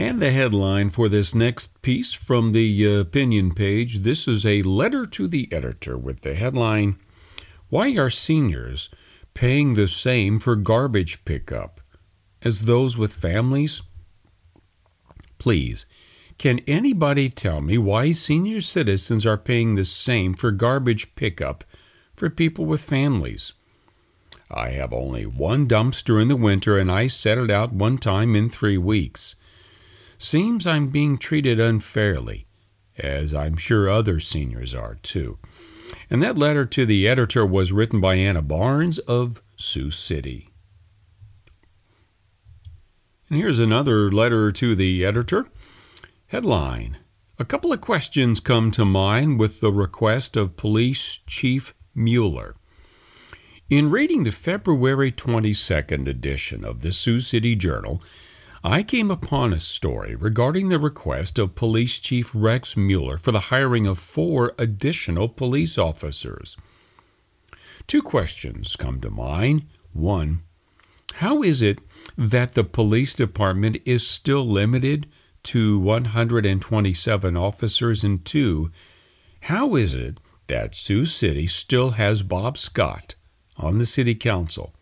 And 0.00 0.18
the 0.18 0.30
headline 0.30 0.88
for 0.88 1.10
this 1.10 1.34
next 1.34 1.82
piece 1.82 2.14
from 2.14 2.52
the 2.52 2.86
uh, 2.86 3.00
opinion 3.00 3.52
page 3.52 3.98
this 3.98 4.26
is 4.26 4.46
a 4.46 4.62
letter 4.62 5.04
to 5.04 5.28
the 5.28 5.46
editor 5.52 5.98
with 5.98 6.22
the 6.22 6.34
headline 6.34 6.98
Why 7.68 7.94
are 7.98 8.08
seniors 8.08 8.88
paying 9.34 9.74
the 9.74 9.86
same 9.86 10.40
for 10.40 10.56
garbage 10.56 11.26
pickup 11.26 11.82
as 12.40 12.62
those 12.62 12.96
with 12.96 13.12
families? 13.12 13.82
Please 15.36 15.84
can 16.38 16.60
anybody 16.60 17.28
tell 17.28 17.60
me 17.60 17.76
why 17.76 18.12
senior 18.12 18.62
citizens 18.62 19.26
are 19.26 19.36
paying 19.36 19.74
the 19.74 19.84
same 19.84 20.32
for 20.32 20.50
garbage 20.50 21.14
pickup 21.14 21.62
for 22.16 22.30
people 22.30 22.64
with 22.64 22.80
families? 22.80 23.52
I 24.50 24.70
have 24.70 24.94
only 24.94 25.26
one 25.26 25.68
dumpster 25.68 26.22
in 26.22 26.28
the 26.28 26.36
winter 26.36 26.78
and 26.78 26.90
I 26.90 27.06
set 27.08 27.36
it 27.36 27.50
out 27.50 27.74
one 27.74 27.98
time 27.98 28.34
in 28.34 28.48
three 28.48 28.78
weeks. 28.78 29.36
Seems 30.22 30.66
I'm 30.66 30.88
being 30.88 31.16
treated 31.16 31.58
unfairly, 31.58 32.46
as 32.98 33.34
I'm 33.34 33.56
sure 33.56 33.88
other 33.88 34.20
seniors 34.20 34.74
are 34.74 34.96
too. 34.96 35.38
And 36.10 36.22
that 36.22 36.36
letter 36.36 36.66
to 36.66 36.84
the 36.84 37.08
editor 37.08 37.46
was 37.46 37.72
written 37.72 38.02
by 38.02 38.16
Anna 38.16 38.42
Barnes 38.42 38.98
of 38.98 39.40
Sioux 39.56 39.90
City. 39.90 40.50
And 43.30 43.38
here's 43.38 43.58
another 43.58 44.12
letter 44.12 44.52
to 44.52 44.74
the 44.74 45.06
editor. 45.06 45.46
Headline 46.26 46.98
A 47.38 47.46
couple 47.46 47.72
of 47.72 47.80
questions 47.80 48.40
come 48.40 48.70
to 48.72 48.84
mind 48.84 49.40
with 49.40 49.60
the 49.60 49.72
request 49.72 50.36
of 50.36 50.54
Police 50.54 51.20
Chief 51.26 51.72
Mueller. 51.94 52.56
In 53.70 53.88
reading 53.88 54.24
the 54.24 54.32
February 54.32 55.12
22nd 55.12 56.06
edition 56.06 56.62
of 56.62 56.82
the 56.82 56.92
Sioux 56.92 57.20
City 57.20 57.56
Journal, 57.56 58.02
I 58.62 58.82
came 58.82 59.10
upon 59.10 59.54
a 59.54 59.60
story 59.60 60.14
regarding 60.14 60.68
the 60.68 60.78
request 60.78 61.38
of 61.38 61.54
Police 61.54 61.98
Chief 61.98 62.30
Rex 62.34 62.76
Mueller 62.76 63.16
for 63.16 63.32
the 63.32 63.48
hiring 63.48 63.86
of 63.86 63.98
four 63.98 64.52
additional 64.58 65.30
police 65.30 65.78
officers. 65.78 66.58
Two 67.86 68.02
questions 68.02 68.76
come 68.76 69.00
to 69.00 69.08
mind. 69.08 69.64
One, 69.94 70.42
how 71.14 71.42
is 71.42 71.62
it 71.62 71.78
that 72.18 72.52
the 72.52 72.62
police 72.62 73.14
department 73.14 73.78
is 73.86 74.06
still 74.06 74.46
limited 74.46 75.06
to 75.44 75.78
127 75.78 77.36
officers 77.38 78.04
and 78.04 78.22
two, 78.26 78.70
how 79.44 79.74
is 79.74 79.94
it 79.94 80.20
that 80.48 80.74
Sioux 80.74 81.06
City 81.06 81.46
still 81.46 81.92
has 81.92 82.22
Bob 82.22 82.58
Scott 82.58 83.14
on 83.56 83.78
the 83.78 83.86
city 83.86 84.14
council? 84.14 84.74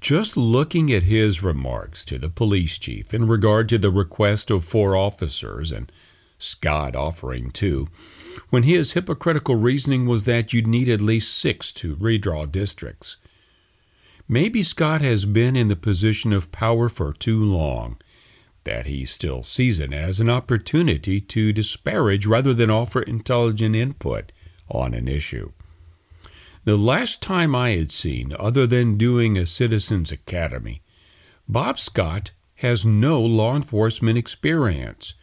Just 0.00 0.36
looking 0.36 0.90
at 0.92 1.02
his 1.02 1.42
remarks 1.42 2.04
to 2.06 2.18
the 2.18 2.30
police 2.30 2.78
chief 2.78 3.12
in 3.12 3.26
regard 3.26 3.68
to 3.68 3.78
the 3.78 3.90
request 3.90 4.50
of 4.50 4.64
four 4.64 4.96
officers 4.96 5.70
and 5.70 5.92
Scott 6.38 6.96
offering 6.96 7.50
two, 7.50 7.88
when 8.48 8.62
his 8.62 8.92
hypocritical 8.92 9.56
reasoning 9.56 10.06
was 10.06 10.24
that 10.24 10.52
you'd 10.54 10.66
need 10.66 10.88
at 10.88 11.02
least 11.02 11.36
six 11.36 11.70
to 11.74 11.96
redraw 11.96 12.50
districts. 12.50 13.18
Maybe 14.26 14.62
Scott 14.62 15.02
has 15.02 15.26
been 15.26 15.54
in 15.54 15.68
the 15.68 15.76
position 15.76 16.32
of 16.32 16.50
power 16.50 16.88
for 16.88 17.12
too 17.12 17.44
long 17.44 17.98
that 18.64 18.86
he 18.86 19.04
still 19.04 19.42
sees 19.42 19.80
it 19.80 19.92
as 19.92 20.20
an 20.20 20.28
opportunity 20.28 21.20
to 21.20 21.52
disparage 21.52 22.26
rather 22.26 22.54
than 22.54 22.70
offer 22.70 23.02
intelligent 23.02 23.74
input 23.74 24.32
on 24.68 24.94
an 24.94 25.08
issue. 25.08 25.52
The 26.64 26.76
last 26.76 27.22
time 27.22 27.54
I 27.54 27.70
had 27.70 27.90
seen, 27.90 28.34
other 28.38 28.66
than 28.66 28.98
doing 28.98 29.38
a 29.38 29.46
Citizens 29.46 30.12
Academy, 30.12 30.82
Bob 31.48 31.78
Scott 31.78 32.32
has 32.56 32.84
no 32.84 33.20
law 33.20 33.56
enforcement 33.56 34.18
experience. 34.18 35.14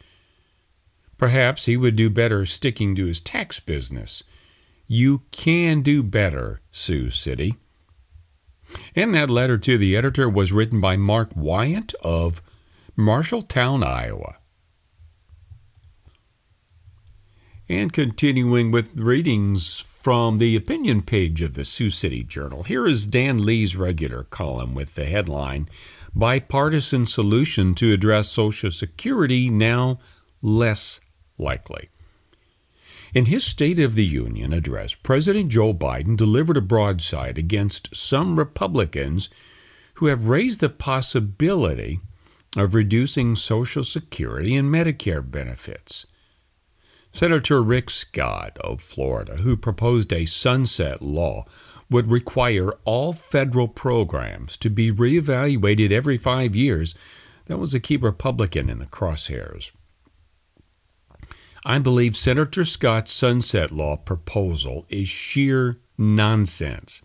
Perhaps 1.16 1.66
he 1.66 1.76
would 1.76 1.94
do 1.94 2.10
better 2.10 2.44
sticking 2.44 2.96
to 2.96 3.06
his 3.06 3.20
tax 3.20 3.60
business. 3.60 4.24
You 4.88 5.22
can 5.30 5.82
do 5.82 6.02
better, 6.02 6.60
Sioux 6.72 7.10
City. 7.10 7.54
And 8.96 9.14
that 9.14 9.30
letter 9.30 9.58
to 9.58 9.78
the 9.78 9.96
editor 9.96 10.28
was 10.28 10.52
written 10.52 10.80
by 10.80 10.96
Mark 10.96 11.30
Wyant 11.36 11.94
of 12.02 12.42
Marshalltown, 12.96 13.86
Iowa. 13.86 14.38
And 17.68 17.92
continuing 17.92 18.70
with 18.70 18.96
readings 18.96 19.80
from 20.08 20.38
the 20.38 20.56
opinion 20.56 21.02
page 21.02 21.42
of 21.42 21.52
the 21.52 21.66
Sioux 21.66 21.90
City 21.90 22.24
Journal, 22.24 22.62
here 22.62 22.86
is 22.86 23.06
Dan 23.06 23.44
Lee's 23.44 23.76
regular 23.76 24.22
column 24.22 24.74
with 24.74 24.94
the 24.94 25.04
headline 25.04 25.68
Bipartisan 26.14 27.04
Solution 27.04 27.74
to 27.74 27.92
Address 27.92 28.30
Social 28.30 28.70
Security 28.70 29.50
Now 29.50 29.98
Less 30.40 31.02
Likely. 31.36 31.90
In 33.12 33.26
his 33.26 33.44
State 33.44 33.78
of 33.78 33.96
the 33.96 34.06
Union 34.06 34.54
address, 34.54 34.94
President 34.94 35.50
Joe 35.50 35.74
Biden 35.74 36.16
delivered 36.16 36.56
a 36.56 36.62
broadside 36.62 37.36
against 37.36 37.94
some 37.94 38.38
Republicans 38.38 39.28
who 39.96 40.06
have 40.06 40.26
raised 40.26 40.60
the 40.60 40.70
possibility 40.70 42.00
of 42.56 42.74
reducing 42.74 43.36
Social 43.36 43.84
Security 43.84 44.56
and 44.56 44.72
Medicare 44.72 45.30
benefits. 45.30 46.06
Senator 47.18 47.60
Rick 47.64 47.90
Scott 47.90 48.56
of 48.58 48.80
Florida, 48.80 49.38
who 49.38 49.56
proposed 49.56 50.12
a 50.12 50.24
sunset 50.24 51.02
law, 51.02 51.46
would 51.90 52.12
require 52.12 52.70
all 52.84 53.12
federal 53.12 53.66
programs 53.66 54.56
to 54.58 54.70
be 54.70 54.92
reevaluated 54.92 55.90
every 55.90 56.16
five 56.16 56.54
years. 56.54 56.94
That 57.46 57.58
was 57.58 57.74
a 57.74 57.80
key 57.80 57.96
Republican 57.96 58.70
in 58.70 58.78
the 58.78 58.86
crosshairs. 58.86 59.72
I 61.64 61.80
believe 61.80 62.16
Senator 62.16 62.64
Scott's 62.64 63.10
sunset 63.10 63.72
law 63.72 63.96
proposal 63.96 64.86
is 64.88 65.08
sheer 65.08 65.80
nonsense, 65.98 67.02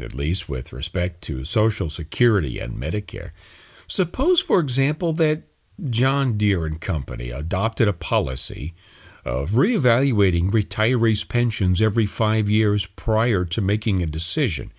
at 0.00 0.16
least 0.16 0.48
with 0.48 0.72
respect 0.72 1.22
to 1.22 1.44
Social 1.44 1.88
Security 1.88 2.58
and 2.58 2.74
Medicare. 2.74 3.30
Suppose, 3.86 4.40
for 4.40 4.58
example, 4.58 5.12
that 5.12 5.44
John 5.90 6.38
Deere 6.38 6.66
and 6.66 6.80
Company 6.80 7.30
adopted 7.30 7.88
a 7.88 7.92
policy 7.92 8.74
of 9.24 9.52
reevaluating 9.52 10.50
retirees' 10.50 11.26
pensions 11.26 11.80
every 11.82 12.06
five 12.06 12.48
years 12.48 12.86
prior 12.86 13.44
to 13.46 13.60
making 13.60 14.02
a 14.02 14.06
decision 14.06 14.72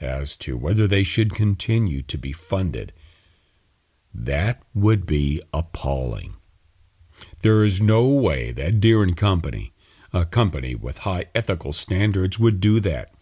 as 0.00 0.34
to 0.36 0.56
whether 0.56 0.86
they 0.86 1.04
should 1.04 1.34
continue 1.34 2.02
to 2.02 2.18
be 2.18 2.32
funded. 2.32 2.92
That 4.12 4.62
would 4.74 5.06
be 5.06 5.42
appalling. 5.54 6.34
There 7.42 7.62
is 7.62 7.80
no 7.80 8.08
way 8.08 8.50
that 8.52 8.80
Deere 8.80 9.02
and 9.02 9.16
Company, 9.16 9.72
a 10.12 10.24
company 10.24 10.74
with 10.74 10.98
high 10.98 11.26
ethical 11.34 11.72
standards, 11.72 12.38
would 12.38 12.58
do 12.58 12.80
that. 12.80 13.12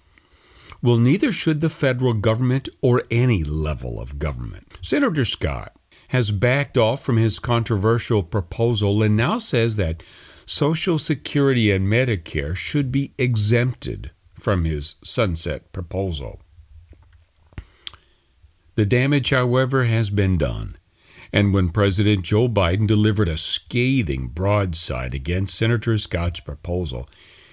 Well, 0.82 0.96
neither 0.96 1.32
should 1.32 1.60
the 1.60 1.68
federal 1.68 2.14
government 2.14 2.68
or 2.80 3.02
any 3.10 3.44
level 3.44 4.00
of 4.00 4.18
government. 4.18 4.78
Senator 4.80 5.26
Scott 5.26 5.74
has 6.10 6.32
backed 6.32 6.76
off 6.76 7.00
from 7.04 7.16
his 7.16 7.38
controversial 7.38 8.24
proposal 8.24 9.00
and 9.00 9.16
now 9.16 9.38
says 9.38 9.76
that 9.76 10.02
Social 10.44 10.98
Security 10.98 11.70
and 11.70 11.86
Medicare 11.86 12.56
should 12.56 12.90
be 12.90 13.12
exempted 13.16 14.10
from 14.34 14.64
his 14.64 14.96
sunset 15.04 15.70
proposal. 15.70 16.40
The 18.74 18.84
damage, 18.84 19.30
however, 19.30 19.84
has 19.84 20.10
been 20.10 20.36
done. 20.36 20.76
And 21.32 21.54
when 21.54 21.68
President 21.68 22.24
Joe 22.24 22.48
Biden 22.48 22.88
delivered 22.88 23.28
a 23.28 23.36
scathing 23.36 24.28
broadside 24.28 25.14
against 25.14 25.54
Senator 25.54 25.96
Scott's 25.96 26.40
proposal, 26.40 27.08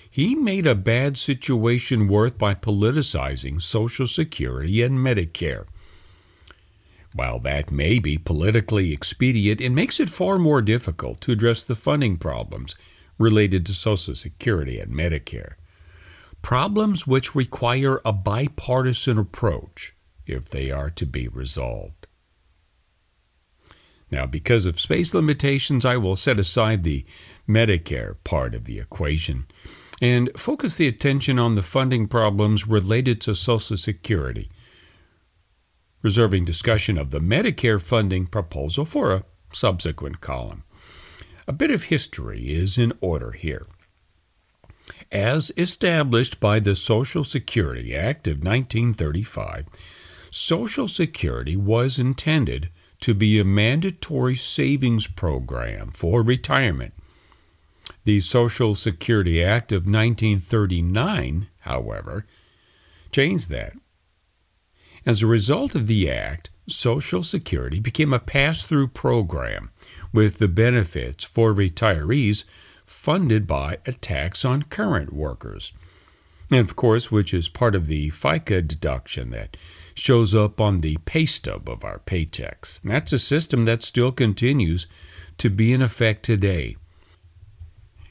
he 0.10 0.34
made 0.34 0.66
a 0.66 0.74
bad 0.74 1.16
situation 1.16 2.08
worse 2.08 2.32
by 2.32 2.55
politicizing 2.55 3.62
Social 3.62 4.08
Security 4.08 4.82
and 4.82 4.97
Medicare. 4.97 5.68
While 7.14 7.39
that 7.39 7.72
may 7.72 7.99
be 7.99 8.18
politically 8.18 8.93
expedient, 8.93 9.62
it 9.62 9.72
makes 9.72 9.99
it 9.99 10.10
far 10.10 10.38
more 10.38 10.62
difficult 10.62 11.22
to 11.22 11.32
address 11.32 11.64
the 11.64 11.76
funding 11.76 12.18
problems 12.18 12.76
related 13.18 13.66
to 13.66 13.74
Social 13.74 14.16
Security 14.16 14.80
and 14.80 14.91
Medicare. 14.93 15.53
Problems 16.41 17.08
which 17.08 17.34
require 17.34 17.99
a 18.05 18.14
bipartisan 18.14 19.18
approach 19.18 19.95
if 20.26 20.49
they 20.49 20.70
are 20.70 20.89
to 20.91 21.05
be 21.05 21.28
resolved. 21.28 22.08
Now, 24.12 24.26
because 24.26 24.66
of 24.66 24.80
space 24.80 25.14
limitations, 25.14 25.84
I 25.84 25.97
will 25.97 26.16
set 26.16 26.39
aside 26.39 26.84
the 26.84 27.05
Medicare 27.47 28.16
part 28.24 28.53
of 28.53 28.66
the 28.66 28.80
equation 28.80 29.47
and 30.01 30.30
focus 30.38 30.78
the 30.78 30.88
attention 30.88 31.39
on 31.39 31.55
the 31.55 31.64
funding 31.64 32.08
problems 32.08 32.68
related 32.68 33.20
to 33.22 33.34
Social 33.34 33.78
Security 33.78 34.49
reserving 36.02 36.45
discussion 36.45 36.98
of 36.98 37.12
the 37.12 37.20
Medicare 37.20 37.82
funding 37.82 38.28
proposal 38.28 38.86
for 38.86 39.14
a 39.14 39.24
subsequent 39.52 40.22
column. 40.22 40.64
A 41.48 41.54
bit 41.54 41.72
of 41.72 41.86
history 41.86 42.54
is 42.54 42.78
in 42.78 42.93
order 43.02 43.32
here. 43.32 43.66
As 45.12 45.52
established 45.58 46.39
by 46.39 46.60
the 46.60 46.76
Social 46.76 47.24
Security 47.24 47.95
Act 47.95 48.28
of 48.28 48.38
1935, 48.38 49.66
Social 50.30 50.88
Security 50.88 51.56
was 51.56 51.98
intended 51.98 52.70
to 53.00 53.14
be 53.14 53.39
a 53.39 53.45
mandatory 53.45 54.36
savings 54.36 55.08
program 55.08 55.91
for 55.91 56.22
retirement. 56.22 56.93
The 58.04 58.22
Social 58.22 58.76
Security 58.76 59.43
Act 59.43 59.72
of 59.72 59.84
1939, 59.86 61.48
however, 61.62 62.26
changed 63.12 63.50
that 63.50 63.74
as 65.08 65.24
a 65.24 65.28
result 65.28 65.74
of 65.74 65.88
the 65.88 66.12
act, 66.12 66.49
Social 66.68 67.24
Security 67.24 67.80
became 67.80 68.12
a 68.12 68.20
pass 68.20 68.66
through 68.66 68.89
program 68.89 69.72
with 70.12 70.38
the 70.38 70.49
benefits 70.49 71.24
for 71.24 71.53
retirees 71.53 72.43
funded 72.84 73.47
by 73.47 73.78
a 73.86 73.93
tax 73.93 74.43
on 74.43 74.64
current 74.64 75.14
workers. 75.14 75.72
And 76.51 76.60
of 76.60 76.76
course, 76.76 77.10
which 77.10 77.34
is 77.34 77.47
part 77.47 77.74
of 77.74 77.88
the 77.88 78.10
FICA 78.10 78.68
deduction 78.68 79.30
that 79.30 79.55
shows 79.93 80.36
up 80.36 80.60
on 80.60 80.82
the 80.82 80.97
pay 81.05 81.26
stub 81.26 81.70
of 81.70 81.86
our 81.86 81.99
paychecks. 81.99 82.84
And 82.84 82.91
that's 82.91 83.14
a 83.14 83.20
system 83.20 83.64
that 83.64 83.84
still 83.84 84.12
continues 84.12 84.88
to 85.38 85.49
be 85.49 85.72
in 85.72 85.82
effect 85.82 86.24
today. 86.24 86.76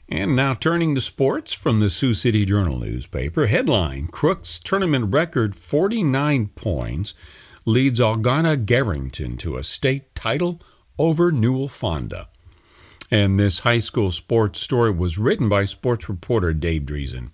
And 0.09 0.37
now 0.37 0.53
turning 0.53 0.95
to 0.95 1.01
sports 1.01 1.51
from 1.51 1.81
the 1.81 1.89
Sioux 1.89 2.13
City 2.13 2.45
Journal 2.45 2.79
newspaper. 2.79 3.47
Headline 3.47 4.07
Crooks 4.07 4.57
tournament 4.57 5.13
record 5.13 5.53
49 5.53 6.47
points 6.55 7.13
leads 7.65 7.99
Algona 7.99 8.55
Garrigan 8.65 9.37
to 9.39 9.57
a 9.57 9.63
state 9.63 10.15
title 10.15 10.61
over 10.97 11.29
Newell 11.29 11.67
Fonda. 11.67 12.29
And 13.11 13.37
this 13.37 13.59
high 13.59 13.79
school 13.79 14.11
sports 14.13 14.61
story 14.61 14.91
was 14.91 15.17
written 15.17 15.49
by 15.49 15.65
sports 15.65 16.07
reporter 16.07 16.53
Dave 16.53 16.83
Driesen. 16.83 17.31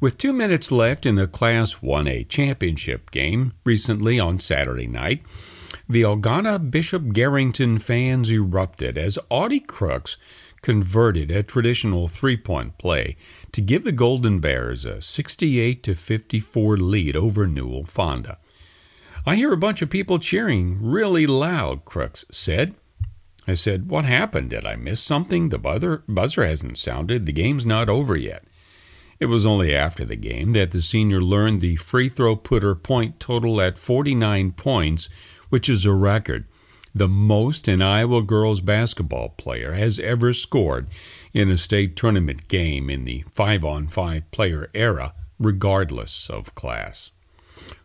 With 0.00 0.18
two 0.18 0.32
minutes 0.32 0.72
left 0.72 1.06
in 1.06 1.14
the 1.14 1.28
Class 1.28 1.76
1A 1.76 2.28
championship 2.28 3.12
game 3.12 3.52
recently 3.64 4.18
on 4.18 4.40
Saturday 4.40 4.88
night, 4.88 5.22
the 5.88 6.02
Algona 6.02 6.70
Bishop 6.70 7.12
Garrigan 7.12 7.78
fans 7.78 8.30
erupted 8.30 8.98
as 8.98 9.18
Audi 9.30 9.60
Crooks 9.60 10.16
converted 10.62 11.30
a 11.30 11.42
traditional 11.42 12.08
three-point 12.08 12.78
play 12.78 13.16
to 13.52 13.60
give 13.60 13.84
the 13.84 13.92
Golden 13.92 14.40
Bears 14.40 14.84
a 14.84 15.00
68 15.00 15.82
to 15.82 15.94
54 15.94 16.76
lead 16.76 17.16
over 17.16 17.46
Newell 17.46 17.84
Fonda. 17.84 18.38
I 19.26 19.36
hear 19.36 19.52
a 19.52 19.58
bunch 19.58 19.82
of 19.82 19.90
people 19.90 20.18
cheering 20.18 20.78
really 20.80 21.26
loud, 21.26 21.84
Crooks 21.84 22.24
said. 22.30 22.74
I 23.46 23.54
said, 23.54 23.90
What 23.90 24.04
happened? 24.04 24.50
Did 24.50 24.66
I 24.66 24.76
miss 24.76 25.02
something? 25.02 25.48
The 25.48 25.58
buzzer, 25.58 26.02
buzzer 26.08 26.44
hasn't 26.44 26.78
sounded. 26.78 27.26
The 27.26 27.32
game's 27.32 27.66
not 27.66 27.88
over 27.88 28.16
yet. 28.16 28.44
It 29.20 29.26
was 29.26 29.44
only 29.44 29.74
after 29.74 30.04
the 30.04 30.16
game 30.16 30.52
that 30.52 30.70
the 30.70 30.80
senior 30.80 31.20
learned 31.20 31.60
the 31.60 31.76
free 31.76 32.08
throw 32.08 32.36
putter 32.36 32.74
point 32.74 33.18
total 33.18 33.60
at 33.60 33.78
49 33.78 34.52
points, 34.52 35.08
which 35.48 35.68
is 35.68 35.84
a 35.84 35.92
record 35.92 36.44
the 36.94 37.08
most 37.08 37.68
an 37.68 37.82
Iowa 37.82 38.22
girls 38.22 38.60
basketball 38.60 39.30
player 39.30 39.72
has 39.72 39.98
ever 39.98 40.32
scored 40.32 40.88
in 41.32 41.50
a 41.50 41.56
state 41.56 41.96
tournament 41.96 42.48
game 42.48 42.90
in 42.90 43.04
the 43.04 43.24
5 43.30 43.64
on 43.64 43.88
5 43.88 44.30
player 44.30 44.68
era, 44.74 45.14
regardless 45.38 46.28
of 46.30 46.54
class. 46.54 47.10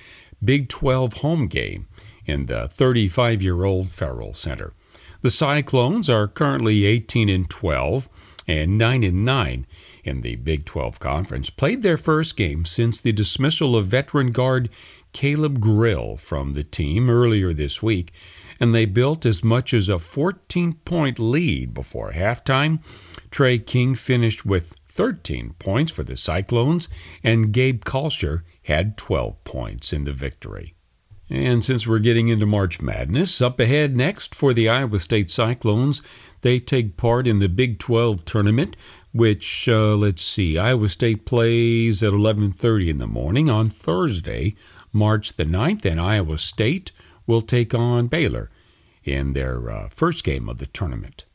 Big 0.44 0.68
12 0.68 1.14
home 1.18 1.48
game 1.48 1.88
in 2.26 2.48
the 2.48 2.68
35 2.68 3.44
year 3.44 3.64
old 3.66 3.90
Ferrell 3.90 4.34
Center. 4.34 4.74
The 5.22 5.30
Cyclones 5.30 6.10
are 6.10 6.28
currently 6.28 6.86
18 6.86 7.30
and 7.30 7.50
12 7.50 8.10
and 8.48 8.78
9 8.78 9.04
and 9.04 9.24
9 9.24 9.68
in 10.04 10.22
the 10.22 10.36
Big 10.36 10.66
12 10.66 11.00
Conference. 11.00 11.50
Played 11.50 11.82
their 11.82 11.98
first 11.98 12.36
game 12.36 12.66
since 12.66 13.00
the 13.00 13.14
dismissal 13.14 13.76
of 13.76 13.86
veteran 13.86 14.28
guard 14.28 14.70
Caleb 15.14 15.62
Grill 15.62 16.18
from 16.18 16.54
the 16.54 16.64
team 16.64 17.10
earlier 17.10 17.54
this 17.54 17.82
week, 17.82 18.12
and 18.60 18.74
they 18.74 18.86
built 18.86 19.26
as 19.26 19.44
much 19.44 19.74
as 19.74 19.88
a 19.88 20.00
14 20.00 20.74
point 20.86 21.20
lead 21.20 21.74
before 21.74 22.12
halftime. 22.12 22.80
Tre 23.32 23.60
King 23.60 23.96
finished 23.96 24.46
with 24.46 24.76
13 24.86 25.56
points 25.58 25.92
for 25.92 26.04
the 26.04 26.18
Cyclones, 26.18 26.88
and 27.24 27.52
Gabe 27.52 27.84
Kalscheur 27.84 28.44
had 28.64 28.98
12 28.98 29.44
points 29.44 29.94
in 29.94 30.04
the 30.04 30.14
victory. 30.14 30.76
And 31.30 31.64
since 31.64 31.88
we're 31.88 32.00
getting 32.00 32.28
into 32.28 32.46
March 32.46 32.80
Madness, 32.80 33.42
up 33.42 33.60
ahead 33.60 33.96
next 33.96 34.36
for 34.36 34.54
the 34.54 34.70
Iowa 34.70 35.00
State 35.00 35.32
Cyclones, 35.32 36.02
they 36.42 36.60
take 36.60 36.98
part 36.98 37.26
in 37.26 37.40
the 37.40 37.50
Big 37.50 37.80
12 37.80 38.24
tournament, 38.24 38.76
which 39.14 39.68
uh, 39.68 39.96
let's 39.96 40.24
see, 40.24 40.60
Iowa 40.60 40.90
State 40.90 41.26
plays 41.26 42.04
at 42.04 42.12
11:30 42.12 42.90
in 42.90 42.98
the 42.98 43.08
morning 43.08 43.50
on 43.50 43.70
Thursday, 43.70 44.56
March 44.94 45.34
the 45.34 45.46
9th, 45.46 45.84
and 45.86 46.00
Iowa 46.00 46.38
State 46.38 46.92
will 47.28 47.42
take 47.42 47.74
on 47.74 48.08
Baylor 48.08 48.50
in 49.04 49.34
their 49.34 49.70
uh, 49.70 49.90
first 49.90 50.24
game 50.24 50.48
of 50.48 50.60
the 50.60 50.68
tournament. 50.68 51.26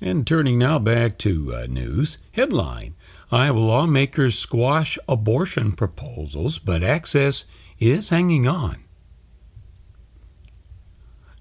And 0.00 0.26
turning 0.26 0.58
now 0.58 0.78
back 0.78 1.16
to 1.18 1.54
uh, 1.54 1.66
news 1.68 2.18
headline 2.32 2.94
Iowa 3.30 3.58
lawmakers 3.58 4.38
squash 4.38 4.98
abortion 5.08 5.72
proposals, 5.72 6.58
but 6.58 6.82
access 6.82 7.46
is 7.78 8.10
hanging 8.10 8.46
on. 8.46 8.84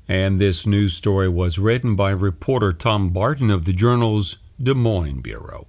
And 0.08 0.39
this 0.39 0.66
news 0.66 0.93
story 0.93 1.28
was 1.28 1.60
written 1.60 1.95
by 1.95 2.12
reporter 2.12 2.72
Tom 2.72 3.10
Barton 3.10 3.49
of 3.49 3.66
the 3.66 3.74
journal's 3.74 4.38
Des 4.62 4.74
Moines 4.74 5.22
Bureau. 5.22 5.68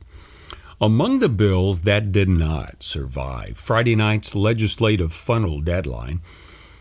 Among 0.82 1.20
the 1.20 1.28
bills 1.28 1.82
that 1.82 2.10
did 2.10 2.28
not 2.28 2.82
survive 2.82 3.56
Friday 3.56 3.94
night's 3.94 4.34
legislative 4.34 5.12
funnel 5.12 5.60
deadline 5.60 6.20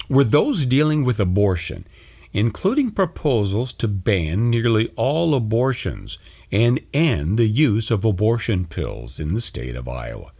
were 0.10 0.24
those 0.24 0.66
dealing 0.66 1.04
with 1.04 1.20
abortion 1.20 1.86
including 2.34 2.90
proposals 2.90 3.74
to 3.74 3.88
ban 3.88 4.50
nearly 4.50 4.88
all 4.96 5.36
abortions 5.36 6.18
and 6.52 6.80
end 6.94 7.38
the 7.38 7.48
use 7.48 7.92
of 7.92 8.06
abortion 8.06 8.66
pills 8.66 9.20
in 9.20 9.34
the 9.34 9.42
state 9.42 9.76
of 9.76 9.88
Iowa. 9.88 10.32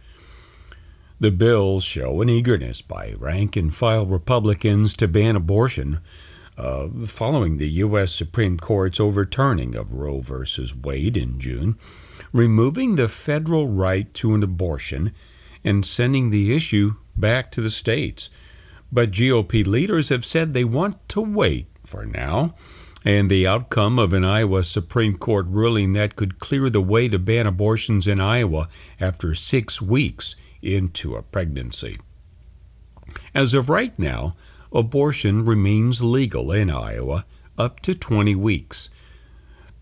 The 1.20 1.30
bills 1.30 1.84
show 1.84 2.20
an 2.20 2.28
eagerness 2.28 2.82
by 2.82 3.14
rank 3.18 3.56
and 3.56 3.74
file 3.74 4.06
Republicans 4.06 4.94
to 4.94 5.06
ban 5.06 5.36
abortion 5.36 6.00
uh, 6.56 6.88
following 7.06 7.58
the 7.58 7.68
U.S. 7.68 8.12
Supreme 8.12 8.58
Court's 8.58 9.00
overturning 9.00 9.74
of 9.74 9.92
Roe 9.92 10.20
v. 10.20 10.44
Wade 10.82 11.16
in 11.16 11.38
June, 11.38 11.76
removing 12.32 12.94
the 12.94 13.08
federal 13.08 13.68
right 13.68 14.12
to 14.14 14.34
an 14.34 14.42
abortion 14.42 15.12
and 15.64 15.84
sending 15.84 16.30
the 16.30 16.54
issue 16.54 16.94
back 17.16 17.50
to 17.52 17.60
the 17.60 17.70
states. 17.70 18.30
But 18.90 19.10
GOP 19.10 19.66
leaders 19.66 20.08
have 20.08 20.24
said 20.24 20.52
they 20.52 20.64
want 20.64 21.08
to 21.10 21.20
wait 21.20 21.66
for 21.84 22.04
now, 22.04 22.54
and 23.04 23.30
the 23.30 23.46
outcome 23.46 23.98
of 23.98 24.12
an 24.12 24.24
Iowa 24.24 24.64
Supreme 24.64 25.16
Court 25.16 25.46
ruling 25.48 25.92
that 25.92 26.16
could 26.16 26.38
clear 26.38 26.70
the 26.70 26.80
way 26.80 27.08
to 27.08 27.18
ban 27.18 27.46
abortions 27.46 28.06
in 28.06 28.20
Iowa 28.20 28.68
after 29.00 29.34
six 29.34 29.82
weeks 29.82 30.36
into 30.60 31.16
a 31.16 31.22
pregnancy. 31.22 31.98
As 33.34 33.54
of 33.54 33.68
right 33.68 33.98
now, 33.98 34.36
abortion 34.72 35.44
remains 35.44 36.02
legal 36.02 36.52
in 36.52 36.70
Iowa 36.70 37.24
up 37.58 37.80
to 37.80 37.94
20 37.94 38.34
weeks. 38.36 38.88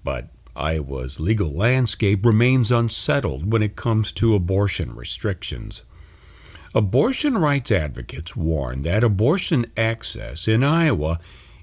But 0.02 0.28
Iowa's 0.56 1.20
legal 1.20 1.52
landscape 1.52 2.24
remains 2.24 2.72
unsettled 2.72 3.52
when 3.52 3.62
it 3.62 3.76
comes 3.76 4.12
to 4.12 4.34
abortion 4.34 4.94
restrictions. 4.94 5.84
Abortion 6.74 7.36
rights 7.38 7.70
advocates 7.70 8.36
warn 8.36 8.82
that 8.82 9.02
abortion 9.02 9.66
access 9.76 10.46
in 10.46 10.62
Iowa 10.62 11.18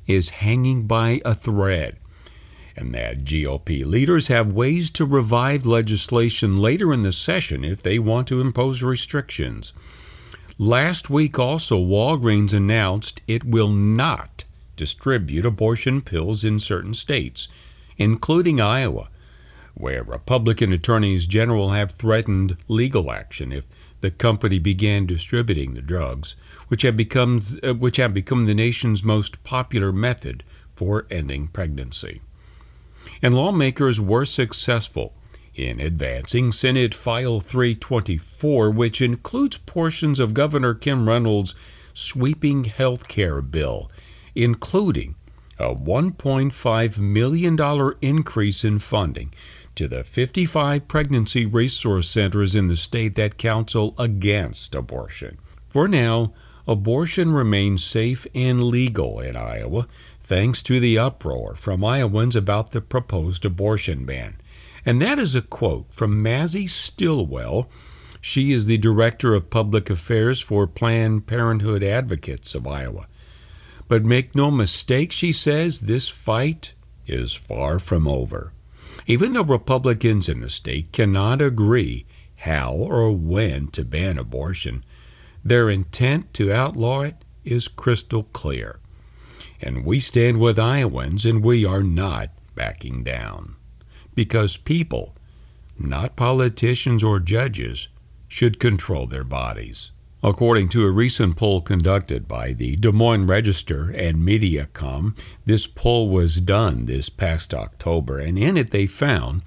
is 0.06 0.30
hanging 0.30 0.88
by 0.88 1.22
a 1.24 1.34
thread, 1.34 1.98
and 2.76 2.94
that 2.94 3.24
GOP 3.24 3.86
leaders 3.86 4.28
have 4.28 4.54
ways 4.54 4.90
to 4.92 5.06
revive 5.06 5.66
legislation 5.66 6.58
later 6.58 6.94
in 6.94 7.04
the 7.04 7.12
session 7.12 7.64
if 7.64 7.82
they 7.82 8.00
want 8.00 8.28
to 8.28 8.42
impose 8.42 8.84
restrictions. 8.84 9.74
Last 10.58 11.10
week, 11.10 11.38
also, 11.38 11.80
Walgreens 11.80 12.54
announced 12.54 13.22
it 13.28 13.44
will 13.44 13.70
not 13.70 14.46
distribute 14.76 15.46
abortion 15.46 16.02
pills 16.02 16.44
in 16.44 16.60
certain 16.60 16.94
states, 16.94 17.48
including 17.98 18.62
Iowa, 18.62 19.10
where 19.74 20.04
Republican 20.04 20.72
attorneys 20.72 21.28
general 21.28 21.72
have 21.72 21.92
threatened 21.92 22.58
legal 22.68 23.12
action 23.12 23.52
if 23.52 23.66
the 24.02 24.12
company 24.12 24.60
began 24.60 25.06
distributing 25.06 25.74
the 25.74 25.82
drugs, 25.82 26.36
which 26.68 26.84
have 26.84 26.96
become, 26.96 27.40
uh, 27.64 27.74
which 27.74 27.98
have 27.98 28.14
become 28.14 28.46
the 28.46 28.54
nation's 28.54 29.04
most 29.04 29.44
popular 29.44 29.92
method 29.92 30.44
for 30.72 31.08
ending 31.10 31.48
pregnancy. 31.48 32.22
And 33.22 33.34
lawmakers 33.34 34.00
were 34.00 34.26
successful 34.26 35.14
in 35.56 35.80
advancing 35.80 36.52
Senate 36.52 36.94
File 36.94 37.40
324, 37.40 38.70
which 38.70 39.02
includes 39.02 39.58
portions 39.58 40.20
of 40.20 40.36
Governor 40.36 40.76
Kim 40.76 41.10
Reynolds' 41.10 41.56
sweeping 41.94 42.66
health 42.66 43.08
care 43.08 43.42
bill, 43.42 43.92
including 44.36 45.16
a 45.60 45.74
$1.5 45.74 47.00
million 47.00 47.94
increase 48.02 48.64
in 48.64 48.80
funding 48.80 49.34
to 49.76 49.88
the 49.88 50.04
55 50.04 50.88
pregnancy 50.88 51.46
resource 51.46 52.10
centers 52.10 52.56
in 52.56 52.68
the 52.68 52.76
state 52.76 53.16
that 53.16 53.38
counsel 53.38 53.94
against 54.00 54.74
abortion. 54.74 55.38
For 55.70 55.88
now, 55.88 56.34
abortion 56.68 57.32
remains 57.32 57.84
safe 57.84 58.26
and 58.34 58.64
legal 58.64 59.20
in 59.20 59.36
Iowa 59.36 59.88
thanks 60.20 60.62
to 60.64 60.80
the 60.80 60.98
uproar 60.98 61.56
from 61.56 61.86
Iowans 61.86 62.36
about 62.36 62.72
the 62.72 62.82
proposed 62.82 63.46
abortion 63.46 64.06
ban. 64.06 64.38
And 64.86 65.02
that 65.02 65.20
is 65.20 65.36
a 65.36 65.42
quote 65.42 65.94
from 65.94 66.22
Mazie 66.22 66.68
Stilwell. 66.68 67.70
She 68.20 68.52
is 68.52 68.66
the 68.66 68.78
Director 68.78 69.36
of 69.36 69.50
Public 69.50 69.90
Affairs 69.90 70.42
for 70.42 70.66
Planned 70.66 71.28
Parenthood 71.28 71.84
Advocates 71.84 72.56
of 72.56 72.68
Iowa. 72.68 73.08
But 73.88 74.04
make 74.04 74.36
no 74.36 74.52
mistake, 74.52 75.12
she 75.12 75.32
says, 75.32 75.82
this 75.82 76.10
fight 76.10 76.74
is 77.06 77.34
far 77.34 77.80
from 77.80 78.08
over. 78.08 78.52
Even 79.06 79.34
though 79.34 79.44
Republicans 79.44 80.28
in 80.28 80.42
the 80.42 80.50
state 80.50 80.92
cannot 80.92 81.42
agree 81.42 82.06
how 82.38 82.74
or 82.74 83.12
when 83.12 83.68
to 83.68 83.86
ban 83.86 84.18
abortion, 84.18 84.84
their 85.44 85.70
intent 85.70 86.34
to 86.34 86.52
outlaw 86.52 87.02
it 87.02 87.24
is 87.46 87.70
crystal 87.70 88.24
clear. 88.24 88.80
And 89.62 89.86
we 89.86 90.00
stand 90.00 90.40
with 90.40 90.60
Iowans 90.60 91.26
and 91.26 91.44
we 91.44 91.66
are 91.66 91.84
not 91.84 92.30
backing 92.54 93.04
down. 93.04 93.56
Because 94.14 94.58
people, 94.58 95.16
not 95.80 96.16
politicians 96.16 97.04
or 97.04 97.20
judges, 97.20 97.88
should 98.28 98.60
control 98.60 99.08
their 99.08 99.24
bodies. 99.24 99.92
According 100.24 100.70
to 100.70 100.84
a 100.84 100.92
recent 100.92 101.36
poll 101.36 101.62
conducted 101.62 102.28
by 102.28 102.54
the 102.54 102.76
Des 102.76 102.92
Moines 102.92 103.28
Register 103.28 103.92
and 103.92 104.18
Mediacom, 104.18 105.16
this 105.46 105.68
poll 105.68 106.10
was 106.10 106.42
done 106.42 106.86
this 106.86 107.08
past 107.08 107.54
October, 107.54 108.18
and 108.18 108.36
in 108.36 108.58
it 108.58 108.72
they 108.72 108.88
found 108.88 109.44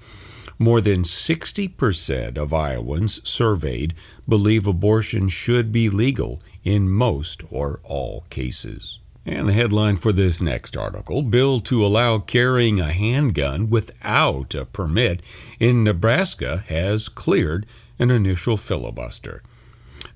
more 0.57 0.79
than 0.79 1.03
60% 1.03 2.37
of 2.37 2.53
Iowans 2.53 3.27
surveyed 3.27 3.95
believe 4.29 4.65
abortion 4.65 5.27
should 5.27 5.73
be 5.73 5.89
legal 5.89 6.41
in 6.63 6.87
most 6.87 7.43
or 7.49 7.81
all 7.83 8.25
cases. 8.29 8.99
And 9.25 9.49
the 9.49 9.53
headline 9.53 9.97
for 9.97 10.13
this 10.13 10.41
next 10.41 10.77
article 10.77 11.21
Bill 11.21 11.59
to 11.61 11.85
allow 11.85 12.19
carrying 12.19 12.79
a 12.79 12.93
handgun 12.93 13.69
without 13.69 14.55
a 14.55 14.65
permit 14.65 15.21
in 15.59 15.83
Nebraska 15.83 16.63
has 16.69 17.09
cleared 17.09 17.65
an 17.99 18.09
initial 18.09 18.55
filibuster. 18.55 19.43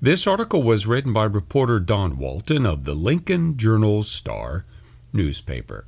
This 0.00 0.26
article 0.26 0.62
was 0.62 0.86
written 0.86 1.14
by 1.14 1.24
reporter 1.24 1.80
Don 1.80 2.18
Walton 2.18 2.66
of 2.66 2.84
the 2.84 2.94
Lincoln 2.94 3.56
Journal 3.56 4.02
Star 4.02 4.66
newspaper. 5.10 5.86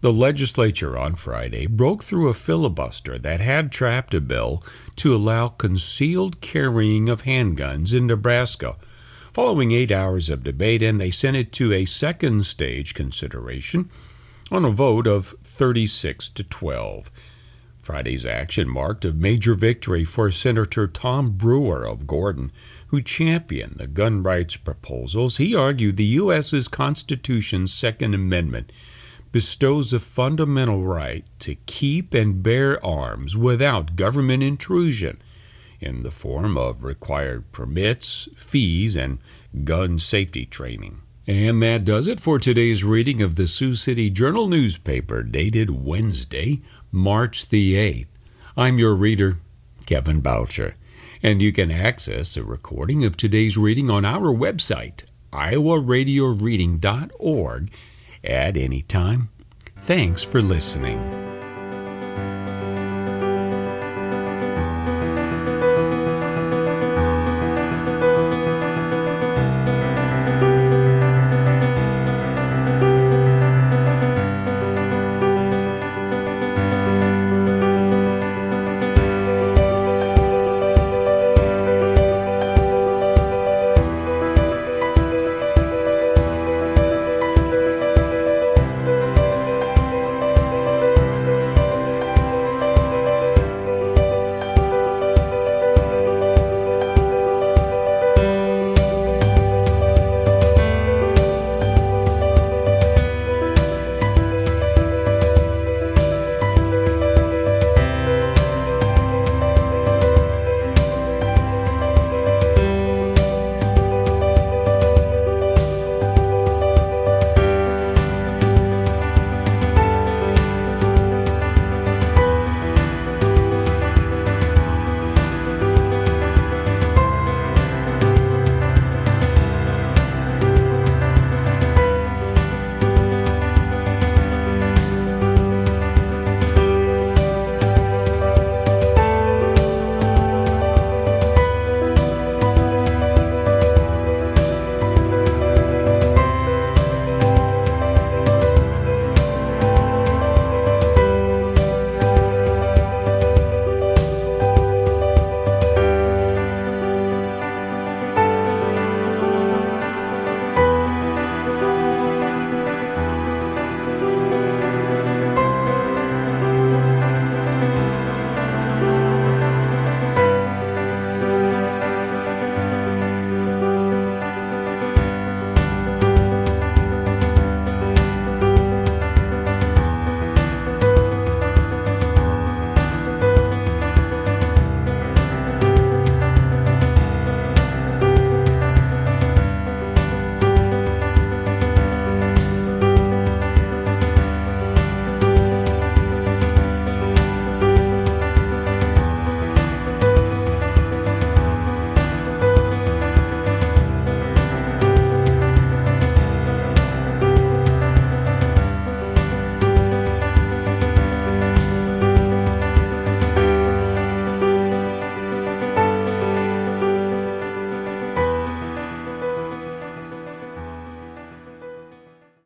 The 0.00 0.12
legislature 0.12 0.98
on 0.98 1.14
Friday 1.14 1.66
broke 1.66 2.02
through 2.02 2.28
a 2.28 2.34
filibuster 2.34 3.16
that 3.18 3.38
had 3.38 3.70
trapped 3.70 4.12
a 4.12 4.20
bill 4.20 4.62
to 4.96 5.14
allow 5.14 5.48
concealed 5.48 6.40
carrying 6.40 7.08
of 7.08 7.22
handguns 7.22 7.94
in 7.94 8.08
Nebraska. 8.08 8.76
Following 9.32 9.70
eight 9.70 9.92
hours 9.92 10.28
of 10.28 10.42
debate, 10.42 10.82
and 10.82 11.00
they 11.00 11.12
sent 11.12 11.36
it 11.36 11.52
to 11.52 11.72
a 11.72 11.84
second 11.84 12.44
stage 12.44 12.92
consideration 12.92 13.88
on 14.50 14.64
a 14.64 14.70
vote 14.70 15.06
of 15.06 15.26
36 15.44 16.28
to 16.30 16.42
12. 16.42 17.10
Friday's 17.86 18.26
action 18.26 18.68
marked 18.68 19.04
a 19.04 19.12
major 19.12 19.54
victory 19.54 20.02
for 20.02 20.28
Senator 20.32 20.88
Tom 20.88 21.30
Brewer 21.30 21.84
of 21.84 22.08
Gordon, 22.08 22.50
who 22.88 23.00
championed 23.00 23.76
the 23.76 23.86
gun 23.86 24.24
rights 24.24 24.56
proposals. 24.56 25.36
He 25.36 25.54
argued 25.54 25.96
the 25.96 26.04
U.S.'s 26.04 26.66
Constitution's 26.66 27.72
Second 27.72 28.12
Amendment 28.12 28.72
bestows 29.30 29.92
a 29.92 30.00
fundamental 30.00 30.82
right 30.82 31.24
to 31.38 31.54
keep 31.66 32.12
and 32.12 32.42
bear 32.42 32.84
arms 32.84 33.36
without 33.36 33.94
government 33.94 34.42
intrusion 34.42 35.22
in 35.78 36.02
the 36.02 36.10
form 36.10 36.58
of 36.58 36.82
required 36.82 37.52
permits, 37.52 38.28
fees, 38.34 38.96
and 38.96 39.20
gun 39.62 40.00
safety 40.00 40.44
training. 40.44 41.02
And 41.26 41.60
that 41.60 41.84
does 41.84 42.06
it 42.06 42.20
for 42.20 42.38
today's 42.38 42.84
reading 42.84 43.20
of 43.20 43.34
the 43.34 43.48
Sioux 43.48 43.74
City 43.74 44.10
Journal 44.10 44.46
newspaper 44.46 45.24
dated 45.24 45.70
Wednesday, 45.70 46.62
March 46.92 47.48
the 47.48 47.74
8th. 47.74 48.06
I'm 48.56 48.78
your 48.78 48.94
reader, 48.94 49.40
Kevin 49.86 50.20
Boucher, 50.20 50.76
and 51.24 51.42
you 51.42 51.52
can 51.52 51.72
access 51.72 52.36
a 52.36 52.44
recording 52.44 53.04
of 53.04 53.16
today's 53.16 53.58
reading 53.58 53.90
on 53.90 54.04
our 54.04 54.32
website, 54.32 55.02
iowaradioreading.org, 55.32 57.72
at 58.22 58.56
any 58.56 58.82
time. 58.82 59.30
Thanks 59.74 60.22
for 60.22 60.40
listening. 60.40 61.35